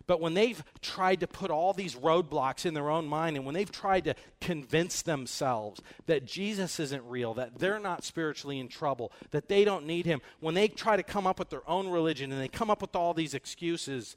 but 0.06 0.20
when 0.20 0.34
they've 0.34 0.62
tried 0.80 1.20
to 1.20 1.26
put 1.26 1.50
all 1.50 1.72
these 1.72 1.96
roadblocks 1.96 2.64
in 2.64 2.74
their 2.74 2.90
own 2.90 3.06
mind 3.06 3.36
and 3.36 3.44
when 3.44 3.54
they've 3.54 3.70
tried 3.70 4.04
to 4.04 4.14
convince 4.40 5.02
themselves 5.02 5.82
that 6.06 6.24
Jesus 6.24 6.78
isn't 6.78 7.04
real, 7.06 7.34
that 7.34 7.58
they're 7.58 7.80
not 7.80 8.04
spiritually 8.04 8.60
in 8.60 8.68
trouble, 8.68 9.12
that 9.32 9.48
they 9.48 9.64
don't 9.64 9.84
need 9.84 10.06
him, 10.06 10.22
when 10.38 10.54
they 10.54 10.68
try 10.68 10.96
to 10.96 11.02
come 11.02 11.26
up 11.26 11.40
with 11.40 11.50
their 11.50 11.68
own 11.68 11.88
religion 11.88 12.30
and 12.30 12.40
they 12.40 12.48
come 12.48 12.70
up 12.70 12.80
with 12.80 12.94
all 12.94 13.14
these 13.14 13.34
excuses, 13.34 14.16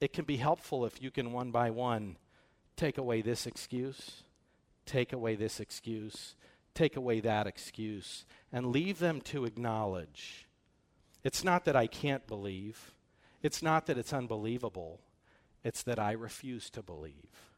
it 0.00 0.12
can 0.12 0.24
be 0.24 0.36
helpful 0.36 0.84
if 0.84 1.00
you 1.00 1.12
can 1.12 1.32
one 1.32 1.52
by 1.52 1.70
one 1.70 2.16
Take 2.76 2.98
away 2.98 3.22
this 3.22 3.46
excuse, 3.46 4.22
take 4.84 5.12
away 5.12 5.34
this 5.34 5.60
excuse, 5.60 6.34
take 6.74 6.96
away 6.96 7.20
that 7.20 7.46
excuse, 7.46 8.24
and 8.52 8.66
leave 8.66 8.98
them 8.98 9.20
to 9.22 9.44
acknowledge. 9.44 10.46
It's 11.24 11.42
not 11.42 11.64
that 11.64 11.74
I 11.74 11.86
can't 11.86 12.26
believe, 12.26 12.92
it's 13.42 13.62
not 13.62 13.86
that 13.86 13.98
it's 13.98 14.12
unbelievable, 14.12 15.00
it's 15.64 15.82
that 15.84 15.98
I 15.98 16.12
refuse 16.12 16.70
to 16.70 16.82
believe. 16.82 17.52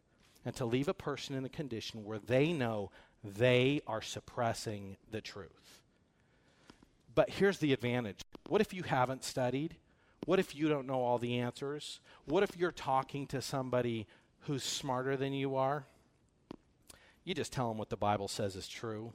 And 0.44 0.54
to 0.56 0.64
leave 0.64 0.88
a 0.88 0.94
person 0.94 1.34
in 1.34 1.44
a 1.44 1.50
condition 1.50 2.04
where 2.04 2.18
they 2.18 2.52
know 2.52 2.90
they 3.22 3.82
are 3.86 4.00
suppressing 4.00 4.96
the 5.10 5.20
truth. 5.20 5.82
But 7.14 7.30
here's 7.30 7.58
the 7.58 7.72
advantage 7.72 8.20
what 8.48 8.60
if 8.60 8.72
you 8.72 8.84
haven't 8.84 9.24
studied? 9.24 9.76
What 10.24 10.38
if 10.38 10.54
you 10.54 10.68
don't 10.68 10.86
know 10.86 11.00
all 11.00 11.18
the 11.18 11.38
answers? 11.40 12.00
What 12.26 12.42
if 12.42 12.56
you're 12.56 12.72
talking 12.72 13.26
to 13.28 13.42
somebody 13.42 14.06
who's 14.40 14.62
smarter 14.62 15.16
than 15.16 15.32
you 15.32 15.56
are, 15.56 15.84
you 17.24 17.34
just 17.34 17.52
tell 17.52 17.68
them 17.68 17.78
what 17.78 17.90
the 17.90 17.96
Bible 17.96 18.28
says 18.28 18.56
is 18.56 18.68
true. 18.68 19.12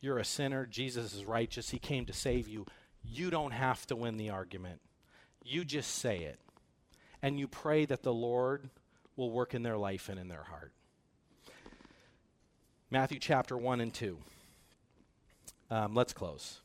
You're 0.00 0.18
a 0.18 0.24
sinner. 0.24 0.66
Jesus 0.66 1.14
is 1.14 1.24
righteous. 1.24 1.70
He 1.70 1.78
came 1.78 2.04
to 2.06 2.12
save 2.12 2.48
you. 2.48 2.66
You 3.02 3.30
don't 3.30 3.52
have 3.52 3.86
to 3.86 3.96
win 3.96 4.18
the 4.18 4.30
argument. 4.30 4.80
You 5.42 5.64
just 5.64 5.94
say 5.94 6.18
it. 6.18 6.38
And 7.22 7.38
you 7.40 7.48
pray 7.48 7.86
that 7.86 8.02
the 8.02 8.12
Lord 8.12 8.68
will 9.16 9.30
work 9.30 9.54
in 9.54 9.62
their 9.62 9.78
life 9.78 10.08
and 10.08 10.18
in 10.18 10.28
their 10.28 10.42
heart. 10.42 10.72
Matthew 12.90 13.18
chapter 13.18 13.56
1 13.56 13.80
and 13.80 13.94
2. 13.94 14.18
Um, 15.70 15.94
let's 15.94 16.12
close. 16.12 16.60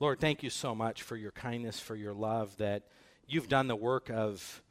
Lord, 0.00 0.20
thank 0.20 0.42
you 0.42 0.50
so 0.50 0.74
much 0.74 1.02
for 1.02 1.16
your 1.16 1.30
kindness, 1.30 1.78
for 1.78 1.94
your 1.94 2.12
love, 2.12 2.56
that 2.56 2.82
you've 3.26 3.48
done 3.48 3.68
the 3.68 3.76
work 3.76 4.10
of 4.10 4.62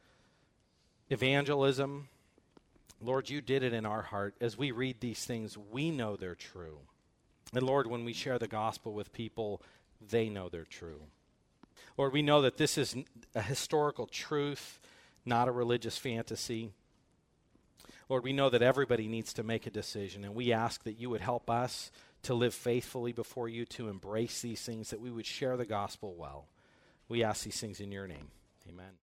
evangelism. 1.10 2.08
Lord, 3.02 3.30
you 3.30 3.42
did 3.42 3.64
it 3.64 3.74
in 3.74 3.86
our 3.86 4.02
heart. 4.02 4.36
As 4.42 4.58
we 4.58 4.72
read 4.72 5.00
these 5.00 5.24
things, 5.26 5.58
we 5.58 5.92
know 5.92 6.16
they're 6.16 6.36
true. 6.36 6.80
And 7.54 7.64
Lord, 7.64 7.88
when 7.88 8.06
we 8.06 8.14
share 8.14 8.38
the 8.38 8.48
gospel 8.48 8.94
with 8.94 9.14
people, 9.14 9.62
they 10.02 10.30
know 10.30 10.50
they're 10.50 10.66
true. 10.66 11.02
Lord, 11.98 12.14
we 12.14 12.22
know 12.22 12.42
that 12.42 12.58
this 12.58 12.78
is 12.78 12.96
a 13.36 13.42
historical 13.42 14.06
truth, 14.06 14.80
not 15.26 15.48
a 15.48 15.52
religious 15.52 15.98
fantasy. 15.98 16.72
Lord, 18.08 18.24
we 18.24 18.34
know 18.34 18.50
that 18.50 18.62
everybody 18.62 19.08
needs 19.08 19.34
to 19.34 19.44
make 19.44 19.68
a 19.68 19.72
decision, 19.72 20.24
and 20.24 20.36
we 20.36 20.52
ask 20.52 20.84
that 20.84 21.00
you 21.00 21.10
would 21.10 21.22
help 21.22 21.50
us 21.50 21.92
to 22.24 22.34
live 22.34 22.54
faithfully 22.54 23.14
before 23.14 23.48
you, 23.48 23.66
to 23.66 23.88
embrace 23.88 24.42
these 24.42 24.62
things, 24.62 24.90
that 24.90 25.00
we 25.00 25.12
would 25.12 25.26
share 25.26 25.58
the 25.58 25.66
gospel 25.66 26.16
well. 26.18 26.48
We 27.08 27.24
ask 27.24 27.44
these 27.44 27.60
things 27.60 27.80
in 27.80 27.92
your 27.92 28.08
name. 28.08 28.30
Amen. 28.68 29.00